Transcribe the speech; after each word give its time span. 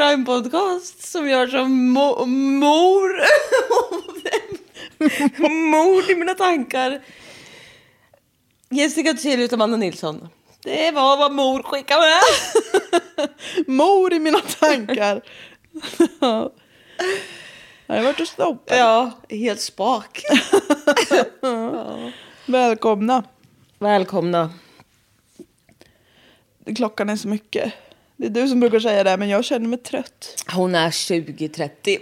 Är 0.00 0.12
en 0.12 0.24
true 0.24 0.42
crime 0.42 0.42
podcast 0.42 1.02
som 1.02 1.48
som 1.50 1.96
mo- 1.98 2.26
mor. 2.26 3.10
mord 5.70 6.10
i 6.10 6.14
mina 6.14 6.34
tankar. 6.34 7.00
Jessica 8.70 9.12
Thyselius 9.14 9.48
och 9.52 9.54
Amanda 9.56 9.76
Nilsson. 9.76 10.28
Det 10.62 10.90
var 10.90 11.16
vad 11.16 11.32
mor 11.32 11.62
skickade 11.62 12.00
med. 12.00 12.20
Mor 13.66 14.12
i 14.12 14.18
mina 14.18 14.40
tankar. 14.40 15.20
Ja. 16.20 16.52
Jag 17.86 17.96
har 17.96 18.02
varit 18.02 18.20
och 18.20 18.28
snoppat. 18.28 18.76
Ja, 18.78 19.10
helt 19.28 19.60
spak. 19.60 20.22
Välkomna. 22.46 23.22
Välkomna. 23.78 24.50
Klockan 26.76 27.08
är 27.08 27.16
så 27.16 27.28
mycket. 27.28 27.72
Det 28.20 28.26
är 28.26 28.30
du 28.30 28.48
som 28.48 28.60
brukar 28.60 28.80
säga 28.80 29.04
det, 29.04 29.16
men 29.16 29.28
jag 29.28 29.44
känner 29.44 29.68
mig 29.68 29.78
trött. 29.78 30.44
Hon 30.54 30.74
är 30.74 30.90
20-30. 30.90 31.98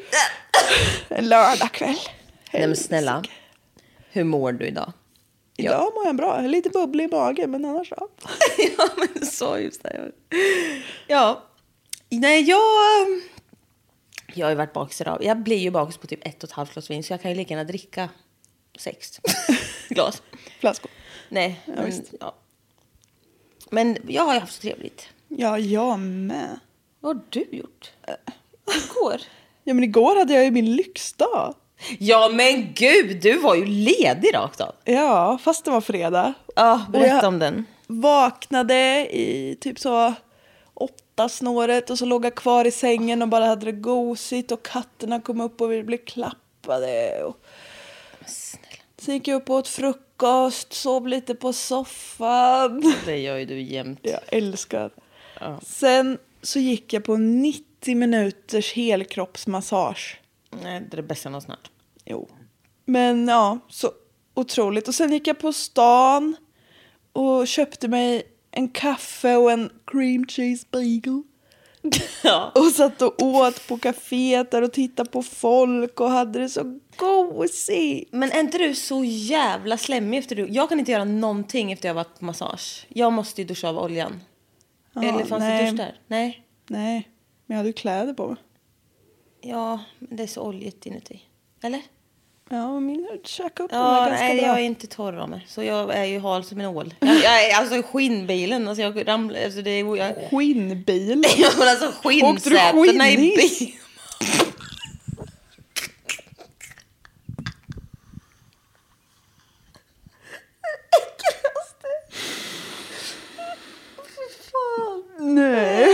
En 1.08 1.28
lördagkväll. 1.28 1.96
Nej 2.52 2.66
men 2.66 2.76
snälla. 2.76 3.22
Hur 4.10 4.24
mår 4.24 4.52
du 4.52 4.66
idag? 4.66 4.92
Idag 5.56 5.92
mår 5.94 6.04
jag 6.06 6.16
bra. 6.16 6.40
Lite 6.40 6.70
bubblig 6.70 7.04
i 7.04 7.08
magen, 7.08 7.50
men 7.50 7.64
annars 7.64 7.88
så. 7.88 8.08
ja, 8.78 8.88
men 8.96 9.26
så 9.26 9.58
just 9.58 9.82
det. 9.82 10.10
Ja. 11.06 11.42
Nej, 12.08 12.42
jag... 12.42 12.60
Jag 14.34 14.46
har 14.46 14.50
ju 14.50 14.56
varit 14.56 14.72
bakis 14.72 15.00
idag. 15.00 15.24
Jag 15.24 15.38
blir 15.42 15.56
ju 15.58 15.70
bakis 15.70 15.96
på 15.96 16.06
typ 16.06 16.26
ett 16.26 16.42
och 16.42 16.48
ett 16.48 16.54
halvt 16.54 16.72
glas 16.72 16.90
vin, 16.90 17.02
så 17.04 17.12
jag 17.12 17.22
kan 17.22 17.30
ju 17.30 17.36
lika 17.36 17.54
gärna 17.54 17.64
dricka 17.64 18.08
sex 18.78 19.20
glas. 19.88 20.22
Flaskor. 20.60 20.90
Nej, 21.28 21.60
Ja, 21.66 21.72
men, 21.76 21.84
visst. 21.86 22.02
ja. 22.20 22.34
men 23.70 23.96
jag 24.08 24.22
har 24.22 24.34
ju 24.34 24.40
haft 24.40 24.54
så 24.54 24.60
trevligt. 24.60 25.08
Ja, 25.28 25.58
jag 25.58 25.98
med. 25.98 26.58
Vad 27.00 27.16
har 27.16 27.22
du 27.30 27.46
gjort? 27.50 27.90
Igår? 28.66 29.20
Ja, 29.64 29.74
men 29.74 29.84
igår 29.84 30.18
hade 30.18 30.34
jag 30.34 30.44
ju 30.44 30.50
min 30.50 30.76
lyxdag. 30.76 31.54
Ja, 31.98 32.30
men 32.32 32.74
gud, 32.74 33.22
du 33.22 33.38
var 33.38 33.54
ju 33.54 33.66
ledig 33.66 34.34
rakt 34.34 34.60
av. 34.60 34.74
Ja, 34.84 35.38
fast 35.42 35.64
det 35.64 35.70
var 35.70 35.80
fredag. 35.80 36.34
Ja, 36.54 36.86
berätta 36.88 37.28
om 37.28 37.38
den. 37.38 37.64
Vaknade 37.86 39.08
i 39.16 39.56
typ 39.60 39.78
så 39.78 40.14
åtta 40.74 41.28
snåret 41.28 41.90
och 41.90 41.98
så 41.98 42.04
låg 42.04 42.24
jag 42.24 42.34
kvar 42.34 42.64
i 42.64 42.70
sängen 42.70 43.22
och 43.22 43.28
bara 43.28 43.46
hade 43.46 43.66
det 43.66 43.72
gosigt 43.72 44.52
och 44.52 44.62
katterna 44.62 45.20
kom 45.20 45.40
upp 45.40 45.60
och 45.60 45.72
vi 45.72 45.82
blev 45.82 45.98
klappade. 45.98 47.22
Och... 47.24 47.36
Sen 48.98 49.14
gick 49.14 49.28
jag 49.28 49.36
upp 49.36 49.50
och 49.50 49.56
åt 49.56 49.68
frukost, 49.68 50.72
sov 50.72 51.08
lite 51.08 51.34
på 51.34 51.52
soffan. 51.52 52.94
Det 53.04 53.18
gör 53.18 53.36
ju 53.36 53.44
du 53.44 53.60
jämt. 53.60 54.00
Jag 54.02 54.20
älskar. 54.26 54.90
Sen 55.62 56.18
så 56.42 56.58
gick 56.58 56.92
jag 56.92 57.04
på 57.04 57.16
90 57.16 57.96
minuters 57.96 58.72
helkroppsmassage. 58.72 60.20
Nej, 60.62 60.80
det 60.80 60.94
är 60.94 60.96
det 60.96 61.02
bästa 61.02 61.28
någon 61.28 61.42
snart. 61.42 61.70
Jo. 62.04 62.28
Men 62.84 63.28
ja, 63.28 63.58
så 63.68 63.90
otroligt. 64.34 64.88
Och 64.88 64.94
sen 64.94 65.12
gick 65.12 65.26
jag 65.26 65.38
på 65.38 65.52
stan 65.52 66.36
och 67.12 67.48
köpte 67.48 67.88
mig 67.88 68.22
en 68.50 68.68
kaffe 68.68 69.36
och 69.36 69.52
en 69.52 69.70
cream 69.86 70.26
cheese 70.26 70.66
bagel. 70.70 71.22
Ja. 72.22 72.52
Och 72.54 72.66
satt 72.66 73.02
och 73.02 73.22
åt 73.22 73.68
på 73.68 73.78
kaféet 73.78 74.50
där 74.50 74.62
och 74.62 74.72
tittade 74.72 75.10
på 75.10 75.22
folk 75.22 76.00
och 76.00 76.10
hade 76.10 76.38
det 76.38 76.48
så 76.48 76.80
gosigt. 76.96 78.12
Men 78.12 78.32
är 78.32 78.40
inte 78.40 78.58
du 78.58 78.74
så 78.74 79.04
jävla 79.04 79.76
slemmig 79.78 80.18
efter 80.18 80.36
du? 80.36 80.46
Jag 80.50 80.68
kan 80.68 80.78
inte 80.78 80.92
göra 80.92 81.04
någonting 81.04 81.72
efter 81.72 81.88
jag 81.88 81.94
varit 81.94 82.18
på 82.18 82.24
massage. 82.24 82.86
Jag 82.88 83.12
måste 83.12 83.42
ju 83.42 83.46
duscha 83.46 83.68
av 83.68 83.78
oljan. 83.78 84.20
Eller 85.02 85.24
fanns 85.24 85.40
nej. 85.40 85.70
det 85.70 85.76
där? 85.76 86.00
Nej. 86.06 86.42
Nej, 86.68 87.08
men 87.46 87.54
jag 87.54 87.56
hade 87.56 87.68
ju 87.68 87.72
kläder 87.72 88.14
på 88.14 88.26
mig. 88.26 88.36
Ja, 89.40 89.80
men 89.98 90.16
det 90.16 90.22
är 90.22 90.26
så 90.26 90.42
oljigt 90.42 90.86
inuti. 90.86 91.20
Eller? 91.62 91.82
Ja, 92.50 92.80
min 92.80 93.08
käkade 93.24 93.64
upp 93.64 93.72
Ja, 93.72 93.98
ja, 94.02 94.08
ganska 94.08 94.26
nej, 94.26 94.38
bra. 94.38 94.46
jag 94.46 94.58
är 94.58 94.62
inte 94.62 94.86
torr 94.86 95.16
av 95.16 95.28
mig. 95.28 95.46
Så 95.48 95.62
jag 95.62 95.94
är 95.94 96.04
ju 96.04 96.18
hal 96.18 96.44
som 96.44 96.60
en 96.60 96.66
ål. 96.66 96.94
Jag, 97.00 97.24
jag 97.24 97.52
alltså 97.52 97.82
skinnbilen. 97.82 98.68
Alltså 98.68 98.82
jag 98.82 99.08
ramlar... 99.08 99.44
Alltså 99.44 99.62
det 99.62 99.70
är... 99.70 99.96
Jag, 99.96 100.14
Skinnbil. 100.30 101.24
ja, 101.36 101.48
men 101.58 101.68
alltså 101.68 101.92
skinnsätena 102.02 103.10
i 103.10 103.16
bilen. 103.16 103.72
Nej. 115.40 115.88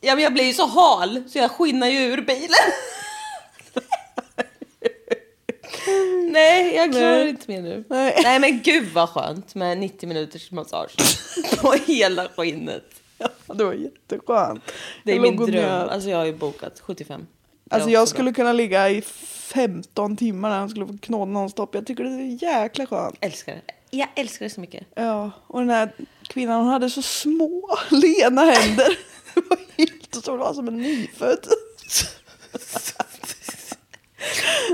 Ja, 0.00 0.14
men 0.14 0.24
jag 0.24 0.32
blir 0.34 0.44
ju 0.44 0.52
så 0.52 0.66
hal 0.66 1.22
så 1.28 1.38
jag 1.38 1.50
skinnar 1.50 1.86
ju 1.88 1.98
ur 1.98 2.20
bilen. 2.22 2.72
Nej, 6.30 6.74
jag 6.74 6.92
klarar 6.92 7.10
Nej. 7.18 7.28
inte 7.28 7.50
mer 7.50 7.62
nu. 7.62 7.84
Nej. 7.88 8.20
Nej. 8.22 8.38
men 8.40 8.60
gud 8.62 8.88
vad 8.92 9.08
skönt 9.08 9.54
med 9.54 9.78
90 9.78 10.08
minuters 10.08 10.50
massage 10.50 10.96
på 11.60 11.72
hela 11.72 12.28
skinnet. 12.36 12.84
Ja, 13.18 13.28
det 13.54 13.64
var 13.64 13.72
jätteskönt. 13.72 14.72
Det 15.04 15.12
är 15.12 15.16
Jag 15.16 15.22
min 15.22 15.36
dröm. 15.36 15.50
njöt. 15.50 15.88
Alltså 15.90 16.10
jag 16.10 16.18
har 16.18 16.24
ju 16.24 16.34
bokat 16.34 16.80
75. 16.80 17.26
Det 17.64 17.74
är 17.74 17.74
Alltså 17.74 17.90
jag 17.90 18.00
bra. 18.00 18.06
skulle 18.06 18.32
kunna 18.32 18.52
ligga 18.52 18.90
i 18.90 19.02
15 19.02 20.16
timmar 20.16 20.50
när 20.50 20.58
han 20.58 20.68
skulle 20.70 20.86
få 20.86 20.98
knåda 21.02 21.24
nonstop. 21.32 21.74
Jag 21.74 21.86
tycker 21.86 22.04
det 22.04 22.10
är 22.10 22.42
jäkla 22.42 22.86
skönt. 22.86 23.16
Älskar 23.20 23.52
det. 23.54 23.60
Jag 23.96 24.08
älskar 24.16 24.46
det 24.46 24.50
så 24.50 24.60
mycket. 24.60 24.86
Ja, 24.94 25.30
och 25.46 25.60
den 25.60 25.70
här 25.70 25.92
kvinnan 26.32 26.60
hon 26.60 26.68
hade 26.68 26.90
så 26.90 27.02
små 27.02 27.78
lena 27.90 28.42
händer. 28.44 28.98
Det 29.34 29.40
var 29.50 29.58
helt 29.76 30.14
så 30.24 30.30
det 30.32 30.38
var 30.38 30.54
som 30.54 30.68
en 30.68 30.76
nyfödd. 30.76 31.46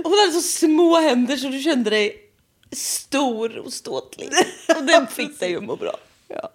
Hon 0.05 0.13
hade 0.19 0.33
så 0.33 0.41
små 0.41 1.01
händer 1.01 1.37
så 1.37 1.49
du 1.49 1.61
kände 1.63 1.91
dig 1.91 2.17
stor 2.73 3.59
och 3.59 3.73
ståtlig. 3.73 4.29
Och 4.77 4.85
den 4.85 5.07
fick 5.07 5.41
dig 5.41 5.57
att 5.57 5.63
må 5.65 5.77
bra. 5.77 5.97
Ja. 6.29 6.51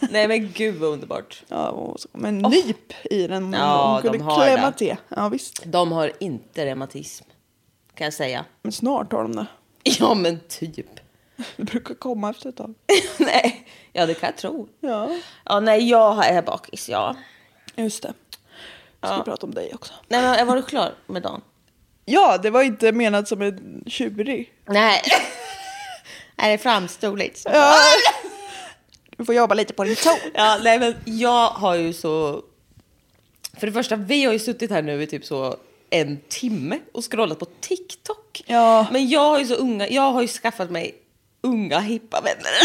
Nej 0.00 0.28
men 0.28 0.52
gud 0.52 0.74
vad 0.74 0.90
underbart. 0.90 1.42
Ja, 1.48 1.68
och 1.68 2.00
så 2.00 2.08
kom 2.08 2.24
en 2.24 2.38
nyp 2.38 2.92
i 3.10 3.26
den. 3.26 3.52
Ja, 3.52 3.92
hon 3.92 4.02
kunde 4.02 4.18
de 4.18 4.24
har 4.24 4.44
klämma 4.44 4.70
det. 4.70 4.76
till. 4.78 4.96
Ja, 5.08 5.28
visst. 5.28 5.62
De 5.66 5.92
har 5.92 6.12
inte 6.20 6.66
reumatism. 6.66 7.24
Kan 7.94 8.04
jag 8.04 8.14
säga. 8.14 8.44
Men 8.62 8.72
snart 8.72 9.12
har 9.12 9.22
de 9.22 9.36
det. 9.36 9.46
Ja 9.82 10.14
men 10.14 10.40
typ. 10.48 11.00
Det 11.56 11.64
brukar 11.64 11.94
komma 11.94 12.30
efter 12.30 12.48
ett 12.48 12.56
tag. 12.56 12.74
nej, 13.18 13.66
ja 13.92 14.06
det 14.06 14.14
kan 14.14 14.26
jag 14.26 14.36
tro. 14.36 14.68
Ja, 14.80 15.18
Ja 15.44 15.60
nej 15.60 15.88
jag 15.88 16.26
är 16.26 16.42
bakis 16.42 16.88
ja. 16.88 17.16
just 17.76 18.02
det. 18.02 18.12
Jag 19.00 19.10
ska 19.10 19.22
prata 19.22 19.46
om 19.46 19.54
dig 19.54 19.74
också. 19.74 19.92
Nej 20.08 20.22
men 20.22 20.46
var 20.46 20.56
du 20.56 20.62
klar 20.62 20.94
med 21.06 21.22
dagen? 21.22 21.40
Ja, 22.04 22.38
det 22.38 22.50
var 22.50 22.62
inte 22.62 22.92
menat 22.92 23.28
som 23.28 23.42
en 23.42 23.84
tjurig. 23.86 24.52
Nej. 24.66 25.02
Nej 26.36 26.52
det 26.52 26.62
framstod 26.62 27.18
lite 27.18 27.40
så. 27.40 27.48
Ja. 27.52 27.74
Du 29.16 29.24
får 29.24 29.34
jobba 29.34 29.54
lite 29.54 29.72
på 29.72 29.84
din 29.84 29.96
ton. 29.96 30.30
Ja, 30.34 30.58
nej 30.62 30.78
men 30.78 30.94
jag 31.04 31.48
har 31.48 31.74
ju 31.74 31.92
så... 31.92 32.42
För 33.58 33.66
det 33.66 33.72
första, 33.72 33.96
vi 33.96 34.24
har 34.24 34.32
ju 34.32 34.38
suttit 34.38 34.70
här 34.70 34.82
nu 34.82 35.02
i 35.02 35.06
typ 35.06 35.24
så 35.24 35.56
en 35.90 36.20
timme 36.28 36.78
och 36.92 37.10
scrollat 37.10 37.38
på 37.38 37.46
TikTok. 37.60 38.42
Ja. 38.46 38.86
Men 38.92 39.08
jag 39.08 39.20
har 39.20 39.38
ju 39.38 39.46
så 39.46 39.54
unga, 39.54 39.88
jag 39.88 40.12
har 40.12 40.22
ju 40.22 40.28
skaffat 40.28 40.70
mig 40.70 40.94
unga 41.44 41.80
hippa 41.80 42.20
vänner. 42.20 42.52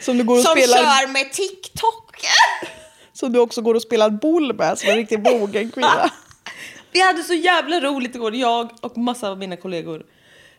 Som 0.00 0.18
du 0.18 0.24
går 0.24 0.36
och 0.36 0.42
Som 0.42 0.52
spelar, 0.52 0.76
kör 0.76 1.12
med 1.12 1.32
TikTok. 1.32 2.16
som 3.12 3.32
du 3.32 3.38
också 3.38 3.62
går 3.62 3.74
och 3.74 3.82
spelar 3.82 4.10
boll 4.10 4.54
med 4.54 4.78
som 4.78 4.90
en 4.90 4.96
riktigt 4.96 5.20
mogen 5.20 5.70
kvinna. 5.70 6.10
Vi 6.92 7.00
hade 7.00 7.22
så 7.22 7.34
jävla 7.34 7.80
roligt 7.80 8.14
igår, 8.14 8.34
jag 8.34 8.70
och 8.80 8.98
massa 8.98 9.30
av 9.30 9.38
mina 9.38 9.56
kollegor. 9.56 10.06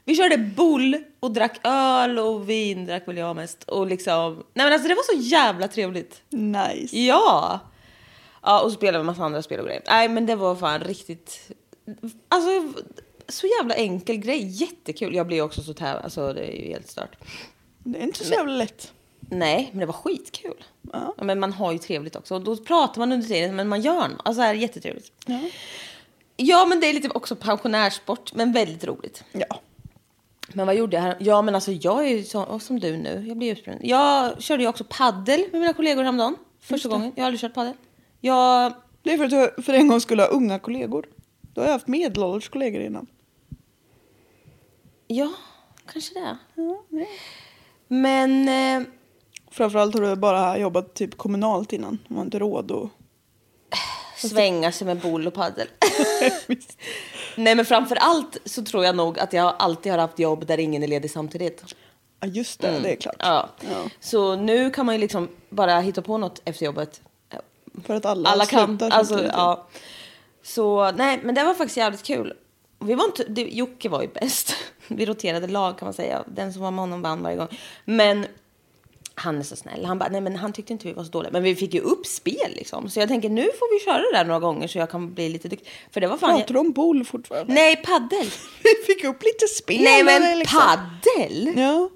Vi 0.06 0.15
körde 0.15 0.38
boll 0.38 0.97
och 1.19 1.31
drack 1.31 1.59
öl 1.63 2.19
och 2.19 2.50
vin 2.50 2.85
drack 2.85 3.07
väl 3.07 3.18
jag 3.18 3.35
mest. 3.35 3.63
Och 3.63 3.88
liksom, 3.88 4.44
nej 4.53 4.65
men 4.65 4.73
alltså 4.73 4.88
det 4.88 4.95
var 4.95 5.15
så 5.15 5.19
jävla 5.19 5.68
trevligt. 5.68 6.21
Nice. 6.30 6.97
Ja! 6.97 7.59
Ja, 8.41 8.62
och 8.62 8.71
spelade 8.71 9.00
en 9.00 9.06
massa 9.06 9.23
andra 9.23 9.41
spel 9.41 9.59
och 9.59 9.65
grejer. 9.65 9.81
Nej, 9.88 10.09
men 10.09 10.25
det 10.25 10.35
var 10.35 10.56
fan 10.56 10.80
riktigt... 10.80 11.51
Alltså, 12.30 12.81
så 13.29 13.47
jävla 13.59 13.75
enkel 13.75 14.18
grej. 14.18 14.47
Jättekul. 14.47 15.15
Jag 15.15 15.27
blir 15.27 15.41
också 15.41 15.62
så 15.62 15.74
täv... 15.74 15.97
Alltså, 16.03 16.33
det 16.33 16.41
är 16.41 16.65
ju 16.65 16.68
helt 16.71 16.89
stört. 16.89 17.15
Det 17.83 18.00
är 18.00 18.03
inte 18.03 18.25
så 18.25 18.33
jävla 18.33 18.53
lätt. 18.53 18.94
Nej, 19.19 19.69
men 19.71 19.79
det 19.79 19.85
var 19.85 19.94
skitkul. 19.94 20.63
Ja. 20.94 21.13
Ja, 21.18 21.24
Men 21.24 21.39
man 21.39 21.53
har 21.53 21.71
ju 21.71 21.77
trevligt 21.77 22.15
också. 22.15 22.35
Och 22.35 22.41
då 22.41 22.57
pratar 22.57 23.00
man 23.00 23.12
under 23.12 23.27
tiden, 23.27 23.56
men 23.56 23.68
man 23.68 23.81
gör 23.81 24.07
något. 24.07 24.21
Alltså, 24.25 24.41
det 24.41 24.47
är 24.47 24.53
jättetrevligt. 24.53 25.12
Ja. 25.25 25.39
Ja, 26.38 26.65
men 26.65 26.79
det 26.79 26.88
är 26.88 26.94
lite 26.94 27.09
också 27.09 27.35
pensionärssport, 27.35 28.33
men 28.33 28.51
väldigt 28.53 28.83
roligt. 28.83 29.24
ja. 29.31 29.62
Men 30.53 30.65
vad 30.68 30.75
gjorde 30.75 30.95
jag 30.97 31.03
här? 31.03 31.18
Ja, 31.19 31.41
men 31.41 31.56
alltså 31.56 31.71
jag 31.71 32.03
är 32.07 32.09
ju 32.18 32.23
så, 32.23 32.59
som 32.59 32.80
du 32.80 32.97
nu. 32.97 33.25
Jag 33.27 33.38
blir 33.38 33.51
utbränd. 33.51 33.80
Jag 33.83 34.41
körde 34.41 34.63
ju 34.63 34.69
också 34.69 34.83
paddel 34.89 35.45
med 35.51 35.62
mina 35.62 35.73
kollegor 35.73 36.03
häromdagen. 36.03 36.35
Första 36.62 36.89
gången. 36.89 37.12
Jag 37.15 37.23
har 37.23 37.27
aldrig 37.27 37.41
kört 37.41 37.53
paddel. 37.53 37.73
Jag 38.21 38.73
Det 39.03 39.13
är 39.13 39.18
för 39.18 39.25
att 39.25 39.56
du 39.57 39.62
för 39.62 39.73
en 39.73 39.88
gång 39.88 40.01
skulle 40.01 40.21
ha 40.21 40.30
unga 40.30 40.59
kollegor. 40.59 41.06
Du 41.53 41.62
har 41.62 41.68
jag 41.68 41.73
haft 41.73 41.88
medelålders 41.88 42.50
kollegor 42.50 42.81
innan. 42.81 43.07
Ja, 45.07 45.33
kanske 45.92 46.13
det. 46.13 46.38
Ja, 46.56 46.83
nej. 46.89 47.09
Men 47.88 48.50
eh, 48.50 48.88
Framförallt 49.51 49.94
har 49.94 50.01
du 50.01 50.15
bara 50.15 50.57
jobbat 50.57 50.94
typ 50.94 51.18
kommunalt 51.18 51.74
innan. 51.74 52.00
Du 52.07 52.15
har 52.15 52.21
inte 52.21 52.39
råd 52.39 52.71
och... 52.71 52.89
svänga 54.18 54.71
sig 54.71 54.88
med 54.88 55.00
boll 55.00 55.27
och 55.27 55.33
paddel. 55.33 55.68
Nej, 57.36 57.56
men 57.56 57.65
framför 57.65 57.95
allt 57.95 58.38
så 58.45 58.63
tror 58.63 58.86
jag 58.86 58.95
nog 58.95 59.19
att 59.19 59.33
jag 59.33 59.56
alltid 59.59 59.92
har 59.92 60.00
haft 60.00 60.19
jobb 60.19 60.45
där 60.48 60.57
ingen 60.57 60.83
är 60.83 60.88
ledig 60.88 61.12
samtidigt. 61.12 61.63
Ja, 62.19 62.27
just 62.27 62.59
det. 62.59 62.80
Det 62.80 62.92
är 62.92 62.95
klart. 62.95 63.15
Ja. 63.19 63.50
Ja. 63.59 63.89
Så 64.00 64.36
nu 64.36 64.69
kan 64.69 64.86
man 64.86 64.95
ju 64.95 65.01
liksom 65.01 65.30
bara 65.50 65.80
hitta 65.80 66.01
på 66.01 66.18
något 66.18 66.42
efter 66.45 66.65
jobbet. 66.65 67.01
För 67.83 67.95
att 67.95 68.06
alla, 68.06 68.30
Alla 68.30 68.45
kan. 68.45 68.80
Alltså, 68.81 69.24
ja. 69.24 69.68
Så 70.44 70.92
nej, 70.92 71.19
men 71.24 71.36
det 71.36 71.44
var 71.44 71.54
faktiskt 71.54 71.77
jävligt 71.77 72.04
kul. 72.04 72.33
Vi 72.80 72.94
var 72.94 73.06
inte, 73.06 73.24
det, 73.24 73.42
Jocke 73.42 73.89
var 73.89 74.01
ju 74.01 74.07
bäst. 74.07 74.56
Vi 74.87 75.05
roterade 75.05 75.47
lag 75.47 75.79
kan 75.79 75.85
man 75.85 75.93
säga. 75.93 76.23
Den 76.27 76.53
som 76.53 76.61
var 76.61 76.71
med 76.71 76.79
honom 76.79 77.01
vann 77.01 77.23
varje 77.23 77.37
gång. 77.37 77.47
Men 77.85 78.25
han 79.19 79.39
är 79.39 79.43
så 79.43 79.55
snäll. 79.55 79.85
Han, 79.85 79.99
bara, 79.99 80.09
nej, 80.09 80.21
men 80.21 80.35
han 80.35 80.53
tyckte 80.53 80.73
inte 80.73 80.87
vi 80.87 80.93
var 80.93 81.03
så 81.03 81.09
dåliga. 81.09 81.31
Men 81.31 81.43
vi 81.43 81.55
fick 81.55 81.73
ju 81.73 81.79
upp 81.79 82.05
spel 82.05 82.51
liksom. 82.55 82.89
Så 82.89 82.99
jag 82.99 83.07
tänker 83.09 83.29
nu 83.29 83.43
får 83.43 83.79
vi 83.79 83.85
köra 83.85 83.97
det 84.11 84.17
där 84.17 84.25
några 84.25 84.39
gånger 84.39 84.67
så 84.67 84.77
jag 84.77 84.89
kan 84.89 85.13
bli 85.13 85.29
lite 85.29 85.47
duktig. 85.47 85.69
För 85.91 86.01
det 86.01 86.07
var 86.07 86.17
fan... 86.17 86.37
Pratar 86.37 86.53
du 86.53 86.59
om 86.59 86.71
boll 86.71 87.05
fortfarande? 87.05 87.53
Nej, 87.53 87.75
paddel. 87.75 88.27
Vi 88.63 88.93
fick 88.93 89.03
upp 89.03 89.23
lite 89.23 89.47
spel. 89.47 89.81
nej, 89.81 90.03
men 90.03 90.39
liksom. 90.39 90.59
paddel? 90.59 91.53
Ja. 91.57 91.89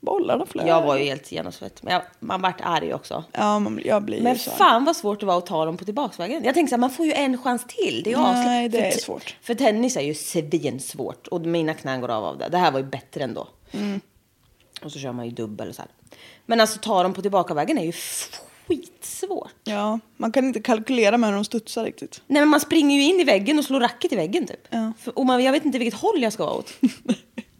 Bollarna 0.00 0.46
flög. 0.46 0.68
Jag 0.68 0.82
var 0.82 0.96
ju 0.96 1.04
helt 1.04 1.32
genomsvett. 1.32 1.82
Men 1.82 1.92
jag, 1.92 2.02
man 2.20 2.40
vart 2.42 2.60
arg 2.60 2.94
också. 2.94 3.24
Ja, 3.32 3.58
man, 3.58 3.80
jag 3.84 4.02
blir 4.02 4.22
Men 4.22 4.38
så. 4.38 4.50
fan 4.50 4.84
vad 4.84 4.96
svårt 4.96 5.20
det 5.20 5.26
var 5.26 5.38
att 5.38 5.46
ta 5.46 5.64
dem 5.64 5.76
på 5.76 5.84
tillbakavägen. 5.84 6.44
Jag 6.44 6.54
tänkte 6.54 6.70
så 6.70 6.74
här, 6.76 6.80
man 6.80 6.90
får 6.90 7.06
ju 7.06 7.12
en 7.12 7.38
chans 7.38 7.64
till. 7.68 8.02
Det 8.04 8.12
är 8.12 8.16
Nej, 8.16 8.66
aslätt. 8.66 8.72
det 8.72 8.78
För 8.78 8.96
är 8.96 9.00
svårt. 9.00 9.36
För 9.42 9.54
tennis 9.54 9.96
är 9.96 10.00
ju 10.00 10.14
svinsvårt 10.14 11.26
och 11.26 11.40
mina 11.40 11.74
knän 11.74 12.00
går 12.00 12.08
av 12.08 12.24
av 12.24 12.38
det. 12.38 12.48
Det 12.48 12.58
här 12.58 12.72
var 12.72 12.78
ju 12.80 12.86
bättre 12.86 13.24
ändå. 13.24 13.48
Mm. 13.72 14.00
Och 14.84 14.92
så 14.92 14.98
kör 14.98 15.12
man 15.12 15.24
ju 15.24 15.30
dubbel 15.30 15.68
och 15.68 15.74
så 15.74 15.82
här. 15.82 15.90
Men 16.46 16.60
alltså 16.60 16.78
ta 16.78 17.02
dem 17.02 17.14
på 17.14 17.22
tillbakavägen 17.22 17.78
är 17.78 17.84
ju 17.84 17.92
skitsvårt. 17.92 19.50
Ja, 19.64 19.98
man 20.16 20.32
kan 20.32 20.44
inte 20.44 20.60
kalkylera 20.60 21.18
med 21.18 21.28
hur 21.28 21.34
de 21.36 21.44
studsar 21.44 21.84
riktigt. 21.84 22.22
Nej 22.26 22.42
men 22.42 22.48
man 22.48 22.60
springer 22.60 22.96
ju 22.96 23.02
in 23.02 23.20
i 23.20 23.24
väggen 23.24 23.58
och 23.58 23.64
slår 23.64 23.80
racket 23.80 24.12
i 24.12 24.16
väggen 24.16 24.46
typ. 24.46 24.66
Ja. 24.70 24.92
För, 24.98 25.18
och 25.18 25.26
man, 25.26 25.44
jag 25.44 25.52
vet 25.52 25.64
inte 25.64 25.78
vilket 25.78 26.00
håll 26.00 26.22
jag 26.22 26.32
ska 26.32 26.44
vara 26.44 26.54
åt. 26.54 26.72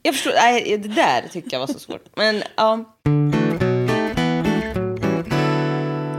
jag 0.03 0.15
förstår, 0.15 0.33
nej 0.33 0.79
det 0.79 0.89
där 0.89 1.29
tycker 1.29 1.53
jag 1.53 1.61
var 1.61 1.67
så 1.67 1.79
svårt. 1.79 2.17
Men 2.17 2.43
ja. 2.57 2.97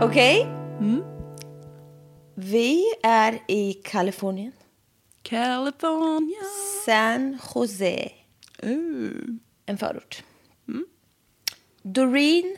Okej. 0.01 0.41
Mm. 0.79 1.03
Vi 2.35 2.83
är 3.03 3.39
i 3.47 3.73
Kalifornien. 3.73 4.51
California. 5.21 6.37
San 6.85 7.37
Jose. 7.55 8.11
Uh, 8.65 9.11
En 9.65 9.77
förort. 9.77 10.23
Doreen 11.83 12.57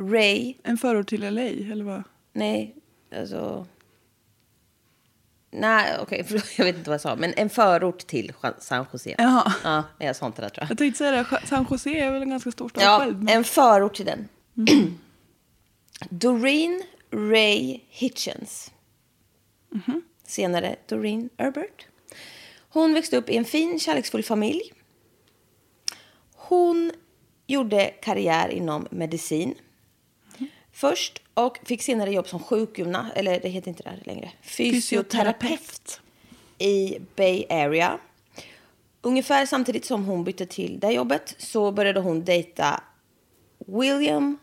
Ray. 0.00 0.54
en 0.62 0.78
förort 0.78 1.08
till 1.08 1.34
LA, 1.34 1.40
eller 1.42 1.84
vad? 1.84 2.02
Nej, 2.32 2.76
alltså. 3.16 3.66
Nej, 5.50 5.98
okej, 6.00 6.24
förlåt, 6.28 6.58
jag 6.58 6.64
vet 6.64 6.76
inte 6.76 6.90
vad 6.90 6.94
jag 6.94 7.00
sa. 7.00 7.16
Men 7.16 7.34
en 7.36 7.50
förort 7.50 8.06
till 8.06 8.32
San 8.58 8.86
Jose. 8.92 9.14
Jaha. 9.18 9.52
Ja, 9.64 9.82
jag 9.98 10.16
sa 10.16 10.26
inte 10.26 10.42
det 10.42 10.50
tror 10.50 10.62
jag. 10.62 10.70
Jag 10.70 10.78
tänkte 10.78 10.98
säga 10.98 11.10
det, 11.40 11.46
San 11.46 11.66
Jose 11.70 11.90
är 11.90 12.10
väl 12.10 12.22
en 12.22 12.30
ganska 12.30 12.50
stor 12.52 12.68
stad 12.68 12.82
Ja, 12.82 12.98
själv. 12.98 13.22
men- 13.22 13.36
en 13.36 13.44
förort 13.44 13.94
till 13.94 14.06
den. 14.06 14.28
Doreen 16.10 16.82
Ray 17.10 17.80
Hitchens. 17.88 18.72
Senare 20.26 20.76
Doreen 20.88 21.30
Herbert. 21.38 21.86
Hon 22.68 22.94
växte 22.94 23.16
upp 23.16 23.28
i 23.30 23.36
en 23.36 23.44
fin, 23.44 23.80
kärleksfull 23.80 24.22
familj. 24.22 24.72
Hon 26.34 26.92
gjorde 27.46 27.86
karriär 28.02 28.48
inom 28.48 28.86
medicin 28.90 29.54
först 30.72 31.22
och 31.36 31.58
fick 31.64 31.82
senare 31.82 32.12
jobb 32.12 32.28
som 32.28 32.40
sjukgymnast, 32.40 33.16
eller 33.16 33.40
det 33.40 33.48
heter 33.48 33.68
inte 33.68 33.82
det 33.82 34.12
längre, 34.12 34.30
fysioterapeut 34.42 36.00
i 36.58 36.98
Bay 37.16 37.44
Area. 37.50 37.98
Ungefär 39.02 39.46
samtidigt 39.46 39.84
som 39.84 40.04
hon 40.04 40.24
bytte 40.24 40.46
till 40.46 40.80
det 40.80 40.92
jobbet 40.92 41.34
så 41.38 41.72
började 41.72 42.00
hon 42.00 42.24
dejta 42.24 42.80
William 43.66 44.38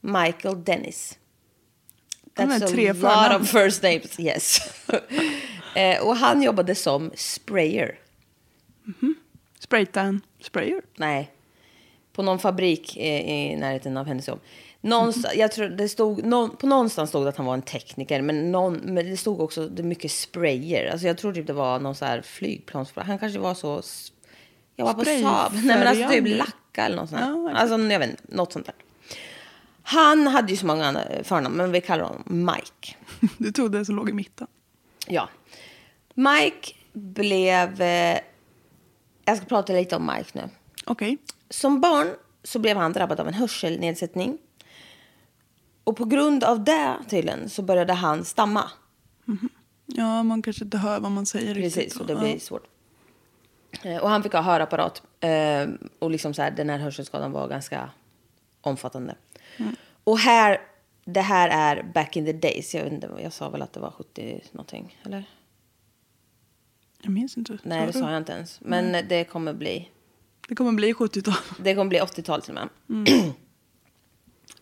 Michael 0.00 0.64
Dennis. 0.64 1.18
That's 2.34 2.54
a 2.54 2.58
lot 2.58 2.96
förnamn. 3.00 3.42
of 3.42 3.50
first 3.50 3.82
names, 3.82 4.20
yes. 4.20 4.60
eh, 5.74 6.06
och 6.06 6.16
han 6.16 6.42
jobbade 6.42 6.74
som 6.74 7.12
sprayer. 7.14 7.98
Spraytan 9.58 10.20
sprayer. 10.40 10.82
Nej, 10.96 11.30
på 12.12 12.22
någon 12.22 12.38
fabrik 12.38 12.96
i, 12.96 13.08
i 13.08 13.56
närheten 13.56 13.96
av 13.96 14.06
hennes 14.06 14.28
jobb. 14.28 14.40
Någonstans, 14.80 15.34
jag 15.36 15.52
tror 15.52 15.68
det 15.68 15.88
stod, 15.88 16.24
någon, 16.24 16.56
på 16.56 16.66
någonstans 16.66 17.10
stod 17.10 17.24
det 17.24 17.28
att 17.28 17.36
han 17.36 17.46
var 17.46 17.54
en 17.54 17.62
tekniker, 17.62 18.22
men, 18.22 18.52
någon, 18.52 18.74
men 18.74 19.10
det 19.10 19.16
stod 19.16 19.40
också 19.40 19.68
det 19.68 19.82
mycket 19.82 20.10
sprayer. 20.12 20.90
Alltså 20.90 21.06
jag 21.06 21.18
tror 21.18 21.32
typ 21.32 21.46
det 21.46 21.52
var 21.52 21.80
någon 21.80 21.94
så 21.94 22.04
här 22.04 22.22
flygplans... 22.22 22.92
Han 22.94 23.18
kanske 23.18 23.38
var 23.38 23.54
så... 23.54 23.82
Jag 24.76 24.86
var 24.86 24.94
på 24.94 25.04
Saab. 25.04 25.52
Nej 25.54 25.78
men 25.78 25.86
alltså 25.86 26.08
typ 26.08 26.38
lacka 26.38 26.86
eller 26.86 26.96
något 26.96 27.10
sånt. 27.10 27.20
Ja, 27.20 27.52
alltså 27.54 27.78
jag 27.78 27.98
vet 27.98 28.10
inte, 28.10 28.22
något 28.28 28.52
sånt 28.52 28.66
där. 28.66 28.74
Han 29.82 30.26
hade 30.26 30.50
ju 30.50 30.56
så 30.56 30.66
många 30.66 30.86
andra 30.86 31.02
förnamn, 31.22 31.56
men 31.56 31.72
vi 31.72 31.80
kallar 31.80 32.04
honom 32.04 32.22
Mike. 32.26 32.96
Du 33.38 33.52
tog 33.52 33.72
det 33.72 33.84
som 33.84 33.96
låg 33.96 34.10
i 34.10 34.12
mitten. 34.12 34.46
Ja. 35.06 35.28
Mike 36.14 36.72
blev... 36.92 37.82
Eh, 37.82 38.18
jag 39.24 39.36
ska 39.36 39.46
prata 39.46 39.72
lite 39.72 39.96
om 39.96 40.12
Mike 40.16 40.30
nu. 40.32 40.48
Okej. 40.84 41.18
Som 41.50 41.80
barn 41.80 42.06
så 42.42 42.58
blev 42.58 42.76
han 42.76 42.92
drabbad 42.92 43.20
av 43.20 43.28
en 43.28 43.34
hörselnedsättning. 43.34 44.38
Och 45.86 45.96
på 45.96 46.04
grund 46.04 46.44
av 46.44 46.64
det 46.64 46.96
tydligen 47.08 47.48
så 47.48 47.62
började 47.62 47.92
han 47.92 48.24
stamma. 48.24 48.70
Ja, 49.86 50.22
man 50.22 50.42
kanske 50.42 50.64
inte 50.64 50.78
hör 50.78 51.00
vad 51.00 51.12
man 51.12 51.26
säger 51.26 51.54
riktigt. 51.54 51.74
Precis, 51.74 52.00
och 52.00 52.06
det 52.06 52.16
blir 52.16 52.38
svårt. 52.38 52.66
Eh, 53.82 53.96
Och 53.96 54.08
han 54.10 54.22
fick 54.22 54.32
ha 54.32 54.40
hörapparat. 54.40 55.02
Eh, 55.20 55.68
och 55.98 56.10
liksom 56.10 56.34
så 56.34 56.42
här, 56.42 56.50
den 56.50 56.70
här 56.70 56.78
hörselskadan 56.78 57.32
var 57.32 57.48
ganska 57.48 57.90
omfattande. 58.60 59.14
Och 60.04 60.18
här, 60.18 60.60
det 61.04 61.20
här 61.20 61.48
är 61.48 61.82
back 61.94 62.16
in 62.16 62.24
the 62.24 62.32
days. 62.32 62.74
Jag, 62.74 62.84
vet 62.84 62.92
inte, 62.92 63.10
jag 63.22 63.32
sa 63.32 63.48
väl 63.50 63.62
att 63.62 63.72
det 63.72 63.80
var 63.80 63.90
70 63.90 64.40
någonting, 64.52 64.98
eller? 65.04 65.24
Jag 67.02 67.12
minns 67.12 67.36
inte. 67.36 67.58
Nej, 67.62 67.80
det 67.86 67.92
du? 67.92 67.98
sa 67.98 68.10
jag 68.10 68.16
inte 68.18 68.32
ens. 68.32 68.60
Men 68.60 69.08
det 69.08 69.24
kommer 69.24 69.52
bli, 69.54 69.90
Det 70.48 70.54
kommer 70.54 70.72
bli 70.72 70.92
70-tal. 70.92 71.34
det 71.58 71.74
kommer 71.74 71.88
bli 71.88 72.00
80-tal 72.00 72.42
till 72.42 72.58
och 72.58 72.68
med. 72.86 73.08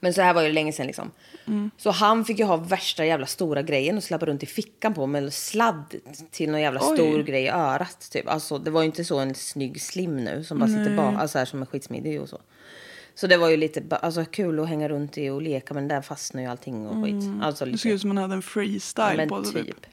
Men 0.04 0.14
så 0.14 0.22
här 0.22 0.34
var 0.34 0.42
ju 0.42 0.52
länge 0.52 0.72
sedan 0.72 0.86
liksom. 0.86 1.10
Så 1.76 1.90
han 1.90 2.24
fick 2.24 2.38
ju 2.38 2.44
ha 2.44 2.56
värsta 2.56 3.04
jävla 3.06 3.26
stora 3.26 3.62
grejen 3.62 3.96
och 3.96 4.04
slappa 4.04 4.26
runt 4.26 4.42
i 4.42 4.46
fickan 4.46 4.94
på 4.94 5.06
med 5.06 5.32
sladd 5.32 5.94
till 6.30 6.50
någon 6.50 6.60
jävla 6.60 6.80
Oj. 6.82 6.96
stor 6.96 7.22
grej 7.22 7.44
i 7.44 7.48
örat. 7.48 8.10
Typ. 8.10 8.28
Alltså, 8.28 8.58
det 8.58 8.70
var 8.70 8.80
ju 8.82 8.86
inte 8.86 9.04
så 9.04 9.18
en 9.18 9.34
snygg 9.34 9.82
slim 9.82 10.24
nu 10.24 10.44
som 10.44 10.58
bara 10.58 10.68
sitter 10.68 10.96
bak, 10.96 11.14
alltså 11.14 11.38
här 11.38 11.44
som 11.44 11.62
är 11.62 11.66
skitsmidig 11.66 12.20
och 12.20 12.28
så. 12.28 12.40
Så 13.14 13.26
det 13.26 13.36
var 13.36 13.48
ju 13.48 13.56
lite 13.56 13.96
alltså, 13.96 14.24
kul 14.24 14.60
att 14.60 14.68
hänga 14.68 14.88
runt 14.88 15.18
i 15.18 15.30
och 15.30 15.42
leka 15.42 15.74
men 15.74 15.88
där 15.88 16.02
fastnar 16.02 16.42
ju 16.42 16.48
allting 16.48 16.86
och 16.86 17.04
skit. 17.04 17.24
Alltså 17.42 17.64
Det 17.64 17.70
lite, 17.70 17.82
såg 17.82 17.92
ut 17.92 18.00
som 18.00 18.08
man 18.08 18.18
hade 18.18 18.34
en 18.34 18.42
freestyle 18.42 19.10
ja, 19.10 19.16
men 19.16 19.28
på 19.28 19.40
det. 19.40 19.64
typ. 19.64 19.86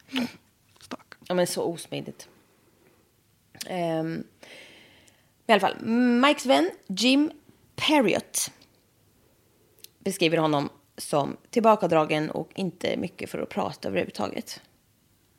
Stack. 0.82 1.08
Ja, 1.28 1.36
men 1.36 1.48
så 1.48 1.64
osmidigt. 1.64 2.28
Um, 3.70 4.24
I 5.48 5.52
alla 5.52 5.60
fall, 5.60 5.86
Mikes 6.26 6.46
vän 6.46 6.70
Jim 6.88 7.32
Perriott 7.76 8.52
beskriver 10.04 10.38
honom 10.38 10.70
som 10.98 11.38
tillbakadragen 11.50 12.30
och 12.30 12.52
inte 12.56 12.98
mycket 12.98 13.30
för 13.30 13.40
att 13.40 13.50
prata 13.50 13.88
överhuvudtaget. 13.88 14.62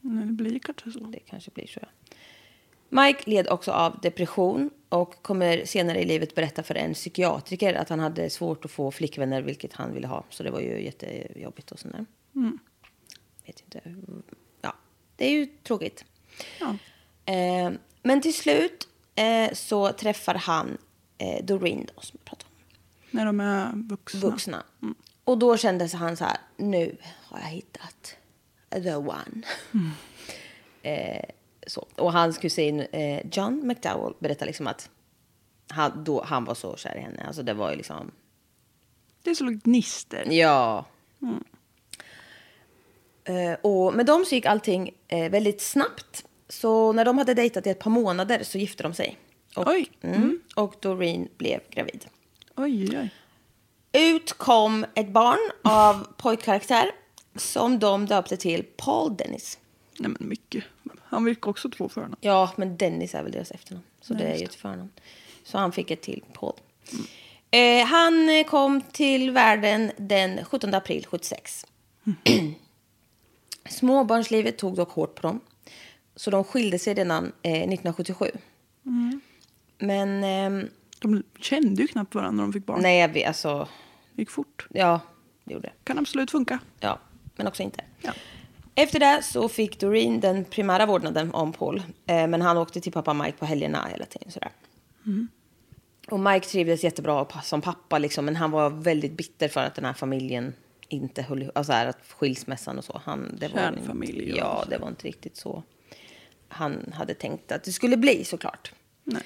Nej, 0.01 0.27
det 0.27 0.33
blir 0.33 0.59
kanske 0.59 0.91
så. 0.91 0.99
Det 0.99 1.19
kanske 1.19 1.51
blir 1.51 1.67
så. 1.67 1.81
ja. 1.83 1.89
Mike 2.89 3.31
led 3.31 3.49
också 3.49 3.71
av 3.71 4.01
depression 4.01 4.71
och 4.89 5.23
kommer 5.23 5.65
senare 5.65 6.01
i 6.01 6.05
livet 6.05 6.35
berätta 6.35 6.63
för 6.63 6.75
en 6.75 6.95
psykiatriker 6.95 7.75
att 7.75 7.89
han 7.89 8.01
hade 8.01 8.31
svårt 8.31 8.65
att 8.65 8.71
få 8.71 8.91
flickvänner, 8.91 9.43
vilket 9.43 9.73
han 9.73 9.95
ville 9.95 10.07
ha. 10.07 10.25
Så 10.31 10.43
det 10.43 10.51
var 10.51 10.61
ju 10.61 10.85
jättejobbigt 10.85 11.73
och 11.73 11.79
sådär. 11.79 12.07
Vet 13.47 13.61
inte. 13.61 13.81
Ja, 14.61 14.75
det 15.17 15.27
är 15.27 15.31
ju 15.31 15.47
tråkigt. 15.47 16.05
Ja. 16.61 16.77
Eh, 17.33 17.73
men 18.03 18.21
till 18.21 18.35
slut 18.35 18.89
eh, 19.15 19.53
så 19.53 19.93
träffar 19.93 20.35
han 20.35 20.79
eh, 21.19 21.45
Doreen 21.45 21.87
då, 21.95 22.01
som 22.01 22.19
jag 22.21 22.25
pratade 22.25 22.49
om. 22.49 22.52
När 23.13 23.27
de 23.27 23.41
är 23.41 23.73
vuxna. 23.75 24.21
Vuxna. 24.21 24.63
Och 25.25 25.39
då 25.39 25.57
kände 25.57 25.89
han 25.97 26.17
så 26.17 26.25
här, 26.25 26.37
nu 26.57 26.97
har 27.03 27.39
jag 27.39 27.47
hittat 27.47 28.17
the 28.71 28.95
one. 28.95 29.43
eh, 30.83 31.25
så. 31.67 31.87
Och 31.97 32.13
hans 32.13 32.39
kusin 32.39 32.81
eh, 32.81 33.27
John 33.33 33.67
McDowell 33.67 34.15
berättar 34.19 34.47
liksom 34.47 34.67
att 34.67 34.91
han, 35.69 36.05
då, 36.05 36.23
han 36.23 36.45
var 36.45 36.55
så 36.55 36.77
kär 36.77 36.97
i 36.97 37.01
henne. 37.01 37.25
Alltså 37.27 37.43
det 37.43 37.55
var 37.55 37.71
ju 37.71 37.77
liksom, 37.77 38.11
Det 39.23 39.31
är 39.31 39.35
så 39.35 39.59
gnister. 39.65 40.27
ja. 40.31 40.85
Eh, 43.25 43.53
och 43.63 43.95
med 43.95 44.07
dem 44.07 44.25
så 44.25 44.35
gick 44.35 44.47
allting 44.47 44.91
eh, 45.09 45.31
väldigt 45.31 45.61
snabbt. 45.61 46.25
Så 46.49 46.93
när 46.93 47.05
de 47.05 47.19
hade 47.19 47.35
dejtat 47.35 47.67
i 47.67 47.71
ett 47.71 47.79
par 47.79 47.91
månader 47.91 48.43
så 48.43 48.59
gifte 48.59 48.83
de 48.83 48.95
sig. 48.95 49.19
Och, 49.57 49.67
Oj. 49.69 49.91
Mm, 50.01 50.41
och 50.57 50.75
Doreen 50.81 51.29
blev 51.37 51.61
gravid. 51.71 52.07
Oj, 52.57 52.99
oj. 52.99 53.11
Ut 53.93 54.33
kom 54.33 54.87
ett 54.95 55.09
barn 55.09 55.51
av 55.63 56.07
pojkkaraktär 56.17 56.91
som 57.37 57.79
de 57.79 58.07
döpte 58.07 58.37
till 58.37 58.65
Paul 58.77 59.17
Dennis. 59.17 59.59
Nej, 59.99 60.11
men 60.19 60.29
mycket. 60.29 60.65
Han 61.03 61.25
fick 61.25 61.47
också 61.47 61.71
två 61.71 61.89
förnamn. 61.89 62.17
Ja, 62.21 62.53
men 62.57 62.77
Dennis 62.77 63.15
är 63.15 63.23
väl 63.23 63.33
deras 63.33 63.51
efternamn. 63.51 63.85
Så 64.01 64.15
det 64.15 64.25
är 64.25 64.37
ju 64.37 64.45
ett 64.45 64.55
förnamn. 64.55 64.91
Så 65.45 65.59
han 65.59 65.73
fick 65.73 65.91
ett 65.91 66.03
till 66.03 66.25
Paul. 66.33 66.55
Eh, 67.51 67.87
han 67.87 68.29
eh, 68.29 68.45
kom 68.45 68.81
till 68.81 69.31
världen 69.31 69.93
den 69.97 70.45
17 70.45 70.75
april 70.75 71.07
76. 71.07 71.67
Småbarnslivet 73.69 74.59
tog 74.59 74.77
dock 74.77 74.91
hårt 74.91 75.15
på 75.15 75.23
dem. 75.23 75.41
Så 76.17 76.31
de 76.31 76.45
skilde 76.45 76.79
sig 76.79 76.95
redan 76.95 77.25
eh, 77.43 77.53
1977. 77.53 78.31
Men 79.79 80.25
ehm, 80.25 80.69
De 81.03 81.23
kände 81.39 81.83
ju 81.83 81.89
knappt 81.89 82.15
varandra 82.15 82.31
när 82.37 82.43
de 82.43 82.53
fick 82.53 82.67
barn. 82.67 82.83
nej, 82.83 83.01
jag 83.01 83.09
vet, 83.09 83.29
alltså, 83.29 83.69
Det 84.15 84.23
gick 84.23 84.31
fort. 84.31 84.67
ja, 84.71 85.01
det 85.45 85.53
gjorde 85.55 85.69
det. 85.69 85.73
Kan 85.85 85.99
absolut 85.99 86.31
funka. 86.31 86.59
Ja, 86.81 86.99
men 87.37 87.47
också 87.47 87.63
inte. 87.63 87.85
Ja. 88.01 88.13
Efter 88.75 89.01
det 89.01 89.23
så 89.23 89.49
fick 89.49 89.81
Doreen 89.81 90.21
den 90.21 90.45
primära 90.45 90.87
vårdnaden 90.87 91.35
om 91.35 91.53
Paul. 91.53 91.83
Eh, 92.07 92.27
men 92.27 92.43
han 92.43 92.57
åkte 92.57 92.81
till 92.81 92.93
pappa 92.93 93.15
Mike 93.15 93.33
på 93.39 93.45
helgerna 93.47 93.89
hela 93.91 94.05
tiden. 94.05 94.31
Sådär. 94.31 94.51
Och 96.11 96.21
Mike 96.21 96.47
trivdes 96.47 96.85
jättebra 96.85 97.25
pa- 97.25 97.41
som 97.43 97.61
pappa, 97.61 97.99
liksom, 97.99 98.25
men 98.25 98.37
han 98.37 98.51
var 98.51 98.71
väldigt 98.71 99.13
bitter 99.13 99.49
för 99.49 99.61
att 99.61 99.75
den 99.75 99.85
här 99.85 99.93
familjen 99.93 100.55
inte 100.89 101.23
höll 101.23 101.43
ihop. 101.43 101.57
Alltså 101.57 101.73
här, 101.73 101.87
att 101.87 101.99
skilsmässan 102.09 102.79
och 102.79 102.85
så. 102.85 103.01
Han, 103.05 103.37
det 103.41 103.49
var, 103.49 103.55
Kärnfamilj 103.61 104.33
och 104.33 104.39
Ja, 104.39 104.65
det 104.71 104.79
var 104.79 104.89
inte 104.89 105.07
riktigt 105.09 105.37
så 105.37 105.63
han 106.49 106.93
hade 106.97 107.15
tänkt 107.15 107.53
att 107.53 107.65
det 107.65 107.73
skulle 107.73 107.97
bli 107.97 108.25
såklart. 108.25 108.73
Nej. 109.05 109.23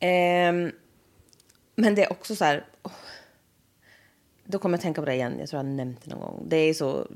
Ehm, 0.00 0.72
men 1.80 1.94
det 1.94 2.04
är 2.04 2.12
också 2.12 2.36
så 2.36 2.44
här... 2.44 2.64
åh. 2.82 2.92
Då 4.44 4.58
kommer 4.58 4.78
jag 4.78 4.82
tänka 4.82 5.02
på 5.02 5.06
det 5.06 5.14
igen. 5.14 5.36
Jag 5.38 5.48
tror 5.48 5.58
jag 5.58 5.64
har 5.64 5.76
nämnt 5.76 6.00
det 6.04 6.10
någon 6.10 6.20
gång. 6.20 6.46
Det 6.48 6.56
är 6.56 6.74
så 6.74 7.06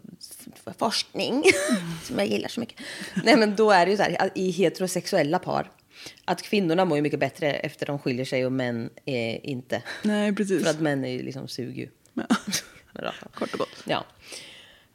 forskning 0.79 1.43
som 2.03 2.19
jag 2.19 2.27
gillar 2.27 2.49
så 2.49 2.61
mycket. 2.61 2.81
Nej, 3.25 3.37
men 3.37 3.57
då 3.57 3.71
är 3.71 3.87
det 3.87 3.91
ju 3.91 3.97
så 3.97 4.03
här 4.03 4.31
i 4.35 4.51
heterosexuella 4.51 5.39
par 5.39 5.71
att 6.25 6.43
kvinnorna 6.43 6.85
mår 6.85 6.99
ju 6.99 7.03
mycket 7.03 7.21
bättre 7.21 7.53
efter 7.53 7.87
de 7.87 7.99
skiljer 7.99 8.25
sig 8.25 8.47
och 8.47 8.53
män 8.53 8.91
är 9.05 9.47
inte. 9.47 9.83
Nej, 10.03 10.35
precis. 10.35 10.63
För 10.63 10.71
att 10.71 10.81
män 10.81 11.05
är 11.05 11.11
ju 11.11 11.23
liksom 11.23 11.49
suger 11.49 11.83
ju. 11.83 11.89
Ja. 12.15 12.27
Kort 13.35 13.53
och 13.53 13.59
gott. 13.59 13.85
Ja. 13.85 14.05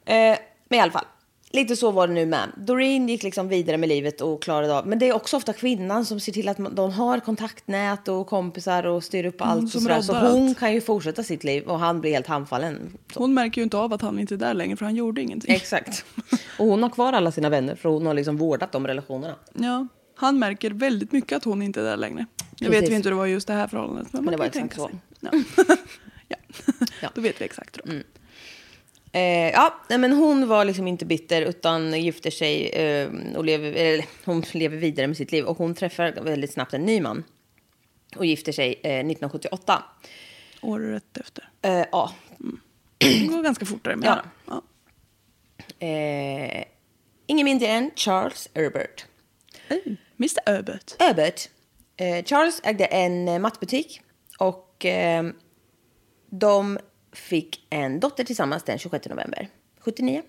Eh, 0.04 0.38
men 0.68 0.78
i 0.78 0.82
alla 0.82 0.92
fall. 0.92 1.06
Lite 1.52 1.76
så 1.76 1.90
var 1.90 2.06
det 2.08 2.14
nu 2.14 2.26
med. 2.26 2.48
Doreen 2.56 3.08
gick 3.08 3.22
liksom 3.22 3.48
vidare 3.48 3.76
med 3.76 3.88
livet 3.88 4.20
och 4.20 4.42
klarade 4.42 4.78
av. 4.78 4.86
Men 4.86 4.98
det 4.98 5.08
är 5.08 5.12
också 5.12 5.36
ofta 5.36 5.52
kvinnan 5.52 6.04
som 6.06 6.20
ser 6.20 6.32
till 6.32 6.48
att 6.48 6.58
man- 6.58 6.74
de 6.74 6.92
har 6.92 7.20
kontaktnät 7.20 8.08
och 8.08 8.26
kompisar 8.26 8.86
och 8.86 9.04
styr 9.04 9.24
upp 9.24 9.40
allt. 9.42 9.74
och 9.74 9.82
sådär. 9.82 10.00
Så 10.02 10.12
hon 10.14 10.48
allt. 10.48 10.58
kan 10.58 10.72
ju 10.74 10.80
fortsätta 10.80 11.22
sitt 11.22 11.44
liv 11.44 11.64
och 11.64 11.78
han 11.78 12.00
blir 12.00 12.10
helt 12.12 12.26
handfallen. 12.26 12.96
Så. 13.14 13.20
Hon 13.20 13.34
märker 13.34 13.60
ju 13.60 13.62
inte 13.62 13.76
av 13.76 13.92
att 13.92 14.02
han 14.02 14.18
inte 14.18 14.34
är 14.34 14.36
där 14.36 14.54
längre 14.54 14.76
för 14.76 14.84
han 14.84 14.96
gjorde 14.96 15.22
ingenting. 15.22 15.54
Exakt. 15.54 16.04
Och 16.58 16.66
hon 16.66 16.82
har 16.82 16.90
kvar 16.90 17.12
alla 17.12 17.32
sina 17.32 17.48
vänner 17.48 17.74
för 17.74 17.88
hon 17.88 18.06
har 18.06 18.14
liksom 18.14 18.36
vårdat 18.36 18.72
de 18.72 18.86
relationerna. 18.86 19.34
Ja, 19.54 19.86
han 20.16 20.38
märker 20.38 20.70
väldigt 20.70 21.12
mycket 21.12 21.36
att 21.36 21.44
hon 21.44 21.62
inte 21.62 21.80
är 21.80 21.84
där 21.84 21.96
längre. 21.96 22.26
Jag 22.58 22.66
Precis. 22.70 22.82
vet 22.82 22.90
ju 22.90 22.94
inte 22.96 23.08
hur 23.08 23.14
det 23.14 23.18
var 23.18 23.26
just 23.26 23.46
det 23.46 23.54
här 23.54 23.68
förhållandet. 23.68 24.12
Men, 24.12 24.24
Men 24.24 24.32
det 24.32 24.38
var 24.38 24.46
exakt 24.46 24.74
sig. 24.74 24.90
Ja. 25.20 25.30
ja. 26.28 26.36
Ja. 27.02 27.08
då 27.14 27.20
vet 27.20 27.40
vi 27.40 27.44
exakt. 27.44 27.78
Då. 27.84 27.92
Eh, 29.12 29.50
ja, 29.50 29.80
men 29.88 30.12
hon 30.12 30.48
var 30.48 30.64
liksom 30.64 30.86
inte 30.88 31.04
bitter 31.06 31.42
utan 31.42 32.02
gifter 32.02 32.30
sig 32.30 32.68
eh, 32.68 33.08
och 33.36 33.44
lever, 33.44 33.72
eller, 33.72 34.04
hon 34.24 34.44
lever 34.52 34.76
vidare 34.76 35.06
med 35.06 35.16
sitt 35.16 35.32
liv. 35.32 35.44
Och 35.44 35.58
hon 35.58 35.74
träffar 35.74 36.12
väldigt 36.12 36.52
snabbt 36.52 36.74
en 36.74 36.82
ny 36.82 37.00
man 37.00 37.24
och 38.16 38.26
gifter 38.26 38.52
sig 38.52 38.68
eh, 38.82 38.90
1978. 38.90 39.82
Året 40.62 41.16
efter. 41.16 41.48
Eh, 41.62 41.84
ja, 41.92 42.12
Det 42.98 43.26
går 43.26 43.42
ganska 43.42 43.66
fort 43.66 43.84
där 43.84 43.96
Ja. 44.02 44.22
ja. 44.46 44.62
eh, 45.86 46.64
ingen 47.26 47.44
mindre 47.44 47.66
än 47.68 47.90
Charles 47.96 48.48
Herbert. 48.54 49.04
Hey, 49.68 49.96
Mr 50.18 50.40
Öbert. 50.46 50.94
Herbert. 50.98 51.48
Eh, 51.96 52.24
Charles 52.24 52.60
ägde 52.64 52.84
en 52.84 53.42
mattbutik 53.42 54.00
och 54.38 54.84
eh, 54.84 55.24
de 56.30 56.78
fick 57.12 57.66
en 57.70 58.00
dotter 58.00 58.24
tillsammans 58.24 58.62
den 58.62 58.78
26 58.78 59.08
november 59.08 59.48
79. 59.80 60.22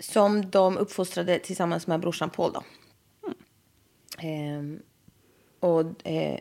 Som 0.00 0.50
de 0.50 0.78
uppfostrade 0.78 1.38
tillsammans 1.38 1.86
med 1.86 2.00
brorsan 2.00 2.30
Paul. 2.30 2.52
Då. 2.52 2.62
Eh, 4.18 4.62
och 5.60 6.06
eh, 6.06 6.38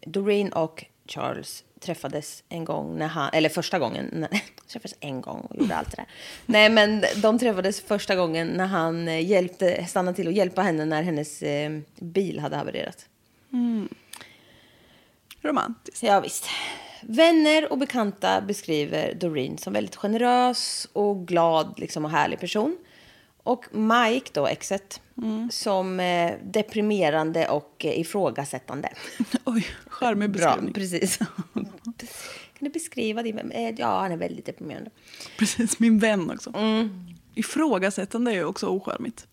Doreen 0.00 0.52
och 0.52 0.84
Charles 1.06 1.64
träffades 1.80 2.44
en 2.48 2.64
gång 2.64 2.98
när 2.98 3.06
han, 3.06 3.30
eller 3.32 3.48
första 3.48 3.78
gången, 3.78 4.10
när, 4.12 4.28
träffades 4.72 4.94
en 5.00 5.20
gång 5.20 5.40
och 5.40 5.56
gjorde 5.56 5.76
allt 5.76 5.90
det 5.90 5.96
där. 5.96 6.06
Nej 6.46 6.70
men 6.70 7.04
de 7.22 7.38
träffades 7.38 7.80
första 7.80 8.16
gången 8.16 8.48
när 8.48 8.66
han 8.66 9.08
eh, 9.08 9.26
hjälpte, 9.26 9.86
stannade 9.86 10.16
till 10.16 10.26
och 10.26 10.32
hjälpa 10.32 10.62
henne 10.62 10.84
när 10.84 11.02
hennes 11.02 11.42
eh, 11.42 11.78
bil 11.98 12.40
hade 12.40 12.56
havererat. 12.56 13.06
Romantiskt. 15.42 16.02
Ja, 16.02 16.20
visst. 16.20 16.46
Vänner 17.08 17.72
och 17.72 17.78
bekanta 17.78 18.40
beskriver 18.40 19.14
Doreen 19.14 19.58
som 19.58 19.72
väldigt 19.72 19.96
generös 19.96 20.88
och 20.92 21.28
glad 21.28 21.74
liksom, 21.76 22.04
och 22.04 22.10
härlig 22.10 22.40
person. 22.40 22.76
Och 23.42 23.64
Mike, 23.74 24.30
då, 24.32 24.46
exet, 24.46 25.00
som 25.50 26.00
eh, 26.00 26.32
deprimerande 26.44 27.48
och 27.48 27.84
eh, 27.84 28.00
ifrågasättande. 28.00 28.88
Oj, 29.44 29.66
charmig 29.86 30.30
Bra, 30.30 30.46
beskrivning. 30.46 30.74
precis. 30.74 31.18
kan 32.58 32.58
du 32.58 32.70
beskriva 32.70 33.22
din 33.22 33.38
eh, 33.50 33.74
Ja, 33.78 34.00
han 34.00 34.12
är 34.12 34.16
väldigt 34.16 34.46
deprimerande. 34.46 34.90
Precis, 35.38 35.78
min 35.78 35.98
vän 35.98 36.30
också. 36.30 36.52
Mm. 36.56 37.06
Ifrågasättande 37.34 38.30
är 38.30 38.34
ju 38.34 38.44
också 38.44 38.66
ocharmigt. 38.66 39.26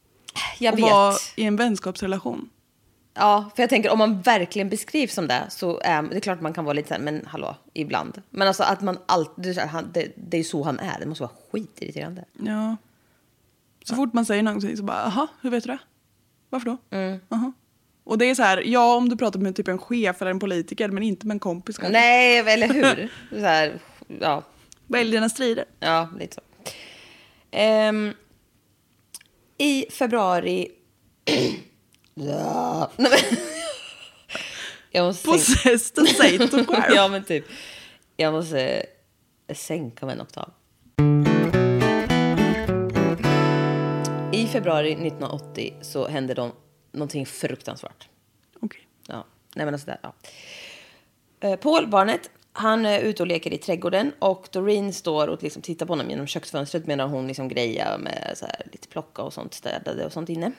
Jag 0.60 0.74
och 0.74 0.80
vet. 0.80 0.86
vara 0.86 1.16
i 1.36 1.44
en 1.44 1.56
vänskapsrelation. 1.56 2.50
Ja, 3.14 3.52
för 3.56 3.64
jag 3.64 3.70
tänker 3.70 3.90
om 3.90 3.98
man 3.98 4.22
verkligen 4.22 4.70
beskrivs 4.70 5.14
som 5.14 5.28
det 5.28 5.44
så 5.50 5.80
är 5.84 6.02
det 6.02 6.16
är 6.16 6.20
klart 6.20 6.42
man 6.42 6.54
kan 6.54 6.66
vara 6.66 6.74
lite 6.74 6.88
så 6.88 6.94
här, 6.94 7.02
men 7.02 7.26
hallå, 7.28 7.56
ibland. 7.74 8.22
Men 8.30 8.48
alltså 8.48 8.64
att 8.64 8.82
man 8.82 8.98
alltid, 9.06 9.44
det, 9.44 9.50
är 9.50 9.54
så 9.54 9.60
här, 9.60 9.68
han- 9.68 9.92
det, 9.94 10.12
det 10.16 10.38
är 10.38 10.44
så 10.44 10.64
han 10.64 10.80
är, 10.80 11.00
det 11.00 11.06
måste 11.06 11.24
vara 11.24 11.32
skitirriterande. 11.52 12.26
Ja. 12.46 12.78
Så 13.86 13.96
fort 13.96 14.14
man 14.14 14.26
säger 14.26 14.44
någonting 14.44 14.78
så 14.78 14.84
bara, 14.84 14.98
jaha, 15.02 15.28
hur 15.42 15.50
vet 15.50 15.64
du 15.64 15.68
det? 15.72 15.78
Varför 16.50 16.66
då? 16.66 16.78
Mm. 16.90 17.20
Jaha. 17.30 17.54
Och 18.04 18.18
det 18.18 18.26
är 18.26 18.36
så 18.36 18.44
här, 18.44 18.62
ja 18.66 18.96
om 18.96 19.10
du 19.10 19.18
pratar 19.18 19.40
med 19.40 19.56
typ 19.56 19.68
en 19.68 19.78
chef 19.78 20.22
eller 20.22 20.32
en 20.32 20.40
politiker 20.40 20.90
men 20.90 21.04
inte 21.04 21.28
med 21.28 21.36
en 21.36 21.40
kompis 21.40 21.78
kanske. 21.78 22.00
Nej, 22.00 22.38
eller 22.40 22.68
hur? 22.68 23.12
så 23.40 23.46
här, 23.46 23.80
ja, 24.20 24.44
Välj 24.88 25.12
dina 25.12 25.30
strider. 25.30 25.66
ja, 25.80 26.10
lite 26.20 26.36
så. 26.36 26.42
Ehm, 27.52 28.14
I 29.58 29.86
februari... 29.92 30.68
ja. 32.14 32.92
Nej, 32.98 33.12
men- 33.12 33.38
jag 34.92 35.06
måste 35.06 35.28
Possessed, 35.28 36.06
det 36.06 36.14
själv. 36.14 36.66
ja, 36.96 37.08
men 37.08 37.24
typ. 37.24 37.46
Jag 38.18 38.34
måste 38.34 38.86
sänka 39.54 40.06
mig 40.06 40.16
en 40.16 40.22
oktav. 40.22 40.52
I 44.34 44.48
februari 44.48 44.92
1980 44.92 45.74
så 45.82 46.08
hände 46.08 46.34
de 46.34 46.52
någonting 46.92 47.26
fruktansvärt. 47.26 48.08
Okej. 48.62 48.88
Ja, 49.08 49.26
nej 49.56 49.66
men 49.66 49.74
alltså 49.74 49.86
där, 49.88 50.00
ja. 50.04 50.14
Eh, 51.40 51.56
Paul, 51.56 51.88
barnet, 51.88 52.30
han 52.54 52.86
är 52.86 53.00
ute 53.00 53.24
och 53.24 53.28
leker 53.28 53.54
i 53.54 53.58
trädgården 53.58 54.12
och 54.20 54.48
Doreen 54.52 54.94
står 54.94 55.28
och 55.28 55.44
liksom 55.44 55.62
tittar 55.62 55.86
på 55.86 55.92
honom 55.94 56.10
genom 56.10 56.28
köksfönstret 56.28 56.88
medan 56.88 57.10
hon 57.10 57.28
liksom 57.28 57.48
grejar 57.48 57.98
med 57.98 58.34
så 58.36 58.46
här, 58.46 58.62
lite 58.72 58.88
plocka 58.88 59.22
och 59.22 59.34
sånt, 59.34 59.54
städade 59.54 60.06
och 60.06 60.12
sånt 60.14 60.30
inne. 60.30 60.52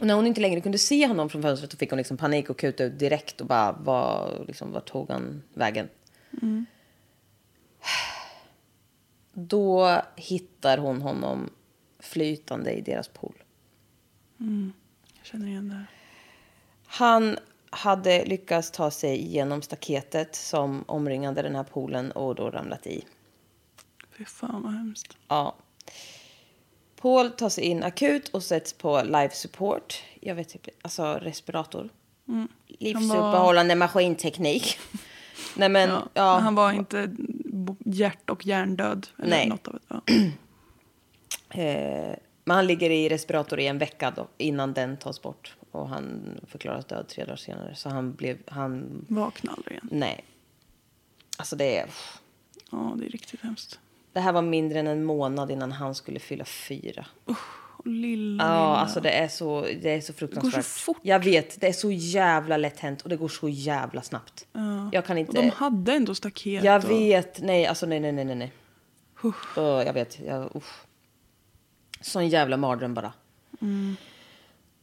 Och 0.00 0.06
när 0.06 0.14
hon 0.14 0.26
inte 0.26 0.40
längre 0.40 0.60
kunde 0.60 0.78
se 0.78 1.06
honom 1.06 1.28
från 1.28 1.42
fönstret 1.42 1.72
så 1.72 1.78
fick 1.78 1.90
hon 1.90 1.96
liksom 1.96 2.16
panik 2.16 2.50
och 2.50 2.58
kuta 2.58 2.84
ut 2.84 2.98
direkt 2.98 3.40
och 3.40 3.46
bara, 3.46 3.72
var, 3.72 4.44
liksom, 4.46 4.72
vart 4.72 4.90
tog 4.90 5.10
han 5.10 5.42
vägen? 5.54 5.88
Då 9.32 10.02
hittar 10.16 10.78
hon 10.78 11.02
honom 11.02 11.50
flytande 11.98 12.72
i 12.72 12.80
deras 12.80 13.08
pool. 13.08 13.42
Jag 15.18 15.26
känner 15.26 15.46
igen 15.46 15.68
det. 15.68 15.84
Han 16.86 17.38
hade 17.70 18.24
lyckats 18.24 18.70
ta 18.70 18.90
sig 18.90 19.18
igenom 19.18 19.62
staketet 19.62 20.34
som 20.34 20.84
omringade 20.86 21.42
den 21.42 21.54
här 21.54 21.64
poolen 21.64 22.10
och 22.10 22.34
då 22.34 22.50
ramlat 22.50 22.86
i. 22.86 23.04
Fy 24.10 24.24
fan 24.24 24.62
vad 24.62 24.72
hemskt. 24.72 25.16
Ja. 25.28 25.56
Paul 27.00 27.30
tar 27.30 27.48
sig 27.48 27.64
in 27.64 27.82
akut 27.82 28.28
och 28.28 28.42
sätts 28.42 28.72
på 28.72 29.02
life 29.02 29.34
support. 29.34 30.02
Jag 30.20 30.34
vet 30.34 30.48
typ, 30.48 30.68
alltså 30.82 31.14
respirator. 31.14 31.88
Livsuppehållande 32.66 33.74
maskinteknik. 33.74 34.78
Nej 35.56 35.68
men, 35.68 35.88
Ja. 35.90 36.08
ja. 36.14 36.34
Men 36.34 36.44
han 36.44 36.54
var 36.54 36.72
inte 36.72 37.16
hjärt 37.84 38.30
och 38.30 38.46
hjärndöd. 38.46 39.06
Eller 39.18 39.28
Nej. 39.30 39.48
Något 39.48 39.68
av 39.68 39.74
det. 39.74 39.80
Ja. 39.88 40.02
Eh, 41.50 42.16
men 42.44 42.56
han 42.56 42.66
ligger 42.66 42.90
i 42.90 43.08
respirator 43.08 43.60
i 43.60 43.66
en 43.66 43.78
vecka 43.78 44.10
då, 44.16 44.28
innan 44.38 44.72
den 44.72 44.96
tas 44.96 45.22
bort. 45.22 45.56
Och 45.70 45.88
han 45.88 46.22
förklaras 46.46 46.84
död 46.84 47.08
tre 47.08 47.24
dagar 47.24 47.36
senare. 47.36 47.74
Så 47.74 47.88
han 47.88 48.12
blev, 48.12 48.38
han, 48.46 49.04
Vakna 49.08 49.52
aldrig 49.52 49.72
igen. 49.72 49.88
nej. 49.90 50.24
Alltså 51.36 51.56
det 51.56 51.76
är, 51.78 51.86
Ja, 52.70 52.94
det 52.96 53.06
är 53.06 53.10
riktigt 53.10 53.40
hemskt. 53.40 53.78
Det 54.18 54.22
här 54.22 54.32
var 54.32 54.42
mindre 54.42 54.78
än 54.78 54.86
en 54.86 55.04
månad 55.04 55.50
innan 55.50 55.72
han 55.72 55.94
skulle 55.94 56.18
fylla 56.18 56.44
fyra. 56.44 57.06
Och 57.76 57.86
lilla, 57.86 58.44
Ja, 58.44 58.50
lilla. 58.50 58.76
alltså 58.76 59.00
det 59.00 59.10
är 59.10 59.28
så, 59.28 59.60
det 59.82 59.90
är 59.94 60.00
så 60.00 60.12
fruktansvärt. 60.12 60.64
fort. 60.64 60.98
Jag 61.02 61.24
vet, 61.24 61.60
det 61.60 61.68
är 61.68 61.72
så 61.72 61.90
jävla 61.90 62.56
lätt 62.56 62.80
hänt 62.80 63.02
och 63.02 63.08
det 63.08 63.16
går 63.16 63.28
så 63.28 63.48
jävla 63.48 64.02
snabbt. 64.02 64.46
Ja. 64.52 64.90
Jag 64.92 65.04
kan 65.06 65.16
Och 65.16 65.20
inte... 65.20 65.32
de 65.42 65.50
hade 65.50 65.92
ändå 65.92 66.14
staket. 66.14 66.64
Jag 66.64 66.84
och... 66.84 66.90
vet, 66.90 67.40
nej, 67.42 67.66
alltså 67.66 67.86
nej, 67.86 68.00
nej, 68.00 68.12
nej, 68.12 68.24
nej. 68.24 68.36
nej. 68.36 68.52
Åh, 69.56 69.82
jag 69.86 69.92
vet, 69.92 70.20
jag, 70.26 70.56
usch. 70.56 70.74
Sån 72.00 72.28
jävla 72.28 72.56
mardröm 72.56 72.94
bara. 72.94 73.12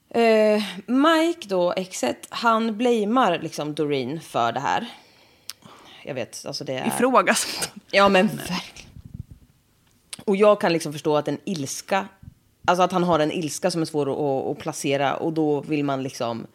Eh, 0.09 0.63
Mike 0.85 1.47
då, 1.47 1.73
exet, 1.73 2.27
han 2.29 2.77
blamear 2.77 3.39
liksom 3.39 3.73
Doreen 3.75 4.21
för 4.21 4.51
det 4.51 4.59
här. 4.59 4.85
Jag 6.05 6.13
vet, 6.15 6.45
alltså 6.45 6.63
det 6.63 6.73
är... 6.73 6.87
Ifrågasatt. 6.87 7.71
Ja 7.91 8.09
men 8.09 8.27
verkligen. 8.27 8.84
Och 10.25 10.35
jag 10.35 10.61
kan 10.61 10.73
liksom 10.73 10.93
förstå 10.93 11.17
att 11.17 11.27
en 11.27 11.37
ilska, 11.45 12.07
alltså 12.65 12.83
att 12.83 12.91
han 12.91 13.03
har 13.03 13.19
en 13.19 13.31
ilska 13.31 13.71
som 13.71 13.81
är 13.81 13.85
svår 13.85 14.11
att, 14.11 14.51
att 14.51 14.63
placera 14.63 15.15
och 15.15 15.33
då 15.33 15.61
vill 15.61 15.83
man 15.85 16.03
liksom 16.03 16.47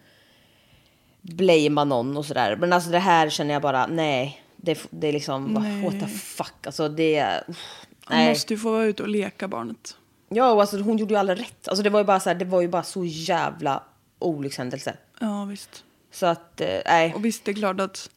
blamea 1.20 1.84
någon 1.84 2.16
och 2.16 2.26
sådär. 2.26 2.56
Men 2.56 2.72
alltså 2.72 2.90
det 2.90 2.98
här 2.98 3.30
känner 3.30 3.52
jag 3.52 3.62
bara, 3.62 3.86
nej. 3.86 4.42
Det, 4.56 4.86
det 4.90 5.08
är 5.08 5.12
liksom, 5.12 5.44
Nej. 5.44 5.84
what 5.84 6.00
the 6.00 6.06
fuck. 6.06 6.66
Alltså 6.66 6.88
det 6.88 7.40
uff, 7.48 7.86
Han 8.04 8.18
Nej. 8.18 8.28
måste 8.28 8.54
ju 8.54 8.58
få 8.58 8.70
vara 8.70 8.84
ute 8.84 9.02
och 9.02 9.08
leka 9.08 9.48
barnet. 9.48 9.96
Ja, 10.28 10.52
och 10.52 10.60
alltså 10.60 10.80
hon 10.80 10.98
gjorde 10.98 11.14
ju 11.14 11.20
aldrig 11.20 11.40
rätt. 11.40 11.68
Alltså 11.68 11.82
det 11.82 11.90
var 11.90 12.00
ju 12.00 12.04
bara 12.04 12.20
så 12.20 12.30
här, 12.30 12.36
det 12.36 12.44
var 12.44 12.60
ju 12.60 12.68
bara 12.68 12.82
så 12.82 13.04
jävla 13.04 13.82
olyckshändelse. 14.18 14.96
Ja, 15.20 15.44
visst. 15.44 15.84
Så 16.12 16.26
att, 16.26 16.60
eh, 16.60 16.80
nej. 16.86 17.14
Och 17.14 17.24
visst, 17.24 17.44
det 17.44 17.50
är 17.50 17.54
klart 17.54 17.80
att 17.80 18.10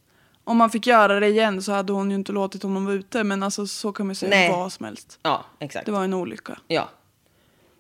om 0.44 0.58
man 0.58 0.70
fick 0.70 0.88
göra 0.88 1.20
det 1.20 1.28
igen 1.28 1.62
så 1.62 1.72
hade 1.72 1.94
hon 1.94 2.10
ju 2.10 2.16
inte 2.16 2.32
låtit 2.32 2.64
honom 2.64 2.86
vara 2.86 2.96
ute. 2.96 3.24
Men 3.24 3.44
alltså 3.44 3.68
så 3.68 3.92
kan 3.92 4.06
man 4.08 4.16
säga 4.16 4.30
Nej. 4.30 4.50
vad 4.52 4.74
som 4.74 4.86
helst. 4.86 5.20
Ja, 5.24 5.46
exakt. 5.60 5.86
Det 5.86 5.92
var 5.92 6.04
en 6.04 6.14
olycka. 6.14 6.60
Ja. 6.68 6.90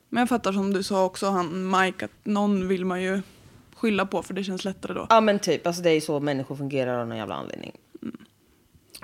Men 0.09 0.21
jag 0.21 0.29
fattar 0.29 0.53
som 0.53 0.73
du 0.73 0.83
sa 0.83 1.05
också, 1.05 1.29
han 1.29 1.69
Mike, 1.81 2.05
att 2.05 2.11
någon 2.23 2.67
vill 2.67 2.85
man 2.85 3.01
ju 3.01 3.21
skylla 3.75 4.05
på 4.05 4.23
för 4.23 4.33
det 4.33 4.43
känns 4.43 4.65
lättare 4.65 4.93
då. 4.93 5.07
Ja 5.09 5.21
men 5.21 5.39
typ, 5.39 5.67
alltså 5.67 5.81
det 5.81 5.89
är 5.89 5.93
ju 5.93 6.01
så 6.01 6.19
människor 6.19 6.55
fungerar 6.55 6.99
av 6.99 7.07
någon 7.07 7.17
jävla 7.17 7.35
anledning. 7.35 7.71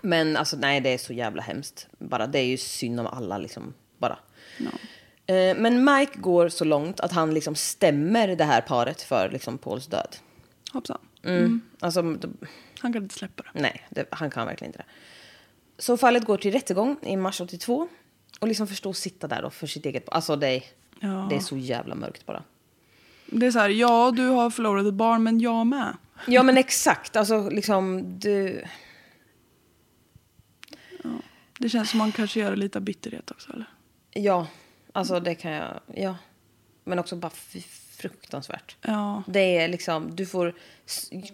Men 0.02 0.38
alltså 0.38 0.58
nej, 0.58 0.82
det 0.82 0.90
är 0.94 0.98
så 0.98 1.14
jävla 1.14 1.42
hemskt. 1.42 1.88
Bara, 1.98 2.28
det 2.28 2.40
är 2.40 2.46
ju 2.46 2.58
synd 2.58 3.00
om 3.00 3.08
alla 3.08 3.38
liksom, 3.38 3.74
bara. 3.98 4.20
Eh, 5.26 5.58
Men 5.58 5.84
Mike 5.86 6.20
går 6.20 6.50
så 6.50 6.66
långt 6.66 7.00
att 7.00 7.12
han 7.12 7.34
liksom 7.34 7.56
stämmer 7.56 8.28
det 8.36 8.44
här 8.44 8.62
paret 8.62 9.02
för 9.02 9.30
liksom 9.34 9.58
Pauls 9.58 9.88
död. 9.88 10.16
Hoppsan. 10.74 10.98
Mm. 11.24 11.62
Alltså, 11.80 12.02
d- 12.02 12.28
Han 12.80 12.94
kan 12.94 13.04
inte 13.04 13.16
släppa 13.16 13.44
det. 13.44 13.62
nej, 13.62 13.88
det, 13.90 14.06
han 14.12 14.30
kan 14.32 14.48
verkligen 14.48 14.70
inte 14.70 14.78
det. 14.80 14.86
Så 15.82 15.98
fallet 15.98 16.26
går 16.26 16.38
till 16.38 16.52
rättegång 16.52 16.98
i 17.04 17.18
mars 17.18 17.42
82. 17.42 17.88
Och 18.40 18.48
liksom 18.48 18.68
förstå 18.68 18.94
sitta 18.94 19.28
där 19.28 19.42
då 19.42 19.50
för 19.50 19.68
sitt 19.68 19.86
eget... 19.86 20.10
Alltså 20.10 20.36
det, 20.36 20.48
är- 20.48 20.64
Ja. 21.00 21.28
det 21.30 21.36
är 21.36 21.40
så 21.40 21.58
jävla 21.58 21.96
mörkt 21.96 22.26
bara. 22.26 22.44
Det 23.26 23.46
är 23.46 23.52
så 23.52 23.60
här, 23.60 23.70
ja 23.70 24.12
du 24.16 24.28
har 24.28 24.50
förlorat 24.50 24.86
ett 24.86 24.94
barn 24.94 25.24
men 25.24 25.40
jag 25.40 25.68
med. 25.68 25.98
Ja 26.28 26.44
men 26.44 26.58
exakt, 26.58 27.16
alltså 27.16 27.50
liksom 27.50 28.04
du... 28.20 28.64
Det 31.60 31.70
känns 31.70 31.90
som 31.90 31.98
man 31.98 32.12
kanske 32.12 32.40
gör 32.40 32.56
lite 32.56 32.78
av 32.78 32.84
bitterhet 32.84 33.32
också 33.32 33.54
eller? 33.54 33.66
Ja, 34.14 34.48
alltså 34.94 35.20
det 35.20 35.36
kan 35.36 35.52
jag... 35.52 35.80
Ja. 35.96 36.16
Men 36.84 37.00
också 37.00 37.16
bara 37.16 37.30
fy- 37.30 37.64
fruktansvärt. 38.00 38.78
Ja. 38.82 39.24
Det 39.28 39.58
är 39.58 39.68
liksom, 39.68 40.16
du 40.16 40.26
får 40.26 40.54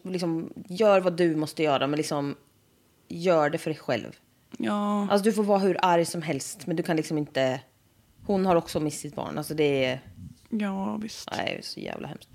liksom, 0.04 0.54
gör 0.70 1.02
vad 1.02 1.18
du 1.18 1.36
måste 1.36 1.64
göra, 1.64 1.88
men 1.88 1.98
liksom 1.98 2.36
gör 3.08 3.50
det 3.50 3.58
för 3.58 3.70
dig 3.70 3.80
själv. 3.80 4.20
Ja. 4.58 5.08
Alltså 5.12 5.24
du 5.24 5.34
får 5.34 5.44
vara 5.44 5.60
hur 5.60 5.78
arg 5.82 6.06
som 6.06 6.22
helst, 6.22 6.68
men 6.68 6.76
du 6.76 6.84
kan 6.84 6.96
liksom 6.96 7.18
inte... 7.18 7.62
Hon 8.26 8.46
har 8.46 8.56
också 8.56 8.80
mist 8.80 9.00
sitt 9.00 9.16
barn, 9.16 9.38
alltså 9.38 9.54
det 9.54 9.86
är... 9.86 10.02
Ja 10.50 10.98
visst. 10.98 11.30
Nej, 11.32 11.46
det 11.46 11.58
är 11.58 11.62
så 11.62 11.80
jävla 11.80 12.08
hemskt. 12.08 12.30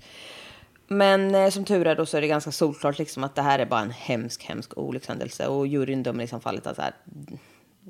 Men 0.87 1.35
eh, 1.35 1.49
som 1.49 1.65
tur 1.65 1.87
är 1.87 1.95
då 1.95 2.05
så 2.05 2.17
är 2.17 2.21
det 2.21 2.27
ganska 2.27 2.51
solklart 2.51 2.99
liksom 2.99 3.23
att 3.23 3.35
det 3.35 3.41
här 3.41 3.59
är 3.59 3.65
bara 3.65 3.81
en 3.81 3.91
hemsk, 3.91 4.43
hemsk 4.43 4.77
olyckshändelse. 4.77 5.47
Och 5.47 5.67
juryn 5.67 6.03
dömer 6.03 6.23
liksom 6.23 6.41
fallet 6.41 6.67
att 6.67 6.75
så 6.75 6.81
här, 6.81 6.93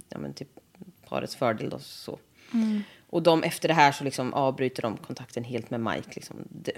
ja 0.09 0.17
men 0.17 0.33
typ 0.33 0.49
parets 1.09 1.35
fördel 1.35 1.69
då 1.69 1.79
så. 1.79 2.19
Och 3.11 3.23
de 3.23 3.43
efter 3.43 3.67
det 3.67 3.73
här 3.73 3.91
så 3.91 4.03
liksom 4.03 4.33
avbryter 4.33 4.81
de 4.81 4.97
kontakten 4.97 5.43
helt 5.43 5.69
med 5.69 5.79
Mike 5.79 6.09
liksom. 6.15 6.37
Det, 6.49 6.71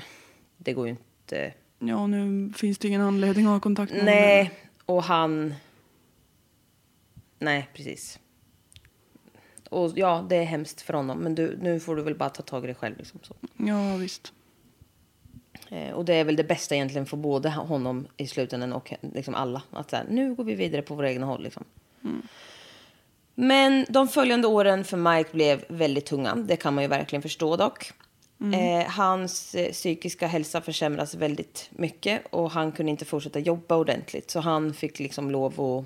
det 0.57 0.73
går 0.73 0.87
ju 0.87 0.91
inte. 0.91 1.53
Ja 1.79 2.07
nu 2.07 2.53
finns 2.55 2.77
det 2.77 2.87
ingen 2.87 3.01
anledning 3.01 3.45
att 3.45 3.51
ha 3.51 3.59
kontakt 3.59 3.91
med 3.91 4.01
honom. 4.01 4.15
Nej, 4.15 4.51
och 4.85 5.03
han... 5.03 5.53
Nej, 7.39 7.69
precis. 7.73 8.19
Och 9.69 9.91
ja, 9.95 10.25
det 10.29 10.35
är 10.35 10.43
hemskt 10.43 10.81
för 10.81 10.93
honom. 10.93 11.17
Men 11.17 11.35
du, 11.35 11.57
nu 11.61 11.79
får 11.79 11.95
du 11.95 12.01
väl 12.01 12.15
bara 12.15 12.29
ta 12.29 12.43
tag 12.43 12.63
i 12.63 12.67
det 12.67 12.73
själv 12.73 12.97
liksom. 12.97 13.19
Så. 13.23 13.35
Ja 13.57 13.95
visst. 13.95 14.33
Eh, 15.69 15.91
och 15.91 16.05
det 16.05 16.13
är 16.13 16.23
väl 16.23 16.35
det 16.35 16.43
bästa 16.43 16.75
egentligen 16.75 17.05
för 17.05 17.17
både 17.17 17.49
honom 17.49 18.07
i 18.17 18.27
slutändan 18.27 18.73
och 18.73 18.93
liksom 19.01 19.35
alla. 19.35 19.61
Att 19.71 19.89
så 19.89 19.95
här, 19.95 20.05
nu 20.09 20.35
går 20.35 20.43
vi 20.43 20.55
vidare 20.55 20.81
på 20.81 20.95
våra 20.95 21.11
egna 21.11 21.25
håll. 21.25 21.43
Liksom. 21.43 21.63
Men 23.35 23.85
de 23.89 24.07
följande 24.07 24.47
åren 24.47 24.83
för 24.83 24.97
Mike 24.97 25.29
blev 25.31 25.65
väldigt 25.67 26.05
tunga. 26.05 26.35
Det 26.35 26.55
kan 26.55 26.73
man 26.73 26.83
ju 26.83 26.87
verkligen 26.87 27.21
förstå 27.21 27.55
dock. 27.55 27.91
Eh, 28.51 28.91
hans 28.91 29.55
eh, 29.55 29.71
psykiska 29.71 30.27
hälsa 30.27 30.61
försämras 30.61 31.15
väldigt 31.15 31.69
mycket 31.69 32.21
och 32.29 32.51
han 32.51 32.71
kunde 32.71 32.89
inte 32.89 33.05
fortsätta 33.05 33.39
jobba 33.39 33.75
ordentligt. 33.75 34.31
Så 34.31 34.39
han 34.39 34.73
fick 34.73 34.99
liksom 34.99 35.31
lov 35.31 35.61
att 35.61 35.85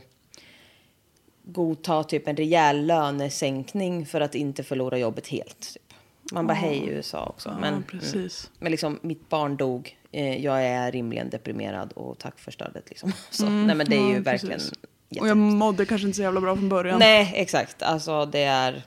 godta 1.43 2.03
typ 2.03 2.27
en 2.27 2.37
rejäl 2.37 2.85
lönesänkning 2.85 4.05
för 4.05 4.21
att 4.21 4.35
inte 4.35 4.63
förlora 4.63 4.97
jobbet 4.97 5.27
helt. 5.27 5.73
Typ. 5.73 5.93
Man 6.31 6.47
bara, 6.47 6.53
hej 6.53 6.87
USA 6.87 7.25
också. 7.25 7.49
Ja, 7.49 7.55
men, 7.59 7.73
mm. 7.73 7.83
precis. 7.83 8.51
men 8.59 8.71
liksom, 8.71 8.99
mitt 9.01 9.29
barn 9.29 9.57
dog. 9.57 9.97
Eh, 10.11 10.43
jag 10.43 10.63
är 10.63 10.91
rimligen 10.91 11.29
deprimerad 11.29 11.93
och 11.93 12.17
tack 12.17 12.39
för 12.39 12.51
stödet. 12.51 12.89
Liksom. 12.89 13.11
Så, 13.29 13.49
nej, 13.49 13.75
men 13.75 13.89
det 13.89 13.95
är 13.95 13.99
ju 13.99 14.05
Mm, 14.05 14.15
ja, 14.15 14.31
verkligen 14.31 14.59
precis. 14.59 14.73
Och 15.09 15.15
jättehemskt. 15.15 15.29
jag 15.29 15.37
mådde 15.37 15.85
kanske 15.85 16.07
inte 16.07 16.15
så 16.15 16.21
jävla 16.21 16.41
bra 16.41 16.55
från 16.55 16.69
början. 16.69 16.99
Nej, 16.99 17.33
exakt. 17.35 17.81
Alltså 17.81 18.25
det 18.25 18.43
är... 18.43 18.83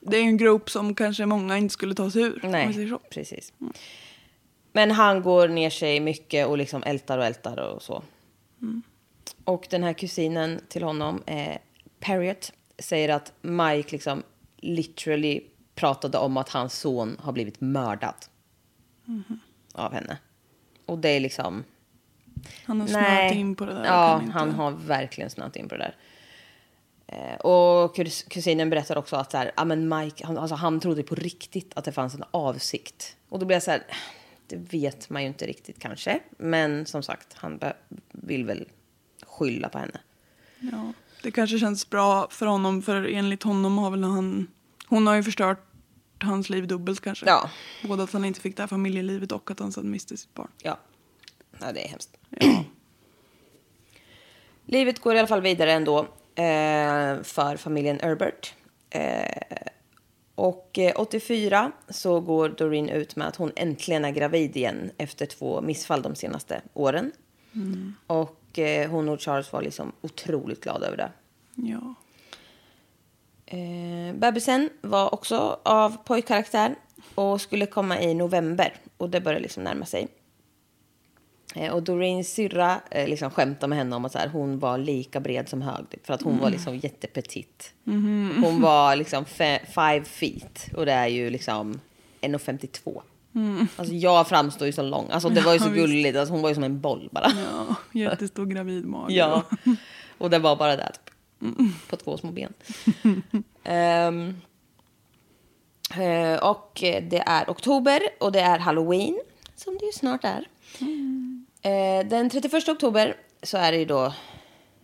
Det 0.00 0.16
är 0.16 0.22
en 0.22 0.36
grupp 0.36 0.70
som 0.70 0.94
kanske 0.94 1.26
många 1.26 1.58
inte 1.58 1.72
skulle 1.72 1.94
ta 1.94 2.10
sig 2.10 2.22
ur. 2.22 2.40
Nej, 2.42 2.92
precis. 3.10 3.52
Men 4.72 4.90
han 4.90 5.22
går 5.22 5.48
ner 5.48 5.70
sig 5.70 6.00
mycket 6.00 6.46
och 6.46 6.58
liksom 6.58 6.82
ältar 6.82 7.18
och 7.18 7.24
ältar 7.24 7.58
och 7.58 7.82
så. 7.82 8.02
Och 9.44 9.66
den 9.70 9.82
här 9.82 9.92
kusinen 9.92 10.60
till 10.68 10.82
honom, 10.82 11.22
eh, 11.26 11.56
Parrot, 12.00 12.52
säger 12.78 13.08
att 13.08 13.32
Mike 13.42 13.92
liksom 13.92 14.22
literally 14.56 15.40
pratade 15.74 16.18
om 16.18 16.36
att 16.36 16.48
hans 16.48 16.78
son 16.78 17.16
har 17.20 17.32
blivit 17.32 17.60
mördad 17.60 18.14
av 19.72 19.92
henne. 19.92 20.18
Och 20.86 20.98
det 20.98 21.08
är 21.08 21.20
liksom... 21.20 21.64
Han 22.64 22.80
har 22.80 22.88
snöat 22.88 23.32
in 23.32 23.56
på 23.56 23.64
det 23.64 23.74
där. 23.74 23.84
Ja, 23.84 24.22
han 24.32 24.50
har 24.50 24.70
verkligen 24.70 25.30
snöat 25.30 25.56
in 25.56 25.68
på 25.68 25.76
det 25.76 25.80
där. 25.80 25.96
Eh, 27.06 27.34
och 27.36 27.96
kus- 27.96 28.28
kusinen 28.28 28.70
berättar 28.70 28.98
också 28.98 29.16
att 29.16 29.30
så 29.30 29.36
här, 29.36 29.52
ja, 29.56 29.64
men 29.64 29.88
Mike, 29.88 30.26
han, 30.26 30.38
alltså, 30.38 30.54
han 30.54 30.80
trodde 30.80 31.02
på 31.02 31.14
riktigt 31.14 31.72
att 31.76 31.84
det 31.84 31.92
fanns 31.92 32.14
en 32.14 32.24
avsikt. 32.30 33.16
Och 33.28 33.38
då 33.38 33.46
blir 33.46 33.56
jag 33.56 33.62
så 33.62 33.70
här, 33.70 33.82
det 34.46 34.56
vet 34.56 35.10
man 35.10 35.22
ju 35.22 35.28
inte 35.28 35.46
riktigt 35.46 35.78
kanske. 35.78 36.20
Men 36.38 36.86
som 36.86 37.02
sagt, 37.02 37.34
han 37.34 37.60
vill 38.12 38.44
väl 38.44 38.68
skylla 39.26 39.68
på 39.68 39.78
henne. 39.78 40.00
Ja, 40.58 40.92
det 41.22 41.30
kanske 41.30 41.58
känns 41.58 41.90
bra 41.90 42.28
för 42.30 42.46
honom 42.46 42.82
för 42.82 43.04
enligt 43.04 43.42
honom 43.42 43.78
har 43.78 43.90
väl 43.90 44.04
han... 44.04 44.46
Hon 44.86 45.06
har 45.06 45.14
ju 45.14 45.22
förstört 45.22 45.66
hans 46.22 46.50
liv 46.50 46.66
dubbelt 46.66 47.00
kanske. 47.00 47.26
Ja. 47.26 47.50
Både 47.82 48.02
att 48.02 48.12
han 48.12 48.24
inte 48.24 48.40
fick 48.40 48.56
det 48.56 48.62
här 48.62 48.68
familjelivet 48.68 49.32
och 49.32 49.50
att 49.50 49.58
han 49.60 49.72
sen 49.72 49.90
miste 49.90 50.16
sitt 50.16 50.34
barn. 50.34 50.48
Ja, 50.62 50.78
ja 51.66 51.72
det 51.72 51.84
är 51.84 51.88
hemskt. 51.88 52.16
Ja. 52.30 52.64
Livet 54.66 54.98
går 54.98 55.14
i 55.14 55.18
alla 55.18 55.28
fall 55.28 55.40
vidare 55.40 55.72
ändå 55.72 55.98
eh, 56.34 57.22
för 57.22 57.56
familjen 57.56 58.00
Herbert. 58.02 58.54
Eh, 58.90 59.68
och 60.34 60.78
eh, 60.78 60.92
84 60.96 61.72
så 61.88 62.20
går 62.20 62.48
Doreen 62.48 62.88
ut 62.88 63.16
med 63.16 63.28
att 63.28 63.36
hon 63.36 63.52
äntligen 63.56 64.04
är 64.04 64.10
gravid 64.10 64.56
igen 64.56 64.90
efter 64.98 65.26
två 65.26 65.60
missfall 65.60 66.02
de 66.02 66.14
senaste 66.14 66.60
åren. 66.74 67.12
Och 68.06 68.58
eh, 68.58 68.90
hon 68.90 69.08
och 69.08 69.20
Charles 69.20 69.52
var 69.52 69.62
liksom 69.62 69.92
otroligt 70.00 70.60
glada 70.60 70.86
över 70.86 70.96
det. 70.96 71.10
ja. 71.54 71.94
Eh, 73.46 74.14
bebisen 74.14 74.70
var 74.80 75.14
också 75.14 75.60
av 75.62 75.96
pojkkaraktär 76.04 76.74
och 77.14 77.40
skulle 77.40 77.66
komma 77.66 78.00
i 78.00 78.14
november. 78.14 78.74
Och 78.96 79.10
det 79.10 79.20
börjar 79.20 79.40
liksom 79.40 79.62
närma 79.62 79.86
sig. 79.86 80.08
Eh, 81.54 81.72
och 81.72 81.82
Doreens 81.82 82.34
syrra 82.34 82.80
eh, 82.90 83.08
liksom 83.08 83.30
skämtade 83.30 83.68
med 83.68 83.78
henne 83.78 83.96
om 83.96 84.04
att 84.04 84.12
så 84.12 84.18
här, 84.18 84.28
hon 84.28 84.58
var 84.58 84.78
lika 84.78 85.20
bred 85.20 85.48
som 85.48 85.62
hög. 85.62 85.90
Typ, 85.90 86.06
för 86.06 86.14
att 86.14 86.22
hon 86.22 86.38
var 86.38 86.50
liksom 86.50 86.76
jättepetit. 86.76 87.72
Hon 87.84 88.60
var 88.62 88.96
liksom 88.96 89.24
five 89.24 90.04
feet 90.04 90.68
och 90.76 90.86
det 90.86 90.92
är 90.92 91.06
ju 91.06 91.30
liksom 91.30 91.80
1,52. 92.20 93.00
Alltså 93.76 93.94
jag 93.94 94.28
framstår 94.28 94.66
ju 94.66 94.72
så 94.72 94.82
lång. 94.82 95.10
Alltså 95.10 95.28
det 95.28 95.40
var 95.40 95.52
ju 95.52 95.58
så 95.58 95.68
gulligt. 95.70 96.16
Alltså, 96.18 96.34
hon 96.34 96.42
var 96.42 96.48
ju 96.48 96.54
som 96.54 96.64
en 96.64 96.80
boll 96.80 97.08
bara. 97.12 97.30
ja. 97.52 97.74
Jättestor 97.92 98.46
gravidmage. 98.46 99.10
Ja, 99.10 99.42
och 100.18 100.30
det 100.30 100.38
var 100.38 100.56
bara 100.56 100.76
där 100.76 100.92
typ. 100.92 101.10
På 101.90 101.96
två 101.96 102.16
små 102.18 102.30
ben. 102.30 102.52
Eh, 105.92 106.36
och 106.36 106.70
det 106.82 107.22
är 107.26 107.50
oktober 107.50 108.00
och 108.20 108.32
det 108.32 108.40
är 108.40 108.58
halloween, 108.58 109.20
som 109.56 109.78
det 109.78 109.86
ju 109.86 109.92
snart 109.92 110.24
är. 110.24 110.48
Eh, 111.64 112.06
den 112.06 112.30
31 112.30 112.68
oktober 112.68 113.16
så 113.42 113.58
är 113.58 113.72
det 113.72 113.78
ju 113.78 113.84
då 113.84 114.14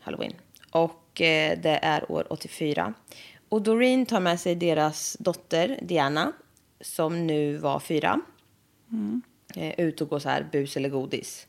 halloween. 0.01 0.33
Och 0.71 1.21
eh, 1.21 1.59
det 1.61 1.79
är 1.83 2.13
år 2.13 2.27
84. 2.31 2.95
Och 3.49 3.63
Doreen 3.63 4.07
tar 4.07 4.21
med 4.21 4.41
sig 4.41 4.55
deras 4.55 5.17
dotter 5.21 5.79
Diana, 5.83 6.33
som 6.81 7.27
nu 7.27 7.57
var 7.57 7.81
fyra. 7.81 8.21
Eh, 9.55 9.81
ut 9.81 10.01
och 10.01 10.09
gå 10.09 10.21
så 10.21 10.29
här 10.29 10.49
bus 10.53 10.77
eller 10.77 10.89
godis. 10.89 11.47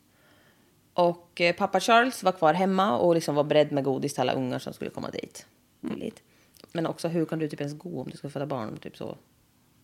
Och 0.94 1.42
eh, 1.42 1.56
pappa 1.56 1.80
Charles 1.80 2.24
var 2.24 2.32
kvar 2.32 2.54
hemma 2.54 2.98
och 2.98 3.16
liksom 3.16 3.36
var 3.36 3.44
beredd 3.44 3.72
med 3.72 3.84
godis 3.84 4.14
till 4.14 4.22
alla 4.22 4.34
ungar 4.34 4.60
som 4.60 4.74
skulle 4.74 4.92
komma 4.92 5.10
dit. 5.10 5.46
Gulligt. 5.82 6.24
Men 6.72 6.88
också 6.88 7.08
hur 7.08 7.26
kan 7.26 7.40
du 7.40 7.50
typ 7.50 7.62
ens 7.62 7.78
gå 7.78 8.02
om 8.02 8.10
du 8.10 8.18
ska 8.18 8.30
föda 8.30 8.46
barn? 8.46 8.78
Typ 8.78 8.98
så. 8.98 9.18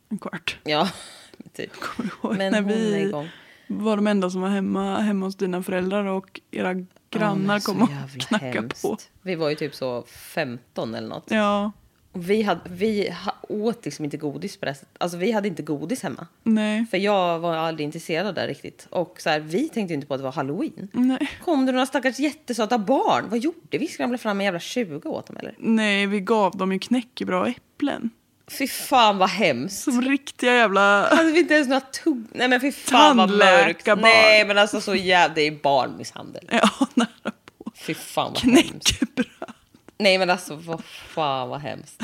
En 0.10 0.18
kvart. 0.18 0.60
Ja, 0.64 0.90
typ. 1.54 1.72
Kommer 1.74 2.10
du 2.10 2.28
ihåg 2.28 2.38
Men 2.38 2.52
när 2.52 2.62
hon 2.62 2.72
är 2.72 2.76
vi 2.76 3.02
igång. 3.02 3.30
Var 3.68 3.96
de 3.96 4.08
enda 4.08 4.30
som 4.30 4.42
var 4.42 4.50
hemma, 4.50 5.00
hemma 5.00 5.26
hos 5.26 5.36
dina 5.36 5.64
föräldrar 5.64 6.06
och 6.06 6.42
era 6.52 6.76
grannar 7.10 7.60
så 7.60 7.72
kom 7.72 7.82
och 7.82 7.90
knackade 8.28 8.52
hemskt. 8.52 8.82
på. 8.82 8.98
Vi 9.22 9.36
var 9.36 9.50
ju 9.50 9.56
typ 9.56 9.76
så 9.76 10.04
15 10.08 10.96
eller 10.96 11.08
något. 11.08 11.26
Ja, 11.32 11.72
Och 12.12 12.30
vi, 12.30 12.42
hade, 12.42 12.62
vi 12.70 13.14
åt 13.50 13.86
liksom 13.86 14.06
inte 14.06 14.18
godis 14.18 14.58
på 14.58 14.66
det 14.66 14.74
sättet. 14.74 14.96
Alltså 14.98 15.18
vi 15.18 15.32
hade 15.32 15.48
inte 15.48 15.64
godis 15.64 16.04
hemma. 16.04 16.28
nej. 16.44 16.86
För 16.86 16.98
jag 16.98 17.40
var 17.40 17.56
aldrig 17.56 17.86
intresserad 17.86 18.28
av 18.28 18.34
det 18.34 18.48
riktigt. 18.48 18.88
Och 18.90 19.22
så 19.22 19.30
här, 19.30 19.40
vi 19.40 19.70
tänkte 19.70 19.94
inte 19.94 20.08
på 20.08 20.14
att 20.14 20.20
det 20.20 20.24
var 20.24 20.32
halloween. 20.32 20.88
Nej. 20.94 21.30
Kom 21.46 21.66
det 21.66 21.72
några 21.72 21.86
stackars 21.86 22.20
jättesöta 22.20 22.78
barn? 22.78 23.26
Vad 23.30 23.40
gjorde 23.40 23.78
vi? 23.78 23.88
Skramlade 23.88 24.18
fram 24.18 24.40
en 24.40 24.46
jävla 24.46 24.60
20 24.60 25.10
åt 25.10 25.28
dem 25.28 25.38
eller? 25.38 25.56
Nej, 25.58 26.08
vi 26.08 26.20
gav 26.20 26.58
dem 26.58 26.72
ju 26.74 26.80
knäckebra 26.80 27.48
äpplen. 27.48 28.10
Fy 28.52 28.68
fan 28.68 29.18
vad 29.18 29.30
hemskt. 29.30 29.84
Som 29.84 30.02
riktiga 30.02 30.56
jävla... 30.56 31.16
Hade 31.16 31.32
vi 31.32 31.40
inte 31.40 31.54
ens 31.54 31.68
några 31.68 31.82
tugg... 31.82 32.28
Nej 32.32 32.48
men 32.48 32.62
fy 32.62 32.72
fan 32.72 33.18
vad 33.18 33.30
mörkt. 33.30 33.46
Tandläkarbarn. 33.46 34.02
Nej 34.02 34.48
men 34.48 34.58
alltså 34.58 34.82
så 34.82 34.96
jävla... 34.96 35.36
Det 35.36 35.42
är 35.42 35.52
barnmisshandel. 35.52 36.44
Ja, 36.52 36.70
nära 36.94 37.32
på. 37.58 37.72
Fy 37.76 37.94
fan 37.94 38.34
vad 38.34 38.56
hemskt. 38.56 38.98
Knäckebröd. 38.98 39.54
Nej 39.98 40.18
men 40.18 40.30
alltså 40.30 40.56
vad 40.56 40.84
fan 40.86 41.50
vad 41.50 41.62
hemskt. 41.62 42.04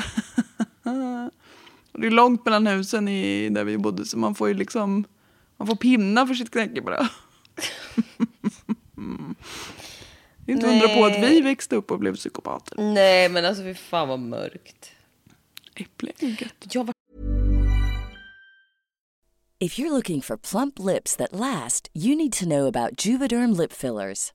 Det 1.98 2.06
är 2.06 2.10
långt 2.10 2.44
mellan 2.44 2.66
husen 2.66 3.08
i, 3.08 3.48
där 3.48 3.64
vi 3.64 3.78
bodde 3.78 4.04
så 4.04 4.18
man 4.18 4.34
får 4.34 4.48
ju 4.48 4.54
liksom... 4.54 5.04
Man 5.56 5.68
får 5.68 5.76
pinna 5.76 6.26
för 6.26 6.34
sitt 6.34 6.50
knäckebröd. 6.50 7.06
Mm. 8.96 9.34
Det 10.46 10.52
är 10.52 10.56
inte 10.56 10.66
undra 10.66 10.88
på 10.88 11.04
att 11.04 11.18
vi 11.18 11.40
växte 11.40 11.76
upp 11.76 11.90
och 11.90 11.98
blev 11.98 12.16
psykopater. 12.16 12.76
Nej 12.78 13.28
men 13.28 13.44
alltså 13.44 13.62
fy 13.62 13.74
fan 13.74 14.08
vad 14.08 14.18
mörkt. 14.20 14.93
Äpple 15.76 16.12
är 16.18 16.42
gött. 16.42 16.66
Jag 16.74 16.84
var... 16.84 16.94
If 19.60 19.78
you're 19.78 19.90
looking 19.90 20.20
for 20.20 20.36
plump 20.36 20.78
lips 20.78 21.16
that 21.16 21.32
last, 21.32 21.88
you 21.94 22.16
need 22.16 22.32
to 22.32 22.44
know 22.44 22.66
about 22.66 23.06
Juvederm 23.06 23.56
lip 23.56 23.72
fillers. 23.72 24.32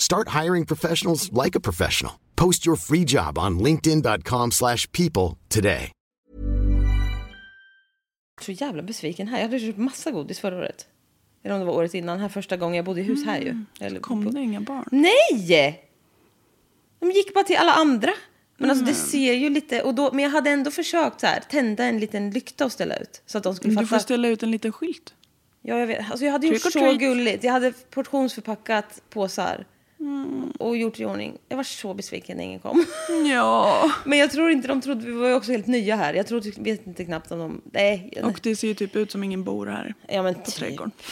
Start 0.00 0.28
hiring 0.42 0.66
professionals 0.66 1.30
like 1.44 1.58
a 1.58 1.60
professional. 1.62 2.12
Post 2.34 2.66
your 2.66 2.76
free 2.76 3.04
job 3.06 3.38
on 3.38 3.58
linkedin.com/people 3.62 4.50
slash 4.50 4.86
people 4.92 5.36
today. 5.48 5.92
Så 8.42 8.52
jävla 8.52 8.82
besviken 8.82 9.28
här. 9.28 9.38
Jag 9.38 9.44
hade 9.48 9.58
köpt 9.60 9.78
massa 9.78 10.10
godis 10.10 10.40
förra 10.40 10.56
året. 10.58 10.86
Eller 11.44 11.54
om 11.54 11.60
det 11.60 11.66
var 11.66 11.74
året 11.74 11.94
innan. 11.94 12.18
Här 12.20 12.28
första 12.28 12.56
gången 12.56 12.76
jag 12.76 12.84
bodde 12.84 13.00
i 13.00 13.04
hus 13.04 13.24
här 13.26 13.40
ju. 13.40 13.64
Eller 13.80 14.00
Kom 14.00 14.24
på- 14.24 14.30
det 14.30 14.40
inga 14.40 14.60
barn? 14.60 14.84
Nej! 14.92 15.84
De 17.00 17.10
gick 17.10 17.34
bara 17.34 17.44
till 17.44 17.56
alla 17.56 17.72
andra. 17.72 18.10
Men 18.56 18.70
alltså 18.70 18.84
det 18.84 18.94
ser 18.94 19.32
ju 19.32 19.48
lite... 19.50 19.82
Och 19.82 19.94
då, 19.94 20.10
men 20.12 20.24
jag 20.24 20.30
hade 20.30 20.50
ändå 20.50 20.70
försökt 20.70 21.20
så 21.20 21.26
här, 21.26 21.40
tända 21.40 21.84
en 21.84 21.98
liten 22.00 22.30
lykta 22.30 22.64
och 22.64 22.72
ställa 22.72 22.96
ut. 22.96 23.22
Så 23.26 23.38
att 23.38 23.44
de 23.44 23.54
skulle 23.54 23.72
Du 23.74 23.76
får 23.76 23.86
fatta. 23.86 24.00
ställa 24.02 24.28
ut 24.28 24.42
en 24.42 24.50
liten 24.50 24.72
skylt. 24.72 25.14
Ja, 25.62 25.78
jag, 25.78 25.86
vet. 25.86 26.10
Alltså, 26.10 26.24
jag 26.24 26.32
hade 26.32 26.46
gjort 26.46 26.60
så 26.60 26.70
treat. 26.70 26.98
gulligt. 26.98 27.44
Jag 27.44 27.52
hade 27.52 27.72
portionsförpackat 27.72 29.02
påsar. 29.10 29.66
Mm. 30.00 30.50
Och 30.58 30.76
gjort 30.76 31.00
i 31.00 31.04
ordning. 31.04 31.38
Jag 31.48 31.56
var 31.56 31.64
så 31.64 31.94
besviken 31.94 32.36
när 32.36 32.44
ingen 32.44 32.60
kom. 32.60 32.84
Ja. 33.30 33.90
Men 34.04 34.18
jag 34.18 34.30
tror 34.30 34.50
inte 34.50 34.68
de 34.68 34.80
trodde... 34.80 35.06
Vi 35.06 35.12
var 35.12 35.28
ju 35.28 35.34
också 35.34 35.52
helt 35.52 35.66
nya 35.66 35.96
här. 35.96 36.14
Jag 36.14 36.26
tror, 36.26 36.62
vet 36.62 36.86
inte 36.86 37.04
knappt 37.04 37.30
om 37.30 37.38
de... 37.38 37.60
Nej. 37.72 38.12
Och 38.22 38.40
det 38.42 38.56
ser 38.56 38.68
ju 38.68 38.74
typ 38.74 38.96
ut 38.96 39.10
som 39.10 39.24
ingen 39.24 39.44
bor 39.44 39.66
här. 39.66 39.94
ja, 40.08 40.22
men 40.22 40.34
På 40.34 40.40
typ. 40.40 40.54
trädgården. 40.54 40.92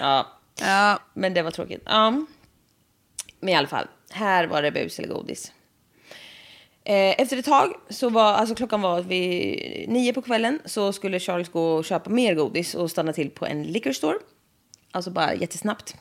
Ja. 0.00 0.26
Ja. 0.60 0.98
Men 1.14 1.34
det 1.34 1.42
var 1.42 1.50
tråkigt. 1.50 1.82
Ja. 1.86 2.10
Men 3.40 3.48
i 3.48 3.54
alla 3.54 3.66
fall, 3.68 3.86
här 4.10 4.46
var 4.46 4.62
det 4.62 4.70
bus 4.72 4.98
eller 4.98 5.08
godis. 5.14 5.52
Eh, 6.84 7.20
Efter 7.20 7.36
ett 7.36 7.44
tag, 7.44 7.74
så 7.90 8.08
var, 8.08 8.32
alltså 8.34 8.54
klockan 8.54 8.80
var 8.80 9.02
vid 9.02 9.88
nio 9.88 10.12
på 10.12 10.22
kvällen, 10.22 10.58
så 10.64 10.92
skulle 10.92 11.20
Charles 11.20 11.48
gå 11.48 11.72
och 11.72 11.84
köpa 11.84 12.10
mer 12.10 12.34
godis 12.34 12.74
och 12.74 12.90
stanna 12.90 13.12
till 13.12 13.30
på 13.30 13.46
en 13.46 13.62
liquor 13.62 13.92
store. 13.92 14.16
Alltså 14.90 15.10
bara 15.10 15.34
jättesnabbt. 15.34 15.96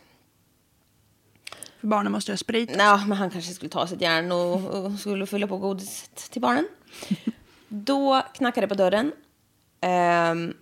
För 1.79 1.87
barnen 1.87 2.11
måste 2.11 2.31
ha 2.31 2.37
sprit. 2.37 2.75
Ja, 2.77 3.03
men 3.07 3.17
han 3.17 3.29
kanske 3.29 3.53
skulle 3.53 3.69
ta 3.69 3.87
sitt 3.87 4.01
järn 4.01 4.31
och, 4.31 4.65
och 4.65 4.99
skulle 4.99 5.25
fylla 5.25 5.47
på 5.47 5.57
godiset 5.57 6.31
till 6.31 6.41
barnen. 6.41 6.67
Då 7.67 8.21
knackade 8.33 8.67
det 8.67 8.69
på 8.69 8.75
dörren. 8.75 9.11
Ehm, 9.81 10.53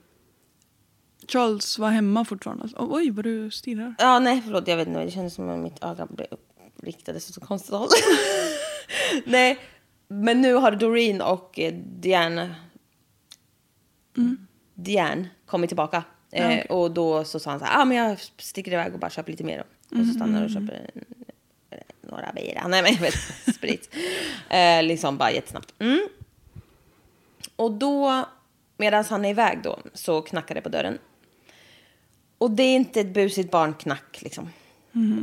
Charles 1.28 1.80
var 1.80 1.90
hemma 1.90 2.26
fortfarande. 2.26 2.64
Alltså, 2.64 2.78
Oj, 2.80 3.12
vad 3.12 3.26
du 3.26 3.52
stirrar. 3.52 3.96
Ja, 3.98 4.20
nej, 4.20 4.42
förlåt. 4.46 4.68
Jag 4.68 4.78
vet 4.78 4.88
inte. 4.88 5.06
Det 5.06 5.12
kändes 5.12 5.34
som 5.34 5.50
att 5.50 5.60
mitt 5.60 5.84
öga 5.84 6.06
blev 6.06 6.28
riktades 6.82 7.30
åt 7.30 7.38
ett 7.38 7.48
konstigt 7.48 7.76
håll. 7.76 7.90
nej, 9.26 9.58
men 10.08 10.42
nu 10.42 10.54
har 10.54 10.72
Doreen 10.72 11.22
och 11.22 11.60
eh, 11.60 11.74
Diane, 11.74 12.56
Diane 14.74 15.30
kommit 15.46 15.70
tillbaka. 15.70 16.04
Eh. 16.32 16.66
Och 16.66 16.92
då 16.92 17.24
så 17.24 17.40
sa 17.40 17.50
han 17.50 17.60
så 17.60 17.66
här, 17.66 17.82
ah, 17.82 17.86
men 17.86 17.98
jag 17.98 18.20
sticker 18.38 18.74
iväg 18.74 18.94
och 18.94 19.00
bara 19.00 19.10
köper 19.10 19.32
lite 19.32 19.44
mer 19.44 19.64
Och 19.92 20.06
så 20.08 20.14
stannar 20.14 20.44
och 20.44 20.50
köper 20.50 20.90
en, 20.94 21.04
eh, 21.70 21.78
några 22.02 22.32
bira. 22.36 22.68
Nej, 22.68 22.84
men 22.84 22.94
jag 22.94 23.02
vet 23.02 23.14
sprit. 23.56 23.96
eh, 24.50 24.84
liksom 24.84 25.18
bara 25.18 25.32
jättesnabbt. 25.32 25.74
Mm. 25.80 26.08
Och 27.56 27.72
då, 27.72 28.26
medan 28.78 29.06
han 29.06 29.26
är 29.26 29.30
iväg 29.30 29.60
då, 29.64 29.80
så 29.94 30.22
knackar 30.22 30.56
det 30.56 30.62
på 30.62 30.70
dörren. 30.70 30.98
Och 32.38 32.52
det 32.52 32.64
är 32.64 32.76
inte 32.76 33.02
ett 33.02 33.14
busigt 33.14 33.52
barnknack 33.52 34.22
liksom. 34.22 34.50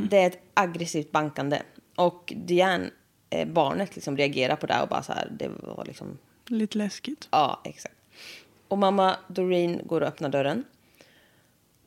Det 0.09 0.17
är 0.17 0.27
ett 0.27 0.39
aggressivt 0.53 1.11
bankande. 1.11 1.61
Och 1.95 2.33
Diane, 2.35 2.89
eh, 3.29 3.47
barnet, 3.47 3.95
liksom 3.95 4.17
reagerar 4.17 4.55
på 4.55 4.65
det 4.67 4.81
och 4.81 4.87
bara 4.89 5.03
så 5.03 5.13
här, 5.13 5.27
det 5.39 5.47
var 5.59 5.85
liksom, 5.85 6.17
Lite 6.47 6.77
läskigt. 6.77 7.27
ja 7.31 7.61
exakt. 7.63 7.95
Och 8.67 8.77
mamma 8.77 9.15
Doreen 9.27 9.81
går 9.87 10.01
och 10.01 10.07
öppnar 10.07 10.29
dörren. 10.29 10.63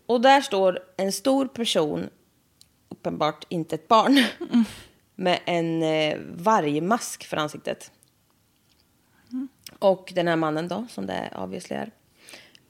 Och 0.07 0.21
där 0.21 0.41
står 0.41 0.79
en 0.97 1.12
stor 1.12 1.47
person, 1.47 2.09
uppenbart 2.88 3.44
inte 3.49 3.75
ett 3.75 3.88
barn, 3.88 4.25
med 5.14 5.40
en 5.44 5.83
eh, 5.83 6.18
vargmask 6.35 7.25
för 7.25 7.37
ansiktet. 7.37 7.92
Och 9.79 10.12
den 10.14 10.29
här 10.29 10.37
mannen 10.37 10.68
då, 10.68 10.87
som 10.90 11.07
det 11.07 11.33
obviously 11.37 11.77
är, 11.77 11.90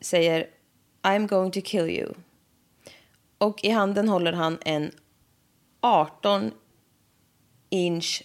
säger 0.01 0.47
I'm 1.03 1.29
going 1.29 1.51
to 1.51 1.61
kill 1.65 1.91
you. 1.91 2.13
Och 3.39 3.65
i 3.65 3.71
handen 3.71 4.09
håller 4.09 4.33
han 4.33 4.59
en 4.65 4.91
18 5.81 6.51
inch 7.71 8.23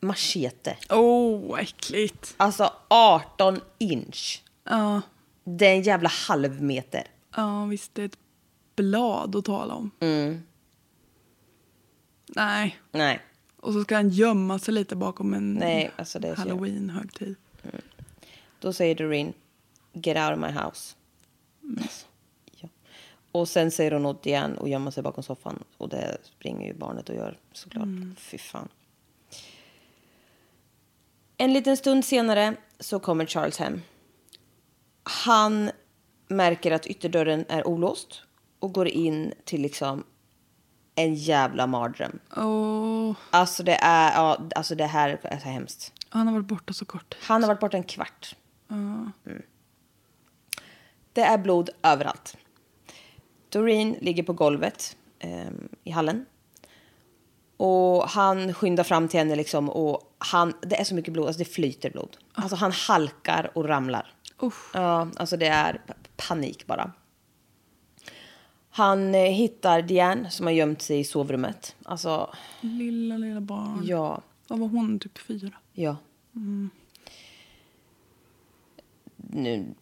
machete. 0.00 0.76
Åh, 0.90 1.60
äckligt. 1.60 2.34
Alltså 2.36 2.72
18 2.88 3.60
inch. 3.78 4.42
Ja, 4.64 5.00
Det 5.44 5.66
är 5.66 5.72
en 5.74 5.82
jävla 5.82 6.08
halv 6.08 6.62
meter. 6.62 7.04
ja, 7.36 7.64
visst 7.64 7.94
det 7.94 8.02
är 8.02 8.06
ett 8.06 8.18
blad 8.76 9.36
att 9.36 9.44
tala 9.44 9.74
om. 9.74 9.90
Mm. 10.00 10.42
Nej. 12.36 12.78
Nej, 12.92 13.20
Och 13.56 13.72
så 13.72 13.82
ska 13.82 13.94
han 13.94 14.08
gömma 14.08 14.58
sig 14.58 14.74
lite 14.74 14.96
bakom 14.96 15.34
en 15.34 15.54
nej, 15.54 15.90
alltså 15.96 16.18
det 16.18 16.28
är 16.28 16.34
så. 16.34 16.40
halloween-högtid. 16.40 17.36
Då 18.60 18.72
säger 18.72 18.94
Doreen, 18.94 19.32
get 19.92 20.16
out 20.16 20.32
of 20.32 20.38
my 20.38 20.58
house. 20.60 20.94
Alltså, 21.82 22.06
ja. 22.56 22.68
Och 23.32 23.48
sen 23.48 23.70
säger 23.70 23.90
hon 23.92 24.06
åt 24.06 24.26
igen 24.26 24.58
och 24.58 24.68
gömmer 24.68 24.90
sig 24.90 25.02
bakom 25.02 25.24
soffan. 25.24 25.64
Och 25.76 25.88
det 25.88 26.18
springer 26.22 26.66
ju 26.66 26.74
barnet 26.74 27.08
och 27.08 27.14
gör 27.14 27.38
såklart. 27.52 27.88
Fy 28.16 28.38
fan. 28.38 28.68
En 31.36 31.52
liten 31.52 31.76
stund 31.76 32.04
senare 32.04 32.56
så 32.80 33.00
kommer 33.00 33.26
Charles 33.26 33.58
hem. 33.58 33.82
Han 35.02 35.70
märker 36.28 36.70
att 36.72 36.86
ytterdörren 36.86 37.44
är 37.48 37.66
olåst 37.66 38.22
och 38.58 38.72
går 38.72 38.88
in 38.88 39.32
till 39.44 39.62
liksom 39.62 40.04
en 41.04 41.14
jävla 41.14 41.66
mardröm. 41.66 42.18
Åh, 42.36 43.14
Alltså 43.30 43.62
det 43.62 43.78
är, 43.82 44.12
ja, 44.14 44.38
alltså 44.56 44.74
det 44.74 44.86
här 44.86 45.18
är 45.22 45.38
så 45.38 45.48
hemskt. 45.48 45.92
han 46.08 46.26
har 46.26 46.34
varit 46.34 46.46
borta 46.46 46.72
så 46.72 46.84
kort. 46.84 47.16
Han 47.22 47.42
har 47.42 47.48
varit 47.48 47.60
borta 47.60 47.76
en 47.76 47.82
kvart. 47.84 48.36
Mm. 48.70 49.12
Det 51.12 51.20
är 51.22 51.38
blod 51.38 51.70
överallt. 51.82 52.36
Doreen 53.48 53.96
ligger 54.00 54.22
på 54.22 54.32
golvet 54.32 54.96
ehm, 55.18 55.68
i 55.84 55.90
hallen. 55.90 56.26
Och 57.56 58.08
han 58.08 58.54
skyndar 58.54 58.84
fram 58.84 59.08
till 59.08 59.18
henne 59.20 59.36
liksom 59.36 59.70
och 59.70 60.14
han, 60.18 60.54
det 60.62 60.80
är 60.80 60.84
så 60.84 60.94
mycket 60.94 61.12
blod, 61.12 61.26
alltså 61.26 61.38
det 61.38 61.44
flyter 61.44 61.90
blod. 61.90 62.16
Alltså 62.34 62.56
han 62.56 62.72
halkar 62.72 63.50
och 63.54 63.64
ramlar. 63.68 64.14
Usch. 64.42 64.70
Ja, 64.74 65.08
alltså 65.16 65.36
det 65.36 65.46
är 65.46 65.80
panik 66.16 66.66
bara. 66.66 66.92
Han 68.80 69.14
eh, 69.14 69.20
hittar 69.20 69.82
Diane 69.82 70.30
som 70.30 70.46
har 70.46 70.52
gömt 70.52 70.82
sig 70.82 71.00
i 71.00 71.04
sovrummet. 71.04 71.76
Alltså, 71.84 72.34
Lilla, 72.60 73.16
lilla 73.16 73.40
barn. 73.40 73.80
ja. 73.84 74.20
Vad 74.48 74.58
var 74.58 74.68
hon? 74.68 74.98
Typ 74.98 75.18
fyra? 75.18 75.52
Ja. 75.72 75.96
Nu, 79.16 79.74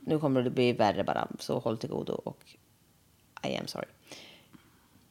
nu 0.00 0.18
kommer 0.18 0.42
det 0.42 0.50
bli 0.50 0.72
värre 0.72 1.04
bara, 1.04 1.28
så 1.38 1.58
håll 1.58 1.78
till 1.78 1.88
godo 1.90 2.12
och 2.12 2.38
I 3.42 3.56
am 3.56 3.66
sorry. 3.66 3.86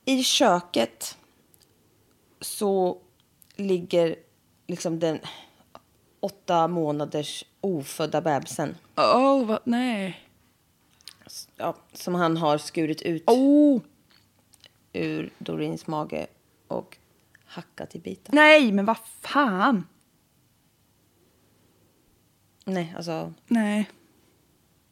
I 0.06 0.24
köket 0.24 1.17
så 2.41 2.98
ligger 3.56 4.15
liksom 4.67 5.00
den 5.00 5.20
åtta 6.20 6.67
månaders 6.67 7.43
ofödda 7.62 8.22
bebisen 8.22 8.76
Åh, 8.96 9.46
vad? 9.46 9.60
Nej. 9.63 10.27
Ja, 11.56 11.76
som 11.93 12.15
han 12.15 12.38
har 12.38 12.58
skurit 12.58 13.02
ut 13.02 13.23
Oh. 13.30 13.82
ur 14.93 15.34
Doreens 15.38 15.88
mage 15.88 16.28
och 16.67 16.97
hackat 17.45 17.95
i 17.95 18.00
bitar. 18.00 18.34
Nej, 18.34 18.71
men 18.71 18.86
vad 18.86 18.97
fan. 19.21 19.88
Nej, 22.65 22.93
alltså, 22.97 23.34
Nej. 23.47 23.89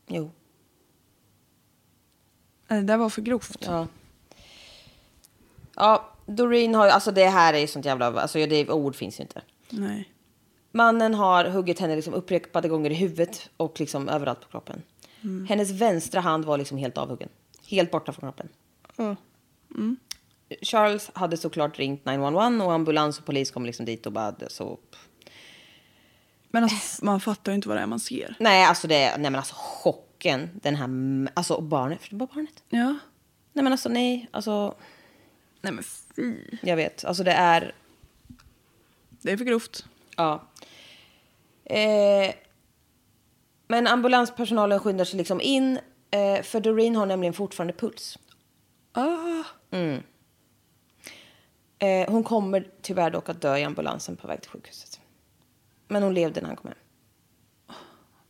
jo. 0.08 0.32
Det 2.68 2.82
där 2.82 2.98
var 2.98 3.10
för 3.10 3.22
grovt. 3.22 3.58
Ja. 3.66 3.88
Ja, 5.76 6.12
Doreen 6.26 6.76
har 6.76 6.86
ju, 6.86 6.92
alltså 6.92 7.12
det 7.12 7.26
här 7.30 7.54
är 7.54 7.58
ju 7.60 7.68
sånt 7.68 7.86
jävla, 7.86 8.22
alltså 8.22 8.46
det 8.46 8.70
ord 8.70 8.96
finns 8.96 9.20
ju 9.20 9.22
inte. 9.22 9.42
Nej. 9.70 10.10
Mannen 10.72 11.14
har 11.14 11.46
huggit 11.46 11.80
henne 11.80 11.96
liksom 11.96 12.14
upprepade 12.14 12.68
gånger 12.70 12.90
i 12.90 12.94
huvudet 12.94 13.50
och 13.58 13.80
liksom 13.80 14.10
överallt 14.10 14.42
på 14.42 14.48
kroppen. 14.48 14.82
Hennes 15.50 15.72
vänstra 15.72 16.22
hand 16.22 16.46
var 16.46 16.58
liksom 16.58 16.78
helt 16.78 16.98
avhuggen. 16.98 17.30
Helt 17.68 17.92
borta 17.92 18.12
från 18.12 18.22
kroppen. 18.22 18.50
Ja. 18.96 19.16
Charles 20.62 21.12
hade 21.14 21.38
såklart 21.38 21.80
ringt 21.80 22.06
911 22.06 22.66
och 22.66 22.74
ambulans 22.74 23.20
och 23.20 23.26
polis 23.26 23.52
kom 23.52 23.66
liksom 23.66 23.86
dit 23.86 24.06
och 24.06 24.12
bara 24.12 24.36
så... 24.48 24.80
Men 26.50 26.64
alltså, 26.64 27.06
man 27.06 27.20
fattar 27.20 27.52
ju 27.52 27.56
inte 27.56 27.68
vad 27.68 27.78
det 27.78 27.82
är 27.82 27.88
man 27.88 28.00
ser. 28.00 28.36
Nej, 28.40 28.66
alltså 28.66 28.88
det, 28.88 29.18
nej 29.18 29.32
men 29.32 29.36
alltså 29.36 29.56
chocken. 29.58 30.50
Den 30.54 30.76
här, 30.76 31.30
alltså 31.34 31.62
barnet, 31.62 32.00
förstår 32.00 32.18
du 32.18 32.20
bara 32.26 32.36
barnet? 32.36 32.64
Ja. 32.70 32.96
Nej 33.54 33.64
men 33.64 33.72
alltså 33.72 33.90
nej, 33.90 34.28
alltså 34.32 34.76
Nej 35.66 35.74
men 35.74 35.84
fy. 36.16 36.36
jag 36.62 36.76
vet, 36.76 37.06
alltså 37.06 37.24
det 37.24 37.32
är 37.32 37.76
Det 39.22 39.32
är 39.32 39.38
för 39.38 39.46
grovt. 39.46 39.86
Ja. 40.18 40.48
Eh, 41.64 42.34
men 43.68 43.88
ambulanspersonalen 43.88 44.80
skyndar 44.80 45.06
sig 45.06 45.18
liksom 45.18 45.42
in 45.42 45.80
Eh, 46.16 46.42
för 46.42 46.60
Doreen 46.60 46.96
har 46.96 47.06
nämligen 47.06 47.34
fortfarande 47.34 47.74
puls. 47.74 48.20
Ah, 48.92 49.44
Eh, 51.80 52.12
hon 52.12 52.24
kommer 52.24 52.68
tyvärr 52.82 53.10
dock 53.12 53.30
att 53.30 53.42
dö 53.42 53.58
i 53.58 53.64
ambulansen 53.64 54.16
på 54.16 54.28
väg 54.28 54.42
till 54.42 54.52
sjukhuset. 54.52 55.00
Men 55.88 56.04
hon 56.04 56.14
levde 56.14 56.42
när 56.42 56.48
han 56.48 56.56
kom 56.58 56.68
hem. 56.68 56.78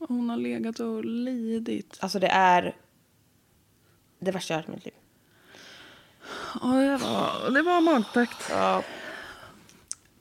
hon 0.08 0.30
har 0.30 0.38
legat 0.38 0.80
och 0.80 1.06
lidit. 1.06 1.98
Alltså 2.02 2.20
det 2.20 2.28
är 2.28 2.76
det 4.20 4.32
värsta 4.32 4.54
jag 4.54 4.58
har 4.58 4.62
hört 4.62 4.70
i 4.70 4.76
mitt 4.76 4.86
liv. 4.86 4.94
Ja, 6.62 6.68
det 6.68 6.98
var, 6.98 7.52
det 7.52 7.62
var 7.62 7.82
magtäckt. 7.82 8.52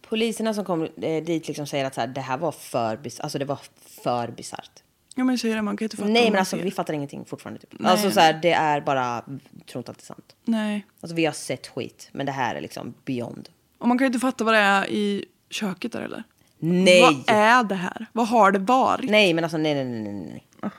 Poliserna 0.03 0.55
som 0.55 0.65
kom 0.65 0.83
eh, 0.83 1.25
dit 1.25 1.49
liksom 1.49 1.67
säger 1.67 1.85
att 1.85 1.95
så 1.95 2.01
här, 2.01 2.09
det 2.09 2.21
här 2.21 2.39
var 2.39 2.53
för, 2.53 3.01
alltså 3.21 3.39
det 3.39 3.45
var 3.45 3.59
för 4.05 4.29
bisarrt. 4.29 4.84
Ja, 5.15 5.25
men 5.25 5.39
säger 5.39 5.57
det, 5.57 5.63
man 5.63 5.77
kan 5.77 5.85
inte 5.87 5.97
fatta 5.97 6.09
Nej 6.09 6.31
men 6.31 6.39
alltså 6.39 6.57
ser. 6.57 6.65
vi 6.65 6.71
fattar 6.71 6.95
ingenting 6.95 7.25
fortfarande. 7.25 7.61
Typ. 7.61 7.75
Nej, 7.79 7.91
alltså 7.93 8.11
så 8.11 8.21
här, 8.21 8.33
det 8.43 8.53
är 8.53 8.81
bara, 8.81 9.21
tror 9.67 9.81
inte 9.81 9.91
att 9.91 9.99
det 9.99 10.03
är 10.03 10.07
sant. 10.07 10.37
Nej. 10.45 10.87
Alltså 11.01 11.15
vi 11.17 11.25
har 11.25 11.33
sett 11.33 11.67
skit, 11.67 12.09
men 12.13 12.27
det 12.27 12.33
här 12.33 12.55
är 12.55 12.61
liksom 12.61 12.95
beyond. 13.05 13.49
Och 13.79 13.89
man 13.89 13.99
kan 13.99 14.05
ju 14.05 14.07
inte 14.07 14.19
fatta 14.19 14.45
vad 14.45 14.55
det 14.55 14.59
är 14.61 14.91
i 14.91 15.25
köket 15.51 15.93
där 15.93 16.01
eller? 16.01 16.23
Nej! 16.59 17.01
Vad 17.03 17.37
är 17.37 17.65
det 17.65 17.75
här? 17.75 18.07
Vad 18.13 18.29
har 18.29 18.53
det 18.53 18.59
varit? 18.59 19.11
Nej 19.11 19.35
men 19.35 19.45
alltså 19.45 19.57
nej 19.59 19.75
nej 19.75 19.85
nej 19.85 20.13
nej. 20.13 20.45
nej. 20.63 20.71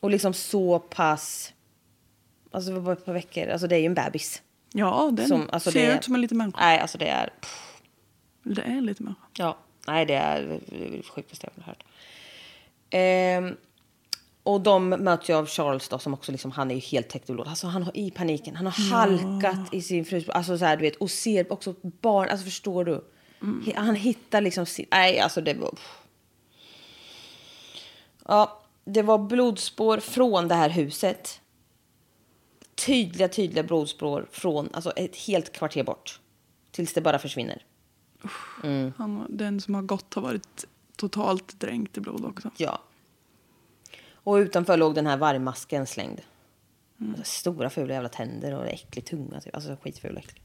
Och 0.00 0.10
liksom 0.10 0.34
så 0.34 0.78
pass, 0.78 1.52
alltså 2.50 2.80
bara 2.80 2.92
ett 2.92 3.04
par 3.04 3.12
veckor, 3.12 3.48
alltså 3.48 3.66
det 3.66 3.76
är 3.76 3.80
ju 3.80 3.86
en 3.86 3.94
bebis. 3.94 4.42
Ja, 4.72 5.10
den 5.12 5.28
Som, 5.28 5.48
alltså 5.52 5.70
ser 5.70 5.86
det, 5.86 5.96
ut 5.96 6.04
som 6.04 6.14
en 6.14 6.20
liten 6.20 6.38
människa. 6.38 6.58
Nej 6.60 6.78
alltså 6.78 6.98
det 6.98 7.08
är, 7.08 7.30
Det 8.42 8.62
är 8.62 8.66
en 8.66 8.86
liten 8.86 9.04
människa. 9.04 9.22
ja, 9.36 9.56
nej 9.86 10.06
det 10.06 10.14
är 10.14 10.60
sjukaste 11.14 11.48
jag 11.56 11.62
har 11.62 11.66
hört. 11.72 11.82
Ehm, 12.90 13.56
och 14.42 14.60
de 14.60 14.88
möts 14.88 15.30
ju 15.30 15.34
av 15.34 15.46
Charles 15.46 15.88
då 15.88 15.98
som 15.98 16.14
också 16.14 16.32
liksom, 16.32 16.50
han 16.50 16.70
är 16.70 16.74
ju 16.74 16.80
helt 16.80 17.08
täckt 17.08 17.30
i 17.30 17.32
blod. 17.32 17.48
Alltså 17.48 17.66
han 17.66 17.82
har 17.82 17.96
i 17.96 18.10
paniken, 18.10 18.56
han 18.56 18.66
har 18.66 18.90
halkat 18.90 19.74
i 19.74 19.82
sin 19.82 20.04
frus, 20.04 20.28
alltså 20.28 20.58
så 20.58 20.64
här 20.64 20.76
du 20.76 20.82
vet, 20.82 20.96
och 20.96 21.10
ser 21.10 21.52
också 21.52 21.74
barn, 21.82 22.28
alltså 22.28 22.44
förstår 22.44 22.84
du? 22.84 23.04
He- 23.40 23.76
Han 23.76 23.94
hittar 23.94 24.40
liksom 24.40 24.66
sin, 24.66 24.86
nej 24.90 25.20
alltså 25.20 25.40
det 25.40 25.54
var... 25.54 25.74
Ja, 28.28 28.62
det 28.84 29.02
var 29.02 29.18
blodspår 29.18 29.98
från 30.00 30.48
det 30.48 30.54
här 30.54 30.70
huset. 30.70 31.40
Tydliga, 32.86 33.28
tydliga 33.28 33.62
blodspår 33.62 34.26
från, 34.32 34.68
alltså 34.72 34.90
ett 34.90 35.16
helt 35.16 35.52
kvarter 35.52 35.84
bort. 35.84 36.20
Tills 36.70 36.92
det 36.94 37.00
bara 37.00 37.18
försvinner. 37.18 37.64
Han, 38.96 39.26
den 39.28 39.60
som 39.60 39.74
har 39.74 39.82
gått 39.82 40.14
har 40.14 40.22
varit 40.22 40.64
totalt 41.00 41.60
dränkt 41.60 41.98
i 41.98 42.00
blod 42.00 42.24
också. 42.24 42.50
Ja. 42.56 42.80
Och 44.12 44.34
utanför 44.34 44.76
låg 44.76 44.94
den 44.94 45.06
här 45.06 45.16
vargmasken 45.16 45.86
slängd. 45.86 46.20
Alltså, 47.08 47.24
stora 47.24 47.70
fula 47.70 47.94
jävla 47.94 48.08
tänder 48.08 48.54
och 48.54 48.66
äcklig 48.66 49.04
tunga. 49.04 49.40
Typ. 49.40 49.54
Alltså 49.54 49.76
skitful 49.82 50.16
och 50.16 50.18
äcklig. 50.18 50.42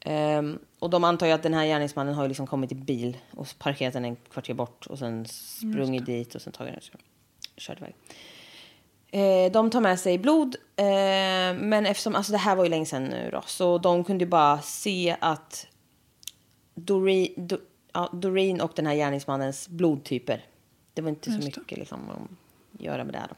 Ehm, 0.00 0.58
och 0.78 0.90
de 0.90 1.04
antar 1.04 1.26
ju 1.26 1.32
att 1.32 1.42
den 1.42 1.54
här 1.54 1.66
gärningsmannen 1.66 2.14
har 2.14 2.22
ju 2.22 2.28
liksom 2.28 2.46
kommit 2.46 2.72
i 2.72 2.74
bil 2.74 3.16
och 3.30 3.48
parkerat 3.58 3.92
den 3.92 4.04
en 4.04 4.16
kvarter 4.16 4.54
bort 4.54 4.86
och 4.86 4.98
sen 4.98 5.26
sprungit 5.26 6.06
dit 6.06 6.34
och 6.34 6.42
sen 6.42 6.52
tagit 6.52 6.72
den 6.72 6.82
och 6.92 7.00
kört 7.56 7.78
iväg. 7.78 7.94
Eh, 9.12 9.52
de 9.52 9.70
tar 9.70 9.80
med 9.80 10.00
sig 10.00 10.18
blod, 10.18 10.56
eh, 10.76 10.84
men 11.54 11.86
eftersom, 11.86 12.14
alltså 12.14 12.32
det 12.32 12.38
här 12.38 12.56
var 12.56 12.64
ju 12.64 12.70
länge 12.70 12.86
sedan 12.86 13.04
nu 13.04 13.28
då, 13.32 13.42
så 13.46 13.78
de 13.78 14.04
kunde 14.04 14.24
ju 14.24 14.30
bara 14.30 14.60
se 14.60 15.16
att 15.20 15.66
Doreen, 16.74 17.28
Do, 17.36 17.56
ja, 17.92 18.10
Doreen 18.12 18.60
och 18.60 18.72
den 18.76 18.86
här 18.86 18.94
gärningsmannens 18.94 19.68
blodtyper. 19.68 20.44
Det 20.94 21.02
var 21.02 21.08
inte 21.08 21.32
så 21.32 21.38
mycket 21.44 21.78
liksom, 21.78 22.10
att 22.10 22.80
göra 22.80 23.04
med 23.04 23.14
det. 23.14 23.18
Här 23.18 23.28
då. 23.28 23.36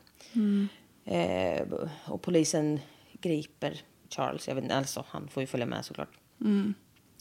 Eh, 1.04 1.88
och 2.06 2.22
polisen 2.22 2.80
griper 3.12 3.80
Charles, 4.08 4.48
jag 4.48 4.54
vet 4.54 4.64
inte, 4.64 4.76
alltså 4.76 5.04
han 5.08 5.28
får 5.28 5.40
ju 5.40 5.46
följa 5.46 5.66
med 5.66 5.84
såklart. 5.84 6.18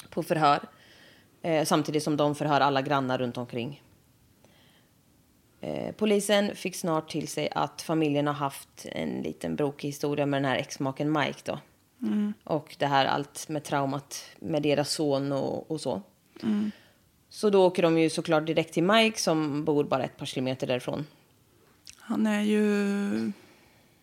På 0.09 0.23
förhör. 0.23 0.59
Eh, 1.41 1.65
samtidigt 1.65 2.03
som 2.03 2.17
de 2.17 2.35
förhör 2.35 2.61
alla 2.61 2.81
grannar 2.81 3.17
runt 3.17 3.37
omkring. 3.37 3.83
Eh, 5.61 5.95
polisen 5.95 6.55
fick 6.55 6.75
snart 6.75 7.09
till 7.09 7.27
sig 7.27 7.49
att 7.51 7.81
familjen 7.81 8.27
har 8.27 8.33
haft 8.33 8.85
en 8.91 9.21
liten 9.21 9.55
brokig 9.55 9.87
historia 9.87 10.25
med 10.25 10.41
den 10.41 10.49
här 10.49 10.57
exmaken 10.57 11.11
Mike 11.11 11.39
då. 11.45 11.59
Och 12.43 12.75
det 12.79 12.85
här 12.85 13.05
allt 13.05 13.49
med 13.49 13.63
traumat 13.63 14.25
med 14.39 14.63
deras 14.63 14.91
son 14.91 15.31
och, 15.31 15.71
och 15.71 15.81
så. 15.81 16.01
Så 17.33 17.49
då 17.49 17.65
åker 17.65 17.83
de 17.83 17.97
ju 17.97 18.09
såklart 18.09 18.45
direkt 18.45 18.73
till 18.73 18.83
Mike 18.83 19.19
som 19.19 19.65
bor 19.65 19.83
bara 19.83 20.03
ett 20.03 20.17
par 20.17 20.25
kilometer 20.25 20.67
därifrån. 20.67 21.07
Han 21.97 22.27
är 22.27 22.41
ju 22.41 23.31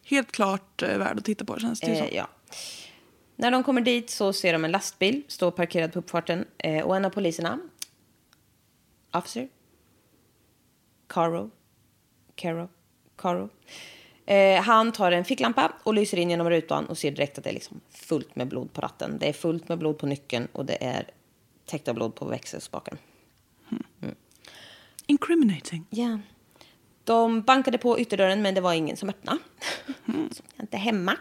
helt 0.04 0.32
klart 0.32 0.82
eh, 0.82 0.98
värd 0.98 1.18
att 1.18 1.24
titta 1.24 1.44
på 1.44 1.58
känns 1.58 1.80
det 1.80 1.86
ju 1.86 1.92
Eh, 1.92 1.98
som. 1.98 2.08
ja. 2.16 2.28
När 3.36 3.50
de 3.50 3.64
kommer 3.64 3.80
dit 3.80 4.10
så 4.10 4.32
ser 4.32 4.52
de 4.52 4.64
en 4.64 4.70
lastbil 4.70 5.22
stå 5.28 5.50
parkerad 5.50 5.92
på 5.92 5.98
uppfarten 5.98 6.44
eh, 6.58 6.86
och 6.86 6.96
en 6.96 7.04
av 7.04 7.10
poliserna, 7.10 7.58
officer, 9.12 9.48
Caro, 11.06 11.50
Caro, 12.34 12.68
Caro, 13.16 13.48
eh, 14.26 14.62
han 14.62 14.92
tar 14.92 15.12
en 15.12 15.24
ficklampa 15.24 15.72
och 15.82 15.94
lyser 15.94 16.18
in 16.18 16.30
genom 16.30 16.50
rutan 16.50 16.86
och 16.86 16.98
ser 16.98 17.10
direkt 17.10 17.38
att 17.38 17.44
det 17.44 17.50
är 17.50 17.54
liksom 17.54 17.80
fullt 17.90 18.36
med 18.36 18.48
blod 18.48 18.72
på 18.72 18.80
ratten. 18.80 19.18
Det 19.18 19.28
är 19.28 19.32
fullt 19.32 19.68
med 19.68 19.78
blod 19.78 19.98
på 19.98 20.06
nyckeln 20.06 20.48
och 20.52 20.64
det 20.64 20.84
är 20.84 21.06
täckt 21.66 21.88
av 21.88 21.94
blod 21.94 22.14
på 22.14 22.24
växelspaken. 22.24 22.98
Incriminating. 25.10 25.86
Ja. 25.90 26.18
De 27.04 27.42
bankade 27.42 27.78
på 27.78 27.98
ytterdörren 27.98 28.42
men 28.42 28.54
det 28.54 28.60
var 28.60 28.72
ingen 28.72 28.96
som 28.96 29.08
öppnade. 29.08 29.38
Så 30.06 30.12
jag 30.46 30.56
är 30.56 30.62
inte 30.62 30.76
hemma. 30.76 31.16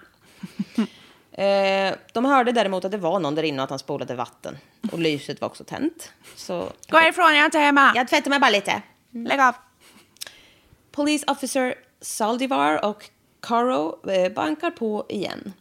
Eh, 1.31 1.95
de 2.13 2.25
hörde 2.25 2.51
däremot 2.51 2.85
att 2.85 2.91
det 2.91 2.97
var 2.97 3.19
någon 3.19 3.35
där 3.35 3.43
inne 3.43 3.57
och 3.57 3.63
att 3.63 3.69
han 3.69 3.79
spolade 3.79 4.15
vatten. 4.15 4.57
Och 4.91 4.99
lyset 4.99 5.41
var 5.41 5.47
också 5.47 5.63
tänt. 5.63 6.11
Så 6.35 6.71
Gå 6.89 6.97
härifrån, 6.97 7.25
jag 7.25 7.37
är 7.37 7.45
inte 7.45 7.59
hemma! 7.59 7.91
jag 7.95 8.07
tvättar 8.07 8.29
mig 8.29 8.39
bara 8.39 8.49
lite. 8.49 8.81
Lägg 9.11 9.39
av! 9.39 9.55
Police 10.91 11.25
officer 11.27 11.75
Saldivar 12.01 12.85
och 12.85 13.09
Caro 13.39 14.09
eh, 14.11 14.31
bankar 14.33 14.71
på 14.71 15.05
igen. 15.09 15.53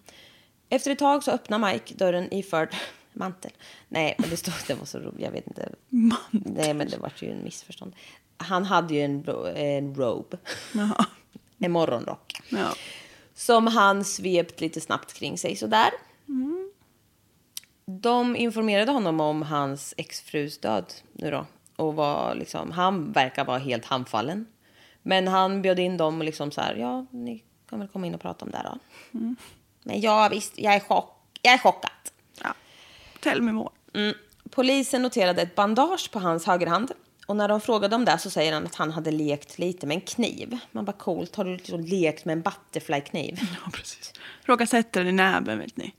Efter 0.69 0.91
ett 0.91 0.99
tag 0.99 1.25
så 1.25 1.31
öppnar 1.31 1.59
Mike 1.73 1.95
dörren 1.95 2.35
iförd 2.35 2.75
mantel. 3.17 3.53
Nej, 3.89 4.15
men 4.19 4.31
det 4.31 4.37
stod, 4.37 4.55
det 4.67 4.75
var 4.75 4.85
så 4.85 4.99
roligt, 4.99 5.21
jag 5.21 5.31
vet 5.31 5.47
inte. 5.47 5.69
Mantel? 5.89 6.53
Nej, 6.55 6.75
men 6.75 6.89
det 6.89 6.99
var 6.99 7.13
ju 7.17 7.31
en 7.31 7.45
missförstånd. 7.45 7.95
Han 8.37 8.65
hade 8.65 8.95
ju 8.95 9.01
en, 9.01 9.29
en 9.57 9.95
robe, 9.95 10.37
Jaha. 10.75 11.07
en 11.59 11.73
morgonrock. 11.73 12.33
Ja. 12.49 12.75
Som 13.35 13.67
han 13.67 14.05
svept 14.05 14.61
lite 14.61 14.81
snabbt 14.81 15.13
kring 15.13 15.39
sig 15.39 15.57
sådär. 15.57 15.91
De 17.87 18.37
informerade 18.37 18.93
honom 18.93 19.21
om 19.21 19.43
hans 19.43 19.95
exfrus 19.97 20.59
död 20.59 20.93
nu 21.13 21.31
då. 21.31 21.47
Och 21.77 21.95
var 21.95 22.35
liksom, 22.35 22.71
han 22.71 23.13
verkar 23.13 23.45
vara 23.45 23.59
helt 23.59 23.85
handfallen. 23.85 24.47
Men 25.03 25.29
han 25.29 25.63
bjöd 25.63 25.79
in 25.79 25.97
dem 25.97 26.19
och 26.19 26.25
liksom 26.25 26.51
så 26.51 26.61
här, 26.61 26.75
ja, 26.75 27.07
ni 27.11 27.43
kan 27.69 27.79
väl 27.79 27.89
komma 27.89 28.07
in 28.07 28.15
och 28.15 28.21
prata 28.21 28.45
om 28.45 28.51
det 28.51 28.57
här 28.57 28.65
då. 28.65 28.79
Men 29.83 30.01
ja, 30.01 30.29
visst, 30.31 30.59
jag 30.59 30.75
är, 30.75 30.81
chock, 30.81 31.39
jag 31.43 31.55
är 31.55 31.59
chockad. 31.59 31.91
Tell 33.27 33.43
me 33.43 33.53
more. 33.53 33.71
Mm. 33.95 34.15
Polisen 34.51 35.03
noterade 35.03 35.43
ett 35.43 35.55
bandage 35.55 36.11
på 36.13 36.19
hans 36.19 36.47
högerhand. 36.47 36.93
Och 37.27 37.37
när 37.37 37.49
de 37.49 37.61
frågade 37.61 37.97
om 37.97 38.05
det 38.05 38.19
så 38.19 38.31
säger 38.31 38.53
han 38.53 38.67
att 38.67 38.75
han 38.75 38.91
hade 38.91 39.11
lekt 39.11 39.59
lite 39.59 39.87
med 39.87 39.95
en 39.95 40.01
kniv. 40.01 40.59
Man 40.73 40.85
bara 40.85 40.93
coolt, 40.93 41.37
har 41.37 41.45
du 41.45 41.57
liksom 41.57 41.81
lekt 41.81 42.25
med 42.25 42.33
en 42.33 42.43
butterfly-kniv? 42.43 43.41
Ja, 43.65 43.71
precis. 43.73 44.13
Råkar 44.45 44.67
sätta 44.67 44.99
den 44.99 45.09
i 45.09 45.13
näven, 45.13 45.59
vet 45.59 45.77
ni. 45.77 45.95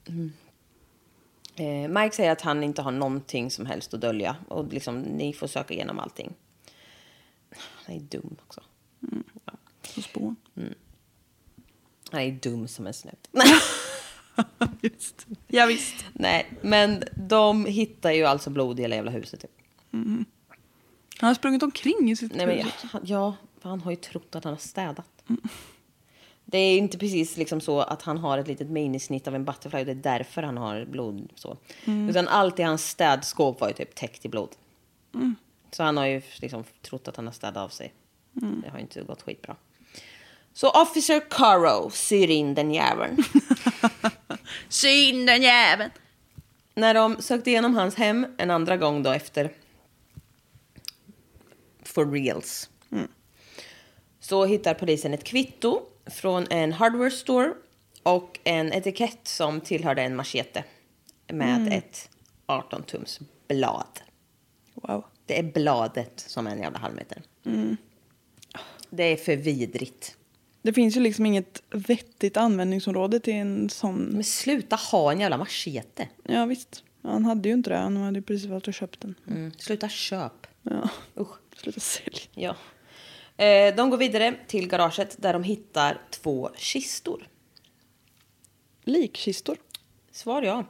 Eh, 1.55 1.89
Mike 1.89 2.15
säger 2.15 2.31
att 2.31 2.41
han 2.41 2.63
inte 2.63 2.81
har 2.81 2.91
någonting 2.91 3.51
som 3.51 3.65
helst 3.65 3.93
att 3.93 4.01
dölja. 4.01 4.35
Och 4.47 4.73
liksom, 4.73 5.01
ni 5.01 5.33
får 5.33 5.47
söka 5.47 5.73
igenom 5.73 5.99
allting. 5.99 6.33
Han 7.55 7.95
är 7.95 7.99
dum 7.99 8.35
också. 8.47 8.61
Ja. 9.45 9.53
Så 9.83 10.01
spån. 10.01 10.35
Han 12.11 12.21
är 12.21 12.31
dum 12.31 12.67
som 12.67 12.87
en 12.87 12.93
snut. 12.93 13.29
Just. 14.81 15.27
Ja, 15.47 15.65
visst. 15.65 16.05
Nej, 16.13 16.45
men 16.61 17.03
de 17.15 17.65
hittar 17.65 18.11
ju 18.11 18.25
alltså 18.25 18.49
blod 18.49 18.79
i 18.79 18.81
hela 18.81 18.95
jävla 18.95 19.11
huset. 19.11 19.41
Typ. 19.41 19.51
Han 21.19 21.27
har 21.27 21.33
sprungit 21.33 21.63
omkring 21.63 22.11
i 22.11 22.15
sitt 22.15 22.35
Nej, 22.35 22.47
men, 22.47 22.57
hus. 22.57 22.73
ja, 22.93 22.99
ja, 23.03 23.35
för 23.61 23.69
han 23.69 23.81
har 23.81 23.91
ju 23.91 23.97
trott 23.97 24.35
att 24.35 24.43
han 24.43 24.53
har 24.53 24.59
städat. 24.59 25.23
Det 26.45 26.57
är 26.57 26.77
inte 26.77 26.97
precis 26.97 27.37
liksom 27.37 27.61
så 27.61 27.79
att 27.79 28.01
han 28.01 28.17
har 28.17 28.37
ett 28.37 28.47
litet 28.47 28.69
minisnitt 28.69 29.27
av 29.27 29.35
en 29.35 29.45
butterfly 29.45 29.79
och 29.79 29.85
det 29.85 29.91
är 29.91 29.95
därför 29.95 30.43
han 30.43 30.57
har 30.57 30.85
blod. 30.85 31.31
Så. 31.35 31.57
Utan 31.85 32.27
allt 32.27 32.59
i 32.59 32.63
hans 32.63 32.89
städskåp 32.89 33.61
var 33.61 33.67
ju 33.67 33.73
typ 33.73 33.95
täckt 33.95 34.25
i 34.25 34.29
blod. 34.29 34.49
Så 35.71 35.83
han 35.83 35.97
har 35.97 36.05
ju 36.05 36.21
liksom 36.41 36.63
trott 36.81 37.07
att 37.07 37.15
han 37.15 37.25
har 37.25 37.33
städat 37.33 37.57
av 37.57 37.69
sig. 37.69 37.93
Det 38.33 38.69
har 38.69 38.79
inte 38.79 39.01
gått 39.03 39.21
skitbra. 39.21 39.55
Så 40.53 40.69
Officer 40.69 41.21
Caro 41.29 41.89
syr 41.89 42.29
in 42.29 42.53
den 42.55 42.73
jäveln. 42.73 43.17
Syn 44.69 45.25
den 45.25 45.41
jäveln! 45.41 45.91
När 46.73 46.93
de 46.93 47.21
sökte 47.21 47.49
igenom 47.49 47.75
hans 47.75 47.95
hem 47.95 48.35
en 48.37 48.51
andra 48.51 48.77
gång 48.77 49.03
då 49.03 49.11
efter 49.11 49.51
for 51.83 52.11
reals. 52.11 52.69
så 54.19 54.45
hittar 54.45 54.73
polisen 54.73 55.13
ett 55.13 55.23
kvitto 55.23 55.81
från 56.05 56.47
en 56.49 56.73
hardware 56.73 57.11
store 57.11 57.53
och 58.03 58.39
en 58.43 58.73
etikett 58.73 59.27
som 59.27 59.61
tillhörde 59.61 60.01
en 60.01 60.15
machete 60.15 60.63
med 61.27 61.73
ett 61.73 62.09
18-tums 62.47 63.21
blad. 63.47 63.99
Wow. 64.73 65.05
Det 65.25 65.39
är 65.39 65.43
bladet 65.43 66.19
som 66.27 66.47
är 66.47 66.51
en 66.51 66.61
jävla 66.61 66.79
halvmeter. 66.79 67.21
Det 68.89 69.03
är 69.03 69.17
för 69.17 69.35
vidrigt. 69.35 70.16
Det 70.67 70.73
finns 70.73 70.97
ju 70.97 70.99
liksom 70.99 71.25
inget 71.25 71.63
vettigt 71.69 72.37
användningsområde 72.37 73.19
till 73.19 73.33
en 73.33 73.69
sån. 73.69 73.97
Men 73.97 74.23
sluta 74.23 74.75
ha 74.75 75.11
en 75.11 75.19
jävla 75.19 75.37
machete. 75.37 76.09
Ja 76.23 76.45
visst. 76.45 76.83
Han 77.01 77.25
hade 77.25 77.49
ju 77.49 77.55
inte 77.55 77.69
det. 77.69 77.77
Han 77.77 77.97
hade 77.97 78.19
ju 78.19 78.23
precis 78.23 78.49
varit 78.49 78.67
och 78.67 78.73
köpt 78.73 79.01
den. 79.01 79.15
Mm. 79.27 79.51
Sluta 79.57 79.89
köp. 79.89 80.47
Ja. 80.61 80.89
Usch. 81.19 81.37
Sluta 81.57 81.79
sälja. 81.79 82.19
Ja. 82.33 82.55
Eh, 83.45 83.75
de 83.75 83.89
går 83.89 83.97
vidare 83.97 84.35
till 84.47 84.67
garaget 84.67 85.21
där 85.21 85.33
de 85.33 85.43
hittar 85.43 86.01
två 86.09 86.49
kistor. 86.55 87.27
Likkistor. 88.83 89.57
Svar 90.11 90.41
ja. 90.41 90.65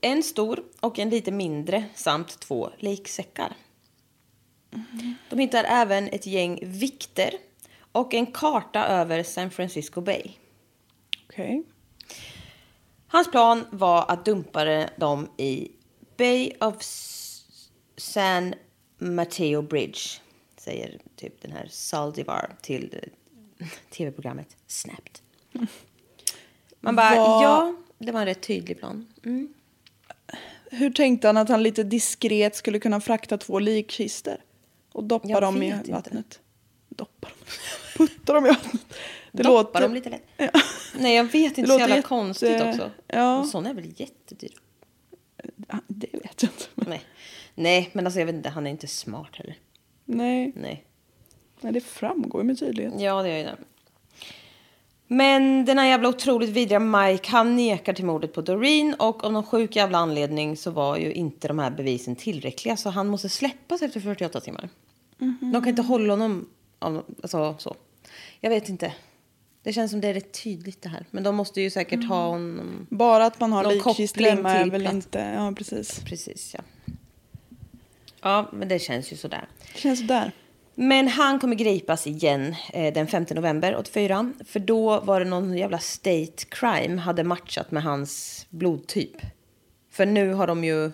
En 0.00 0.22
stor 0.22 0.64
och 0.80 0.98
en 0.98 1.10
lite 1.10 1.30
mindre 1.30 1.84
samt 1.94 2.40
två 2.40 2.70
liksäckar. 2.78 3.56
De 5.30 5.38
hittar 5.38 5.64
även 5.64 6.08
ett 6.08 6.26
gäng 6.26 6.60
vikter 6.62 7.34
och 7.92 8.14
en 8.14 8.26
karta 8.26 8.86
över 8.86 9.22
San 9.22 9.50
Francisco 9.50 10.00
Bay. 10.00 10.22
Okej. 11.28 11.62
Hans 13.06 13.30
plan 13.30 13.66
var 13.70 14.04
att 14.10 14.24
dumpa 14.24 14.64
dem 14.96 15.28
i 15.36 15.70
Bay 16.16 16.52
of 16.60 16.74
San 17.96 18.54
Mateo 18.98 19.62
Bridge, 19.62 19.98
säger 20.56 20.98
typ 21.16 21.42
den 21.42 21.52
här 21.52 21.68
Saldivar 21.70 22.56
till 22.62 23.00
eh, 23.58 23.66
tv-programmet 23.90 24.56
Snapped. 24.66 25.18
Man 26.80 26.96
bara, 26.96 27.16
Vad- 27.16 27.42
ja, 27.44 27.74
det 27.98 28.12
var 28.12 28.20
en 28.20 28.26
rätt 28.26 28.42
tydlig 28.42 28.78
plan. 28.78 29.06
Mm. 29.24 29.54
Hur 30.70 30.90
tänkte 30.90 31.28
han 31.28 31.36
att 31.36 31.48
han 31.48 31.62
lite 31.62 31.82
diskret 31.82 32.56
skulle 32.56 32.78
kunna 32.78 33.00
frakta 33.00 33.38
två 33.38 33.58
likkistor? 33.58 34.36
Och 34.92 35.04
doppa 35.04 35.40
dem 35.40 35.62
i 35.62 35.70
vet 35.70 35.88
inte. 35.88 36.38
Doppa 37.00 37.28
dem? 37.28 37.36
Putta 37.96 38.32
dem 38.32 38.46
i 38.46 38.48
vattnet? 38.48 38.82
Det 39.32 39.42
Doppa 39.42 39.52
låter... 39.62 39.80
dem 39.80 39.94
lite 39.94 40.10
lätt. 40.10 40.22
Ja. 40.36 40.48
Nej, 40.98 41.14
jag 41.16 41.24
vet 41.24 41.34
inte, 41.58 41.62
så 41.62 41.66
låter 41.68 41.80
jävla 41.80 41.96
jätte- 41.96 42.08
konstigt 42.08 42.62
också. 42.62 42.90
ja. 43.06 43.38
Och 43.38 43.46
sån 43.46 43.66
är 43.66 43.74
väl 43.74 43.92
jättedyr. 43.96 44.52
Ja, 45.68 45.78
Det 45.86 46.06
vet 46.12 46.42
jag 46.42 46.50
inte. 46.52 46.64
Nej. 46.90 47.02
Nej, 47.54 47.90
men 47.92 48.06
alltså 48.06 48.20
jag 48.20 48.26
vet 48.26 48.34
inte, 48.34 48.48
han 48.48 48.66
är 48.66 48.70
inte 48.70 48.86
smart 48.86 49.36
heller. 49.36 49.56
Nej, 50.04 50.52
Nej. 50.56 50.84
nej, 51.60 51.72
det 51.72 51.80
framgår 51.80 52.40
ju 52.40 52.46
med 52.46 52.58
tydlighet. 52.58 52.94
Ja, 52.98 53.22
det 53.22 53.28
gör 53.28 53.36
ju 53.36 53.42
det. 53.44 53.56
Men 55.06 55.64
den 55.64 55.78
här 55.78 55.86
jävla 55.86 56.08
otroligt 56.08 56.50
vidriga 56.50 56.80
Mike, 56.80 57.30
han 57.30 57.56
nekar 57.56 57.92
till 57.92 58.04
mordet 58.04 58.32
på 58.32 58.40
Doreen 58.40 58.94
och 58.98 59.24
av 59.24 59.32
någon 59.32 59.44
sjuk 59.44 59.76
jävla 59.76 59.98
anledning 59.98 60.56
så 60.56 60.70
var 60.70 60.96
ju 60.96 61.12
inte 61.12 61.48
de 61.48 61.58
här 61.58 61.70
bevisen 61.70 62.16
tillräckliga 62.16 62.76
så 62.76 62.90
han 62.90 63.08
måste 63.08 63.28
släppas 63.28 63.82
efter 63.82 64.00
48 64.00 64.40
timmar. 64.40 64.68
De 65.40 65.52
kan 65.52 65.68
inte 65.68 65.82
hålla 65.82 66.12
honom, 66.12 66.48
alltså 66.80 67.56
så. 67.58 67.76
Jag 68.40 68.50
vet 68.50 68.68
inte. 68.68 68.94
Det 69.62 69.72
känns 69.72 69.90
som 69.90 70.00
det 70.00 70.08
är 70.08 70.14
rätt 70.14 70.42
tydligt 70.42 70.82
det 70.82 70.88
här. 70.88 71.06
Men 71.10 71.22
de 71.22 71.36
måste 71.36 71.60
ju 71.60 71.70
säkert 71.70 72.04
ha 72.04 72.26
honom... 72.26 72.86
Bara 72.90 73.26
att 73.26 73.40
man 73.40 73.52
har 73.52 73.64
hemma 74.30 74.52
är 74.52 74.70
väl 74.70 74.86
inte... 74.86 75.18
Ja, 75.18 75.52
precis. 75.56 76.00
Precis, 76.04 76.54
ja. 76.54 76.94
Ja, 78.20 78.50
men 78.52 78.68
det 78.68 78.78
känns 78.78 79.12
ju 79.12 79.16
sådär. 79.16 79.48
Det 79.74 79.78
känns 79.78 80.06
där. 80.06 80.32
Men 80.74 81.08
han 81.08 81.38
kommer 81.38 81.56
gripas 81.56 82.06
igen 82.06 82.54
eh, 82.72 82.94
den 82.94 83.06
5 83.06 83.26
november 83.30 83.76
84. 83.76 84.32
För 84.44 84.60
då 84.60 85.00
var 85.00 85.20
det 85.20 85.26
någon 85.26 85.58
jävla 85.58 85.78
state 85.78 86.44
crime 86.48 87.00
hade 87.00 87.24
matchat 87.24 87.70
med 87.70 87.82
hans 87.82 88.46
blodtyp. 88.50 89.16
För 89.90 90.06
nu 90.06 90.32
har 90.32 90.46
de 90.46 90.64
ju... 90.64 90.92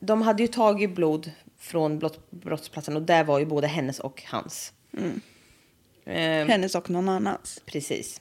De 0.00 0.22
hade 0.22 0.42
ju 0.42 0.46
tagit 0.46 0.94
blod 0.94 1.30
från 1.70 1.98
brott, 1.98 2.30
brottsplatsen 2.30 2.96
och 2.96 3.02
där 3.02 3.24
var 3.24 3.38
ju 3.38 3.46
både 3.46 3.66
hennes 3.66 4.00
och 4.00 4.22
hans. 4.26 4.72
Eh, 6.04 6.46
Hennes 6.46 6.74
och 6.74 6.90
någon 6.90 7.08
annans. 7.08 7.62
Precis. 7.66 8.20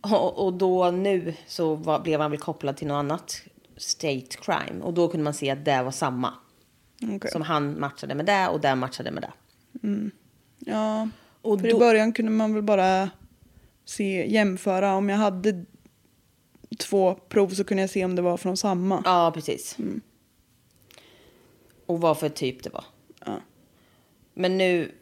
Och, 0.00 0.44
och 0.46 0.52
då 0.52 0.90
nu 0.90 1.34
så 1.46 1.74
var, 1.74 2.00
blev 2.00 2.20
han 2.20 2.30
väl 2.30 2.40
kopplad 2.40 2.76
till 2.76 2.86
något 2.88 2.94
annat 2.98 3.42
state 3.76 4.26
crime. 4.40 4.82
Och 4.82 4.94
då 4.94 5.08
kunde 5.08 5.24
man 5.24 5.34
se 5.34 5.50
att 5.50 5.64
det 5.64 5.82
var 5.82 5.90
samma. 5.90 6.34
Okej. 7.14 7.30
Som 7.30 7.42
han 7.42 7.80
matchade 7.80 8.14
med 8.14 8.26
det 8.26 8.48
och 8.48 8.60
där 8.60 8.74
matchade 8.74 9.10
med 9.10 9.22
det. 9.22 9.32
Ja, 10.58 11.08
Och 11.42 11.60
för 11.60 11.68
då- 11.70 11.76
i 11.76 11.78
början 11.78 12.12
kunde 12.12 12.30
man 12.32 12.54
väl 12.54 12.62
bara 12.62 13.10
se, 13.84 14.32
jämföra. 14.32 14.94
Om 14.94 15.08
jag 15.08 15.16
hade 15.16 15.64
två 16.78 17.14
prov 17.14 17.48
så 17.48 17.64
kunde 17.64 17.80
jag 17.82 17.90
se 17.90 18.04
om 18.04 18.16
det 18.16 18.22
var 18.22 18.36
från 18.36 18.56
samma. 18.56 19.02
Ja, 19.04 19.30
precis. 19.34 19.76
Och 21.90 22.00
vad 22.00 22.18
för 22.18 22.28
typ 22.28 22.62
det 22.62 22.70
var. 22.70 22.84
Ja. 23.24 23.40
Men 24.34 24.58
nu 24.58 24.92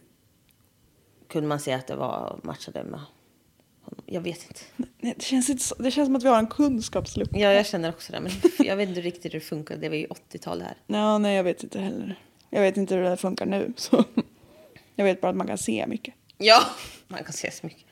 kunde 1.28 1.48
man 1.48 1.60
se 1.60 1.72
att 1.72 1.86
det 1.86 1.96
var 1.96 2.40
matchade 2.42 2.84
med 2.84 3.00
honom. 3.00 4.02
Jag 4.06 4.20
vet 4.20 4.42
inte. 4.42 4.60
Nej, 4.96 5.14
det, 5.16 5.22
känns 5.22 5.50
inte 5.50 5.62
så, 5.62 5.74
det 5.74 5.90
känns 5.90 6.06
som 6.06 6.16
att 6.16 6.22
vi 6.22 6.28
har 6.28 6.38
en 6.38 6.46
kunskapslucka. 6.46 7.38
Ja, 7.38 7.52
jag 7.52 7.66
känner 7.66 7.88
också 7.88 8.12
det. 8.12 8.20
Men 8.20 8.32
jag 8.58 8.76
vet 8.76 8.88
inte 8.88 9.00
riktigt 9.00 9.24
hur 9.24 9.40
det 9.40 9.46
funkar. 9.46 9.76
Det 9.76 9.88
var 9.88 9.96
ju 9.96 10.06
80-tal 10.06 10.62
här. 10.62 10.76
Ja, 10.86 11.18
nej, 11.18 11.36
jag 11.36 11.44
vet 11.44 11.62
inte 11.62 11.80
heller. 11.80 12.20
Jag 12.50 12.60
vet 12.60 12.76
inte 12.76 12.94
hur 12.94 13.02
det 13.02 13.16
funkar 13.16 13.46
nu. 13.46 13.72
Så. 13.76 14.04
Jag 14.96 15.04
vet 15.04 15.20
bara 15.20 15.30
att 15.30 15.36
man 15.36 15.46
kan 15.46 15.58
se 15.58 15.86
mycket. 15.86 16.14
Ja, 16.38 16.60
man 17.08 17.24
kan 17.24 17.32
se 17.32 17.50
så 17.50 17.66
mycket. 17.66 17.84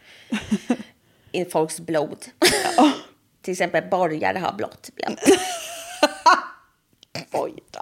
I 1.32 1.44
folks 1.44 1.80
blod. 1.80 2.24
Till 3.42 3.53
exempel 3.53 3.90
borgare 3.90 4.38
har 4.38 4.53
blått 4.53 4.90
blod. 4.94 5.18
Oj 7.32 7.55
då. 7.70 7.80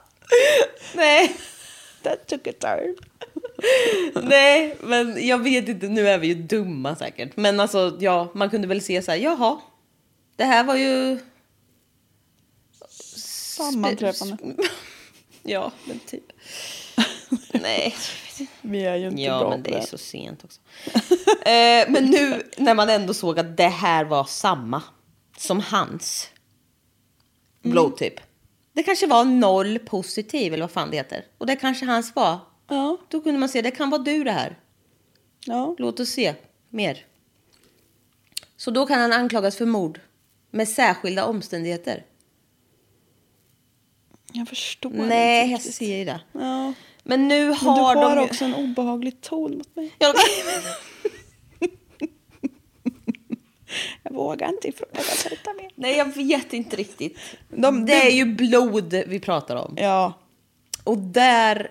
Nej. 0.95 1.37
That 2.03 2.26
took 2.26 2.47
a 2.47 2.53
turn. 2.61 2.97
Nej, 4.28 4.76
men 4.80 5.26
jag 5.26 5.39
vet 5.39 5.68
inte. 5.68 5.89
Nu 5.89 6.09
är 6.09 6.18
vi 6.18 6.26
ju 6.26 6.35
dumma 6.35 6.97
säkert. 6.97 7.37
Men 7.37 7.61
alltså, 7.61 7.97
ja, 8.01 8.28
man 8.35 8.51
kunde 8.51 8.66
väl 8.68 8.82
se 8.82 9.03
så 9.03 9.11
här, 9.11 9.18
jaha. 9.18 9.61
Det 10.37 10.45
här 10.45 10.64
var 10.64 10.76
ju... 10.76 11.18
Sammanträffande. 13.57 14.55
Ja, 15.43 15.72
men 15.85 15.99
typ. 15.99 16.24
Nej. 17.53 17.95
Vi 18.61 18.85
är 18.85 18.97
ju 18.97 19.09
inte 19.09 19.22
Ja, 19.22 19.39
bra 19.39 19.51
men 19.51 19.62
det 19.62 19.74
är 19.74 19.80
så 19.80 19.99
sent 19.99 20.45
också. 20.45 20.61
eh, 21.49 21.91
men 21.91 22.05
nu 22.05 22.43
när 22.57 22.74
man 22.74 22.91
ändå 22.91 23.14
såg 23.14 23.39
att 23.39 23.57
det 23.57 23.68
här 23.68 24.05
var 24.05 24.24
samma 24.24 24.82
som 25.39 25.61
hans 25.61 26.28
blodtyp. 27.62 28.14
Det 28.77 28.83
kanske 28.83 29.07
var 29.07 29.25
noll 29.25 29.79
positiv 29.79 30.53
eller 30.55 30.62
vad 30.64 30.70
fan 30.70 30.91
det 30.91 30.97
heter. 30.97 31.25
Och 31.39 31.47
det 31.47 31.57
kanske 31.57 31.87
hans 31.87 32.16
var. 32.16 32.39
Ja, 32.68 32.97
Då 33.09 33.20
kunde 33.20 33.41
man 33.41 33.49
se, 33.49 33.62
det 33.62 33.70
kan 33.70 33.91
vara 33.91 34.03
du 34.03 34.25
det 34.25 34.33
här. 34.33 34.59
ja. 35.47 35.75
Låt 35.79 36.01
oss 36.01 36.09
se 36.11 36.35
mer. 36.70 37.07
Så 38.57 38.70
då 38.70 38.87
kan 38.87 39.01
han 39.01 39.12
anklagas 39.12 39.57
för 39.57 39.66
mord 39.66 40.01
med 40.51 40.68
särskilda 40.68 41.25
omständigheter. 41.25 42.05
Jag 44.33 44.49
förstår 44.49 44.91
Nej, 44.91 45.41
inte 45.43 45.51
jag 45.53 45.59
riktigt. 45.59 45.75
ser 45.75 46.05
det. 46.05 46.20
Ja. 46.33 46.72
Men 47.03 47.29
nu 47.29 47.45
Men 47.47 47.55
har 47.55 47.95
du 47.95 48.01
har 48.01 48.16
de 48.16 48.25
också 48.25 48.45
en 48.45 48.55
obehaglig 48.55 49.20
ton 49.20 49.57
mot 49.59 49.77
mig. 49.77 49.95
Ja, 49.99 50.07
Jag 50.07 50.14
vågar 54.14 54.48
inte 54.48 54.68
ifrågasätta 54.68 55.52
mer. 55.52 55.70
Nej, 55.74 55.96
jag 55.96 56.14
vet 56.16 56.52
inte 56.52 56.76
riktigt. 56.76 57.18
De- 57.48 57.86
det 57.86 57.92
de- 57.92 58.00
är 58.06 58.10
ju 58.10 58.24
blod 58.24 58.94
vi 59.06 59.20
pratar 59.20 59.56
om. 59.56 59.74
Ja, 59.80 60.12
Och 60.84 60.98
där 60.98 61.70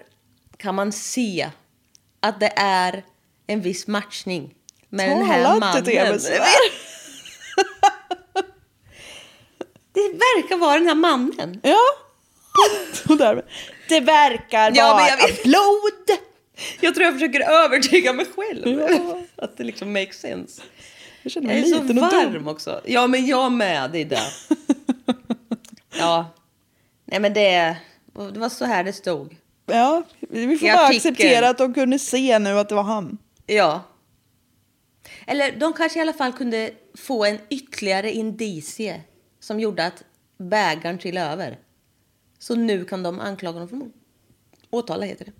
kan 0.57 0.75
man 0.75 0.91
se 0.91 1.49
att 2.19 2.39
det 2.39 2.53
är 2.55 3.03
en 3.47 3.61
viss 3.61 3.87
matchning 3.87 4.53
med 4.89 5.09
den 5.09 5.25
här 5.25 5.43
Tala 5.43 5.59
mannen. 5.59 5.83
Det 9.93 10.01
verkar 10.09 10.57
vara 10.57 10.73
den 10.79 10.87
här 10.87 10.95
mannen. 10.95 11.59
ja. 11.63 11.77
Det 13.89 13.99
verkar 13.99 14.71
Ja, 14.75 14.87
vara 14.87 14.97
men 14.97 15.07
jag 15.07 15.27
vet. 15.27 15.43
blod. 15.43 16.19
Jag 16.81 16.93
tror 16.95 17.05
jag 17.05 17.13
försöker 17.13 17.39
övertyga 17.65 18.13
mig 18.13 18.25
själv. 18.35 18.79
Ja. 18.89 19.21
Att 19.35 19.57
det 19.57 19.63
liksom 19.63 19.93
makes 19.93 20.19
sense. 20.19 20.61
Jag 21.23 21.31
känner 21.31 21.47
Jag 21.49 21.61
mig 21.61 21.71
är 21.71 21.75
så 21.75 21.81
liten 21.81 21.97
och 21.97 22.11
varm 22.11 22.47
också. 22.47 22.81
Ja, 22.85 23.07
men 23.07 23.25
jag 23.25 23.51
med. 23.51 23.91
Det 23.91 23.99
är 23.99 24.05
det. 24.05 24.21
Ja. 25.97 26.33
Nej, 27.05 27.19
men 27.19 27.33
det, 27.33 27.77
det 28.33 28.39
var 28.39 28.49
så 28.49 28.65
här 28.65 28.83
det 28.83 28.93
stod. 28.93 29.35
Ja, 29.65 30.03
vi 30.19 30.57
får 30.57 30.67
I 30.67 30.71
bara 30.71 30.85
artikeln. 30.85 31.13
acceptera 31.13 31.49
att 31.49 31.57
de 31.57 31.73
kunde 31.73 31.99
se 31.99 32.39
nu 32.39 32.59
att 32.59 32.69
det 32.69 32.75
var 32.75 32.83
han. 32.83 33.17
Ja. 33.45 33.81
Eller 35.27 35.59
de 35.59 35.73
kanske 35.73 35.99
i 35.99 36.01
alla 36.01 36.13
fall 36.13 36.33
kunde 36.33 36.71
få 36.93 37.25
en 37.25 37.37
ytterligare 37.49 38.11
indicie 38.11 39.01
som 39.39 39.59
gjorde 39.59 39.85
att 39.85 40.03
bägaren 40.37 40.97
trillade 40.97 41.31
över. 41.31 41.57
Så 42.39 42.55
nu 42.55 42.85
kan 42.85 43.03
de 43.03 43.19
anklaga 43.19 43.53
honom 43.53 43.69
för 43.69 43.75
mord. 43.75 43.91
Åtala 44.69 45.05
heter 45.05 45.25
det. 45.25 45.31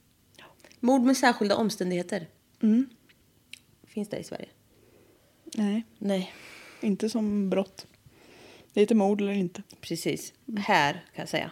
Mord 0.80 1.02
med 1.02 1.18
särskilda 1.18 1.56
omständigheter. 1.56 2.28
Finns 3.88 4.10
det 4.10 4.18
i 4.18 4.24
Sverige? 4.24 4.48
Nej, 5.58 5.84
Nej, 5.98 6.34
inte 6.82 7.10
som 7.10 7.50
brott. 7.50 7.88
Det 8.74 8.80
är 8.80 8.82
inte 8.82 8.96
mord 8.96 9.22
eller 9.22 9.34
inte. 9.34 9.64
precis. 9.82 10.34
Här 10.58 10.94
kan 10.94 11.02
jag 11.22 11.30
säga. 11.30 11.52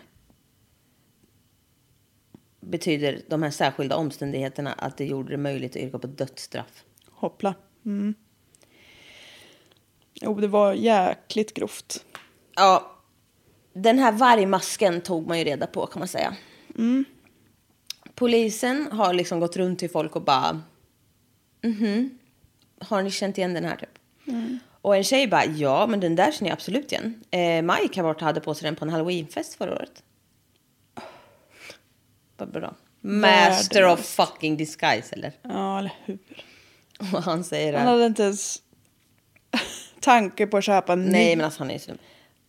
Betyder 2.60 3.22
de 3.28 3.44
här 3.44 3.52
särskilda 3.52 3.96
omständigheterna 3.96 4.74
att 4.74 4.98
det 4.98 5.06
gjorde 5.06 5.32
det 5.32 5.38
möjligt 5.38 5.72
att 5.76 5.82
yrka 5.82 6.00
på 6.00 6.08
dödsstraff. 6.08 6.84
Hoppla. 7.10 7.56
Mm. 7.86 8.14
Jo, 10.14 10.36
det 10.36 10.48
var 10.48 10.74
jäkligt 10.74 11.54
grovt. 11.54 12.06
Ja, 12.56 12.98
den 13.74 14.00
här 14.00 14.12
vargmasken 14.12 15.02
tog 15.02 15.28
man 15.28 15.40
ju 15.40 15.44
reda 15.46 15.68
på 15.68 15.86
kan 15.86 16.00
man 16.00 16.08
säga. 16.08 16.36
Polisen 18.16 18.88
har 18.92 19.14
liksom 19.14 19.40
gått 19.40 19.58
runt 19.58 19.80
till 19.80 19.90
folk 19.90 20.16
och 20.16 20.24
bara... 20.24 20.62
Mhm. 21.62 22.18
Har 22.82 23.04
ni 23.04 23.12
känt 23.12 23.38
igen 23.38 23.54
den 23.54 23.66
här 23.66 23.76
typ? 23.76 23.90
Och 24.82 24.96
en 24.96 25.04
tjej 25.04 25.28
bara, 25.28 25.46
ja 25.46 25.88
men 25.88 26.00
den 26.00 26.16
där 26.16 26.32
känner 26.32 26.50
jag 26.50 26.56
absolut 26.56 26.92
igen. 26.92 27.24
Eh, 27.32 27.62
Mike 27.62 27.96
här 27.96 28.04
borta 28.04 28.26
hade 28.26 28.42
på 28.42 28.54
sig 28.54 28.66
den 28.66 28.76
på 28.76 28.86
en 28.86 28.92
halloweenfest 28.92 29.54
förra 29.54 29.72
året. 29.72 30.04
Vad 32.38 32.52
bra. 32.52 32.76
Master 33.02 33.88
of 33.88 34.00
fucking 34.00 34.58
disguise 34.58 35.16
eller? 35.16 35.32
Ja, 35.42 35.80
eller 35.80 35.92
hur? 36.06 36.20
Och 37.14 37.24
han 37.24 37.44
säger 37.44 37.78
Han 37.78 37.88
hade 37.88 38.06
inte 38.06 38.24
ens 38.24 38.62
tanke 40.00 40.48
på 40.48 40.58
att 40.58 40.64
köpa 40.64 40.94
en 40.94 41.06
Nej 41.06 41.30
ny 41.30 41.36
men 41.36 41.46
alltså 41.46 41.60
han 41.60 41.70
är 41.70 41.74
ju 41.74 41.80
så 41.80 41.92
dum. 41.92 41.98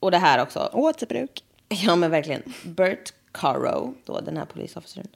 Och 0.00 0.10
det 0.10 0.18
här 0.18 0.42
också. 0.42 0.70
återbruk. 0.72 1.44
Ja 1.68 1.96
men 1.96 2.10
verkligen. 2.10 2.42
Bert 2.64 3.12
Caro, 3.32 3.94
då 4.04 4.20
den 4.20 4.36
här 4.36 4.44
polisofficeren. 4.44 5.08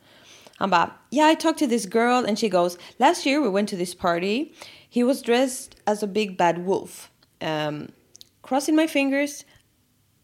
Han 0.56 0.70
bara, 0.70 0.90
yeah 1.10 1.32
I 1.32 1.36
talked 1.36 1.58
to 1.58 1.66
this 1.66 1.94
girl 1.94 2.26
and 2.28 2.38
she 2.38 2.48
goes, 2.48 2.78
last 2.96 3.26
year 3.26 3.40
we 3.40 3.50
went 3.50 3.70
to 3.70 3.76
this 3.76 3.94
party. 3.94 4.46
He 4.96 5.04
was 5.04 5.20
dressed 5.20 5.76
as 5.86 6.02
a 6.02 6.06
big 6.06 6.38
bad 6.38 6.64
wolf. 6.64 7.10
Um, 7.42 7.88
crossing 8.40 8.74
my 8.76 8.86
fingers, 8.86 9.44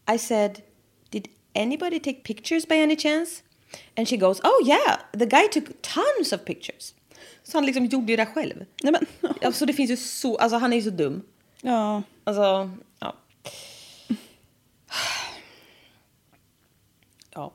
I 0.07 0.17
said, 0.17 0.63
did 1.11 1.29
anybody 1.53 1.99
take 1.99 2.23
pictures 2.23 2.65
by 2.65 2.77
any 2.77 2.95
chance? 2.95 3.43
And 3.95 4.07
she 4.07 4.17
goes, 4.17 4.41
oh 4.43 4.63
yeah, 4.65 4.97
the 5.11 5.27
guy 5.27 5.45
took 5.47 5.79
tons 5.83 6.33
of 6.33 6.43
pictures. 6.45 6.93
Så 7.43 7.57
han 7.57 7.65
liksom 7.65 7.85
gjorde 7.85 8.11
ju 8.11 8.15
det 8.15 8.25
själv. 8.25 8.65
Nej 8.83 8.91
men, 8.91 9.05
Alltså 9.41 9.65
det 9.65 9.73
finns 9.73 9.91
ju 9.91 9.97
så, 9.97 10.37
alltså 10.37 10.57
han 10.57 10.73
är 10.73 10.77
ju 10.77 10.83
så 10.83 10.89
dum. 10.89 11.21
ja. 11.61 12.03
Alltså, 12.23 12.71
ja. 12.99 13.15
Ja. 17.35 17.53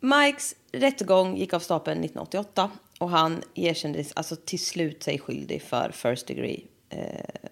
Mikes 0.00 0.54
rättegång 0.72 1.36
gick 1.36 1.52
av 1.52 1.60
stapeln 1.60 2.04
1988 2.04 2.70
och 3.04 3.10
han 3.10 3.42
erkände 3.54 4.04
alltså 4.14 4.36
till 4.36 4.58
slut 4.58 5.02
sig 5.02 5.18
skyldig 5.18 5.62
för 5.62 5.90
first 5.90 6.26
degree 6.26 6.64
eh, 6.88 7.50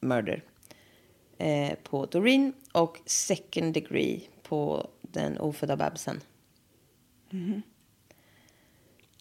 murder 0.00 0.44
eh, 1.38 1.74
på 1.82 2.06
Doreen 2.06 2.52
och 2.72 2.98
second 3.06 3.74
degree 3.74 4.20
på 4.42 4.90
den 5.00 5.38
ofödda 5.38 5.76
bebisen. 5.76 6.20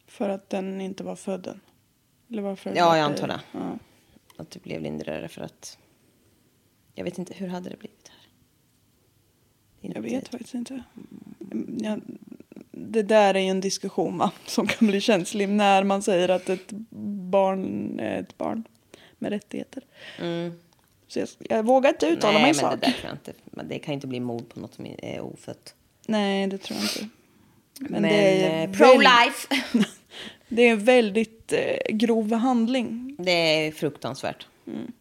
För 0.07 0.29
att 0.29 0.49
den 0.49 0.81
inte 0.81 1.03
var 1.03 1.15
född 1.15 1.47
än. 1.47 1.61
Eller 2.29 2.41
varför? 2.41 2.73
Ja, 2.75 2.97
jag 2.97 3.05
antar 3.05 3.27
det. 3.27 3.41
Ja. 3.51 3.79
Att 4.37 4.51
det 4.51 4.63
blev 4.63 4.81
lindrigare 4.81 5.27
för 5.27 5.41
att... 5.41 5.77
Jag 6.93 7.03
vet 7.03 7.17
inte, 7.17 7.33
hur 7.33 7.47
hade 7.47 7.69
det 7.69 7.77
blivit 7.77 8.07
här? 8.07 8.29
Jag 9.95 10.01
vet 10.01 10.27
faktiskt 10.27 10.53
inte. 10.53 10.83
Ja, 11.77 11.97
det 12.89 13.03
där 13.03 13.33
är 13.33 13.39
ju 13.39 13.47
en 13.49 13.61
diskussion 13.61 14.17
va? 14.17 14.31
som 14.45 14.67
kan 14.67 14.87
bli 14.87 15.01
känslig 15.01 15.49
när 15.49 15.83
man 15.83 16.01
säger 16.01 16.29
att 16.29 16.49
ett 16.49 16.71
barn 17.31 17.99
är 17.99 18.19
ett 18.19 18.37
barn 18.37 18.63
med 19.17 19.31
rättigheter. 19.31 19.83
Så 21.07 21.19
jag, 21.19 21.27
jag 21.39 21.65
vågar 21.65 21.89
inte 21.89 22.05
uttala 22.07 22.39
Mm. 22.39 22.41
Nej, 22.41 22.53
mig 22.53 22.63
men 22.63 22.79
det 22.79 22.85
sak. 22.85 22.93
där 22.93 22.99
tror 23.01 23.09
jag 23.09 23.13
inte. 23.13 23.33
Men 23.45 23.67
det 23.67 23.79
kan 23.79 23.93
inte 23.93 24.07
bli 24.07 24.19
mord 24.19 24.49
på 24.49 24.59
något 24.59 24.73
som 24.73 24.85
är 25.01 25.19
ofött. 25.21 25.75
Nej, 26.07 26.47
det 26.47 26.57
tror 26.57 26.79
jag 26.79 26.85
inte. 26.85 27.07
Men, 27.91 28.01
det 28.03 28.09
är 28.45 28.63
eh, 28.67 28.71
pro-life. 28.71 29.47
Det 30.47 30.61
är 30.61 30.71
en 30.71 30.83
väldigt 30.83 31.53
eh, 31.53 31.77
grov 31.95 32.33
handling. 32.33 33.15
det 33.19 33.31
är 33.31 33.71
fruktansvärt. 33.71 34.47
Mm. 34.67 34.91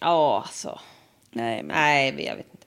Ja, 0.00 0.42
alltså. 0.46 0.80
Nej, 1.30 1.62
men 1.62 1.76
Nej, 1.76 2.24
jag 2.24 2.36
vet 2.36 2.46
inte. 2.52 2.57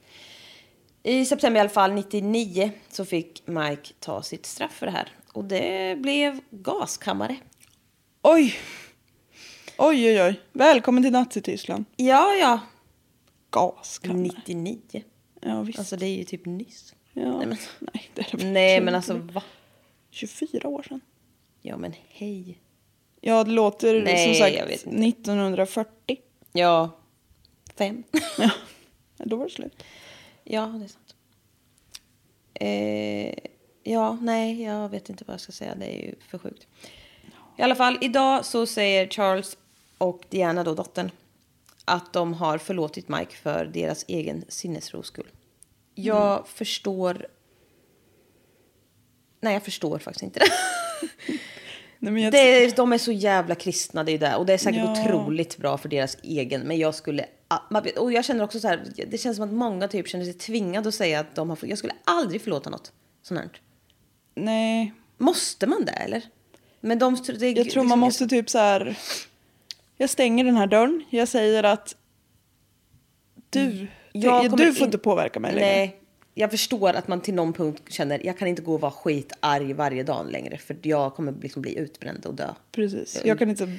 I 1.03 1.25
september 1.25 1.57
i 1.57 1.61
alla 1.61 1.69
fall, 1.69 1.91
99, 1.93 2.71
så 2.89 3.05
fick 3.05 3.47
Mike 3.47 3.93
ta 3.99 4.23
sitt 4.23 4.45
straff 4.45 4.71
för 4.71 4.85
det 4.85 4.91
här. 4.91 5.09
Och 5.33 5.43
det 5.45 5.97
blev 5.99 6.39
gaskammare. 6.49 7.35
oj! 8.21 8.55
Oj, 9.77 10.07
oj, 10.07 10.21
oj. 10.23 10.39
Välkommen 10.53 11.03
till 11.03 11.11
Nazityskland. 11.11 11.85
Ja, 11.95 12.33
ja. 12.33 12.59
Gaskammare. 13.49 14.17
99. 14.45 14.79
Ja, 15.41 15.61
visst. 15.61 15.79
Alltså 15.79 15.95
det 15.97 16.05
är 16.05 16.17
ju 16.17 16.23
typ 16.23 16.45
nyss. 16.45 16.93
ja. 17.13 17.37
nej, 17.37 17.47
men- 17.47 17.57
Nej, 17.79 18.09
det 18.13 18.21
är 18.33 18.37
det 18.37 18.45
Nej, 18.45 18.81
men 18.81 18.95
alltså 18.95 19.13
va? 19.13 19.43
24 20.11 20.67
år 20.69 20.83
sedan. 20.83 21.01
Ja, 21.61 21.77
men 21.77 21.93
hej. 22.09 22.57
Ja, 23.21 23.43
det 23.43 23.51
låter 23.51 24.01
Nej, 24.01 24.25
som 24.35 24.45
sagt 24.45 24.69
vet 24.69 24.85
inte. 24.85 25.07
1940. 25.07 26.17
Ja, 26.53 26.89
fem. 27.77 28.03
Ja, 28.37 28.49
då 29.17 29.35
var 29.35 29.45
det 29.45 29.51
slut. 29.51 29.83
Ja, 30.53 30.65
det 30.65 30.85
är 30.85 30.87
sant. 30.87 31.15
Eh, 32.53 33.49
ja, 33.83 34.17
nej, 34.21 34.63
jag 34.63 34.89
vet 34.89 35.09
inte 35.09 35.23
vad 35.27 35.33
jag 35.33 35.41
ska 35.41 35.51
säga. 35.51 35.75
Det 35.75 35.85
är 35.85 36.05
ju 36.05 36.15
för 36.29 36.37
sjukt. 36.37 36.67
I 37.57 37.61
alla 37.61 37.75
fall, 37.75 37.97
idag 38.01 38.45
så 38.45 38.65
säger 38.65 39.07
Charles 39.07 39.57
och 39.97 40.23
Diana, 40.29 40.63
då 40.63 40.73
dottern, 40.73 41.11
att 41.85 42.13
de 42.13 42.33
har 42.33 42.57
förlåtit 42.57 43.09
Mike 43.09 43.35
för 43.35 43.65
deras 43.65 44.05
egen 44.07 44.45
sinnesros 44.47 45.07
skull. 45.07 45.29
Jag 45.95 46.47
förstår... 46.47 47.27
Nej, 49.41 49.53
jag 49.53 49.63
förstår 49.63 49.99
faktiskt 49.99 50.23
inte 50.23 50.39
det. 50.39 50.51
Nej, 52.03 52.23
jag, 52.23 52.31
det 52.31 52.63
är, 52.65 52.75
de 52.75 52.93
är 52.93 52.97
så 52.97 53.11
jävla 53.11 53.55
kristna, 53.55 54.03
det 54.03 54.11
är 54.11 54.17
det. 54.19 54.35
Och 54.35 54.45
det 54.45 54.53
är 54.53 54.57
säkert 54.57 54.81
Ja. 54.85 54.91
otroligt 55.03 55.57
bra 55.57 55.77
för 55.77 55.89
deras 55.89 56.17
egen. 56.23 56.61
Men 56.61 56.77
jag 56.77 56.95
skulle... 56.95 57.25
Och 57.97 58.13
jag 58.13 58.25
känner 58.25 58.43
också 58.43 58.59
så 58.59 58.67
här, 58.67 58.83
det 59.07 59.17
känns 59.17 59.37
som 59.37 59.45
att 59.45 59.53
många 59.53 59.87
typ 59.87 60.07
känner 60.07 60.25
sig 60.25 60.33
tvingade 60.33 60.89
att 60.89 60.95
säga 60.95 61.19
att 61.19 61.35
de 61.35 61.49
har... 61.49 61.57
Jag 61.61 61.77
skulle 61.77 61.93
aldrig 62.03 62.41
förlåta 62.41 62.69
något 62.69 62.91
sånt 63.23 63.39
här. 63.39 63.49
Nej, 64.35 64.93
Måste 65.17 65.67
man 65.67 65.85
det 65.85 65.91
eller? 65.91 66.21
Men 66.79 66.99
de... 66.99 67.17
Det, 67.39 67.51
jag 67.51 67.69
tror 67.69 67.83
man 67.83 67.99
måste 67.99 68.27
typ 68.27 68.49
så 68.49 68.57
här. 68.57 68.97
Jag 69.97 70.09
stänger 70.09 70.43
den 70.43 70.55
här 70.57 70.67
dörren. 70.67 71.03
Jag 71.09 71.27
säger 71.27 71.63
att 71.63 71.95
du, 73.49 73.87
Jag 74.11 74.43
du 74.43 74.73
får 74.73 74.81
in- 74.81 74.83
inte 74.83 74.97
påverka 74.97 75.39
mig 75.39 75.53
längre. 75.53 75.67
Nej, 75.67 76.00
jag 76.33 76.51
förstår 76.51 76.93
att 76.93 77.07
man 77.07 77.21
till 77.21 77.33
någon 77.33 77.53
punkt 77.53 77.83
känner 77.93 78.25
jag 78.25 78.37
kan 78.37 78.47
inte 78.47 78.61
gå 78.61 78.73
och 78.73 78.81
vara 78.81 78.91
skitarg 78.91 79.73
varje 79.73 80.03
dag 80.03 80.31
längre 80.31 80.57
för 80.57 80.77
jag 80.81 81.15
kommer 81.15 81.33
liksom 81.41 81.61
bli 81.61 81.77
utbränd 81.77 82.25
och 82.25 82.33
dö. 82.33 82.53
Precis. 82.71 83.21
Jag 83.25 83.39
kan 83.39 83.49
inte 83.49 83.77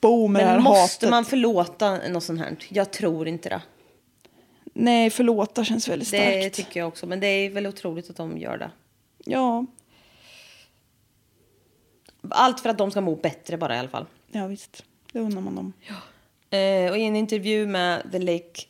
bo 0.00 0.28
med 0.28 0.42
det 0.42 0.46
här 0.46 0.54
Men 0.54 0.62
måste 0.64 0.80
hatet. 0.96 1.10
man 1.10 1.24
förlåta 1.24 2.08
något 2.08 2.24
sånt 2.24 2.40
här? 2.40 2.56
Jag 2.68 2.90
tror 2.92 3.28
inte 3.28 3.48
det. 3.48 3.62
Nej, 4.76 5.10
förlåta 5.10 5.64
känns 5.64 5.88
väldigt 5.88 6.10
Det 6.10 6.40
starkt. 6.40 6.56
tycker 6.56 6.80
jag 6.80 6.88
också. 6.88 7.06
Men 7.06 7.20
det 7.20 7.26
är 7.26 7.50
väl 7.50 7.66
otroligt 7.66 8.10
att 8.10 8.16
de 8.16 8.38
gör 8.38 8.58
det. 8.58 8.70
Ja, 9.24 9.66
Allt 12.30 12.60
för 12.60 12.68
att 12.68 12.78
de 12.78 12.90
ska 12.90 13.00
må 13.00 13.16
bättre 13.16 13.56
bara 13.56 13.76
i 13.76 13.78
alla 13.78 13.88
fall. 13.88 14.06
ja 14.32 14.46
visst. 14.46 14.84
Det 15.12 15.20
undrar 15.20 15.40
man 15.40 15.54
dem. 15.54 15.72
Eh, 16.50 16.90
och 16.90 16.98
i 16.98 17.02
en 17.02 17.16
intervju 17.16 17.66
med 17.66 18.08
The 18.12 18.18
Lake 18.18 18.60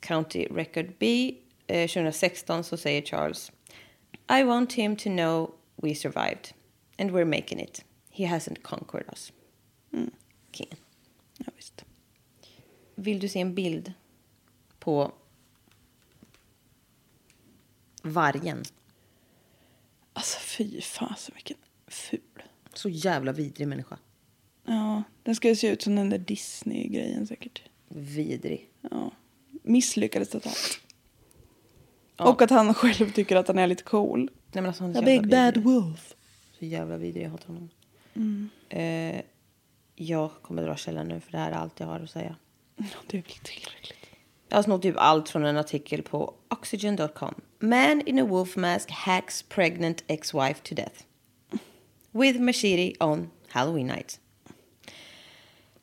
County 0.00 0.46
Record 0.50 0.86
B 0.98 1.34
eh, 1.70 1.86
2016 1.88 2.64
så 2.64 2.76
säger 2.76 3.02
Charles 3.02 3.52
I 4.38 4.42
want 4.42 4.72
him 4.72 4.96
to 4.96 5.10
know 5.10 5.54
we 5.76 5.94
survived 5.94 6.54
and 6.98 7.10
we're 7.10 7.24
making 7.24 7.60
it. 7.60 7.84
He 8.10 8.26
hasn't 8.26 8.62
conquered 8.62 9.08
us. 9.08 9.32
Kingen. 10.52 10.76
Ja, 11.38 11.52
visst. 11.56 11.84
Vill 12.94 13.20
du 13.20 13.28
se 13.28 13.40
en 13.40 13.54
bild 13.54 13.92
på 14.78 15.12
vargen? 18.02 18.62
Alltså 20.12 20.38
fy 20.38 20.80
fasen 20.80 21.34
vilken 21.34 21.56
ful. 21.86 22.42
Så 22.74 22.88
jävla 22.88 23.32
vidrig 23.32 23.68
människa. 23.68 23.98
Ja, 24.64 25.02
den 25.22 25.34
ska 25.34 25.48
ju 25.48 25.56
se 25.56 25.68
ut 25.68 25.82
som 25.82 25.96
den 25.96 26.10
där 26.10 26.18
Disney-grejen 26.18 27.26
säkert. 27.26 27.62
Vidrig. 27.88 28.70
Ja. 28.90 29.10
Misslyckades 29.62 30.28
totalt. 30.28 30.80
Och 32.28 32.42
att 32.42 32.50
han 32.50 32.74
själv 32.74 33.10
tycker 33.12 33.36
att 33.36 33.48
han 33.48 33.58
är 33.58 33.66
lite 33.66 33.82
cool. 33.82 34.18
Nej, 34.20 34.30
men 34.62 34.66
alltså, 34.66 34.82
han 34.82 34.96
är 34.96 34.98
A 34.98 35.02
big 35.02 35.14
jävla 35.16 35.36
bad 35.36 35.54
vidrig. 35.54 35.64
wolf. 35.64 36.14
Så 36.58 36.64
jävla 36.64 36.96
vidrig, 36.96 37.24
jag 37.24 37.30
hatar 37.30 37.46
honom. 37.46 37.70
Eh, 38.68 39.20
jag 39.94 40.30
kommer 40.42 40.62
dra 40.62 40.76
källan 40.76 41.08
nu 41.08 41.20
för 41.20 41.32
det 41.32 41.38
här 41.38 41.50
är 41.52 41.56
allt 41.56 41.80
jag 41.80 41.86
har 41.86 42.00
att 42.00 42.10
säga. 42.10 42.36
Ja, 42.76 42.84
det 43.06 43.16
är 43.18 43.22
väl 43.22 43.32
tillräckligt. 43.42 43.96
Jag 44.48 44.56
har 44.56 44.62
snott 44.62 44.82
typ 44.82 44.94
allt 44.98 45.28
från 45.28 45.44
en 45.44 45.56
artikel 45.56 46.02
på 46.02 46.34
oxygen.com. 46.48 47.34
Man 47.58 48.00
in 48.06 48.18
a 48.18 48.24
wolf 48.24 48.56
mask 48.56 48.90
hacks 48.90 49.42
pregnant 49.42 50.04
ex-wife 50.06 50.62
to 50.62 50.74
death. 50.74 51.02
With 52.10 52.40
Mashiri 52.40 52.94
on 53.00 53.30
Halloween 53.48 53.86
night. 53.86 54.20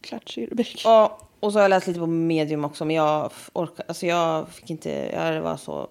Klatschig 0.01 0.51
rubrik. 0.51 0.81
Ja, 0.83 1.19
och 1.39 1.51
så 1.53 1.57
har 1.59 1.63
jag 1.63 1.69
läst 1.69 1.87
lite 1.87 1.99
på 1.99 2.07
medium 2.07 2.65
också, 2.65 2.85
men 2.85 2.95
jag 2.95 3.31
orkar, 3.53 3.85
alltså 3.87 4.05
jag 4.05 4.49
fick 4.49 4.69
inte, 4.69 4.89
jag 5.13 5.41
var 5.41 5.57
så, 5.57 5.87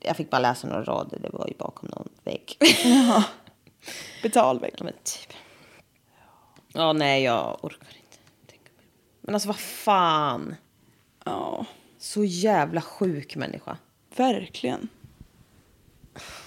jag 0.00 0.16
fick 0.16 0.30
bara 0.30 0.38
läsa 0.38 0.68
några 0.68 0.84
rader, 0.84 1.18
det 1.18 1.30
var 1.30 1.46
ju 1.48 1.54
bakom 1.54 1.88
någon 1.88 2.08
vägg. 2.24 2.56
Betalvägg. 4.22 4.74
Ja, 4.78 4.84
men 4.84 4.92
typ. 4.92 5.32
Ja, 6.72 6.92
nej, 6.92 7.22
jag 7.22 7.58
orkar 7.64 7.96
inte. 7.96 8.18
tänka. 8.46 8.70
Men 9.20 9.34
alltså 9.34 9.48
vad 9.48 9.58
fan. 9.58 10.54
Ja, 11.24 11.66
Så 11.98 12.24
jävla 12.24 12.80
sjuk 12.80 13.36
människa. 13.36 13.76
verkligen. 14.16 14.88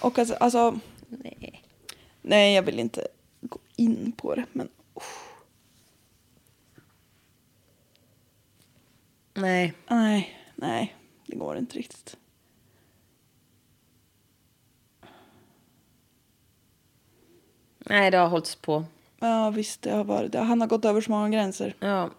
Och 0.00 0.18
alltså, 0.18 0.34
alltså, 0.34 0.78
Nej. 1.08 1.62
nej 2.22 2.54
jag 2.54 2.62
vill 2.62 2.78
inte 2.80 3.08
gå 3.40 3.58
in 3.76 4.12
på 4.12 4.34
det, 4.34 4.44
men 4.52 4.68
Nej. 9.34 9.74
nej, 9.88 10.38
nej, 10.56 10.96
det 11.26 11.36
går 11.36 11.56
inte 11.58 11.78
riktigt. 11.78 12.16
Nej, 17.86 18.10
det 18.10 18.16
har 18.18 18.28
hållits 18.28 18.56
på. 18.56 18.84
Ja 19.20 19.50
visst, 19.50 19.82
det 19.82 19.90
har 19.92 20.04
varit 20.04 20.32
det. 20.32 20.38
Han 20.38 20.60
har 20.60 20.68
gått 20.68 20.84
över 20.84 21.00
så 21.00 21.10
många 21.10 21.28
gränser, 21.28 21.74
Ja. 21.80 22.10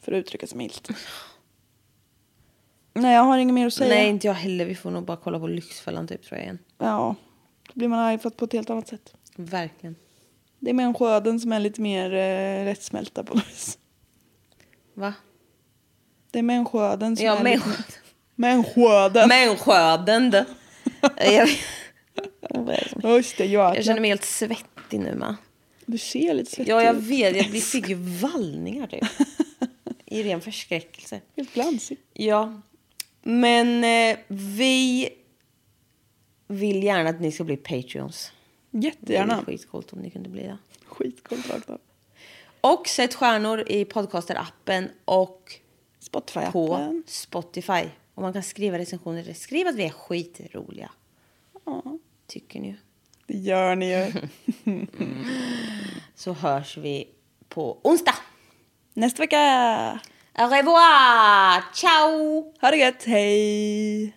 för 0.00 0.12
att 0.12 0.16
uttrycka 0.16 0.46
sig 0.46 0.58
milt. 0.58 0.88
Nej, 2.94 3.14
jag 3.14 3.22
har 3.22 3.38
inget 3.38 3.54
mer 3.54 3.66
att 3.66 3.74
säga. 3.74 3.94
Nej, 3.94 4.08
inte 4.08 4.26
jag 4.26 4.34
heller. 4.34 4.64
Vi 4.64 4.74
får 4.74 4.90
nog 4.90 5.04
bara 5.04 5.16
kolla 5.16 5.38
på 5.38 5.46
Lyxfällan 5.46 6.08
typ 6.08 6.22
tror 6.24 6.38
jag 6.38 6.44
igen. 6.44 6.58
Ja, 6.78 7.14
då 7.68 7.72
blir 7.74 7.88
man 7.88 7.98
arg 7.98 8.18
fast 8.18 8.36
på 8.36 8.44
ett 8.44 8.52
helt 8.52 8.70
annat 8.70 8.88
sätt. 8.88 9.14
Verkligen. 9.36 9.96
Det 10.58 10.70
är 10.70 10.74
människoöden 10.74 11.40
som 11.40 11.52
är 11.52 11.60
lite 11.60 11.80
mer 11.80 12.12
eh, 12.14 12.64
lättsmälta 12.64 13.24
på 13.24 13.34
något 13.34 13.48
vis. 13.48 13.78
Va? 14.94 15.14
Det 16.30 16.38
är 16.38 16.42
människoöden 16.42 17.16
som 17.16 17.26
Ja, 17.26 17.36
är 17.36 17.44
människo- 17.44 17.76
lite 17.76 17.92
mer... 18.36 19.28
Människoöden! 19.28 20.32
Just 23.02 23.36
det, 23.36 23.46
jag, 23.46 23.76
jag 23.76 23.84
känner 23.84 24.00
mig 24.00 24.10
helt 24.10 24.24
svettig 24.24 25.00
nu 25.00 25.14
med. 25.14 25.36
Du 25.86 25.98
ser 25.98 26.34
lite 26.34 26.50
svettig 26.50 26.72
Ja, 26.72 26.82
jag 26.82 26.96
ut. 26.96 27.02
vet. 27.02 27.36
Jag 27.36 27.50
blir- 27.50 27.60
fick 27.72 27.88
ju 27.88 27.94
vallningar 27.94 28.86
typ. 28.86 29.04
I 30.06 30.22
ren 30.22 30.40
förskräckelse. 30.40 31.20
Helt 31.36 31.54
glansig. 31.54 31.98
Ja. 32.12 32.60
Men 33.22 33.84
eh, 33.84 34.18
vi 34.28 35.08
vill 36.46 36.82
gärna 36.82 37.10
att 37.10 37.20
ni 37.20 37.32
ska 37.32 37.44
bli 37.44 37.56
Patreons. 37.56 38.32
Det 38.70 38.86
Jättegärna. 38.86 39.38
är 39.38 39.44
skitcoolt 39.44 39.92
om 39.92 39.98
ni 39.98 40.10
kunde 40.10 40.28
bli 40.28 40.42
det. 40.42 40.58
Skitcoolt 40.86 41.50
rakt 41.50 41.70
av. 41.70 41.80
Och 42.60 42.88
sätt 42.88 43.14
stjärnor 43.14 43.64
i 43.66 43.84
podcaster-appen 43.84 44.88
och 45.04 45.54
på 46.10 46.20
Spotify-appen. 46.20 47.02
Spotify. 47.06 47.88
Och 48.14 48.22
man 48.22 48.32
kan 48.32 48.42
skriva 48.42 48.78
recensioner. 48.78 49.32
Skriv 49.34 49.66
att 49.66 49.74
vi 49.74 49.84
är 49.84 49.90
skitroliga. 49.90 50.90
Ja, 51.64 51.82
Tycker 52.26 52.60
ni 52.60 52.76
det 53.26 53.36
gör 53.38 53.76
ni 53.76 53.90
ju. 53.90 54.12
Så 56.14 56.32
hörs 56.32 56.76
vi 56.76 57.08
på 57.48 57.80
onsdag. 57.82 58.14
Nästa 58.94 59.22
vecka. 59.22 60.00
Au 60.38 60.48
revoir! 60.48 61.74
Ciao! 61.74 62.52
Ha 62.60 62.70
det 62.70 62.76
gött, 62.76 63.04
hej! 63.04 64.16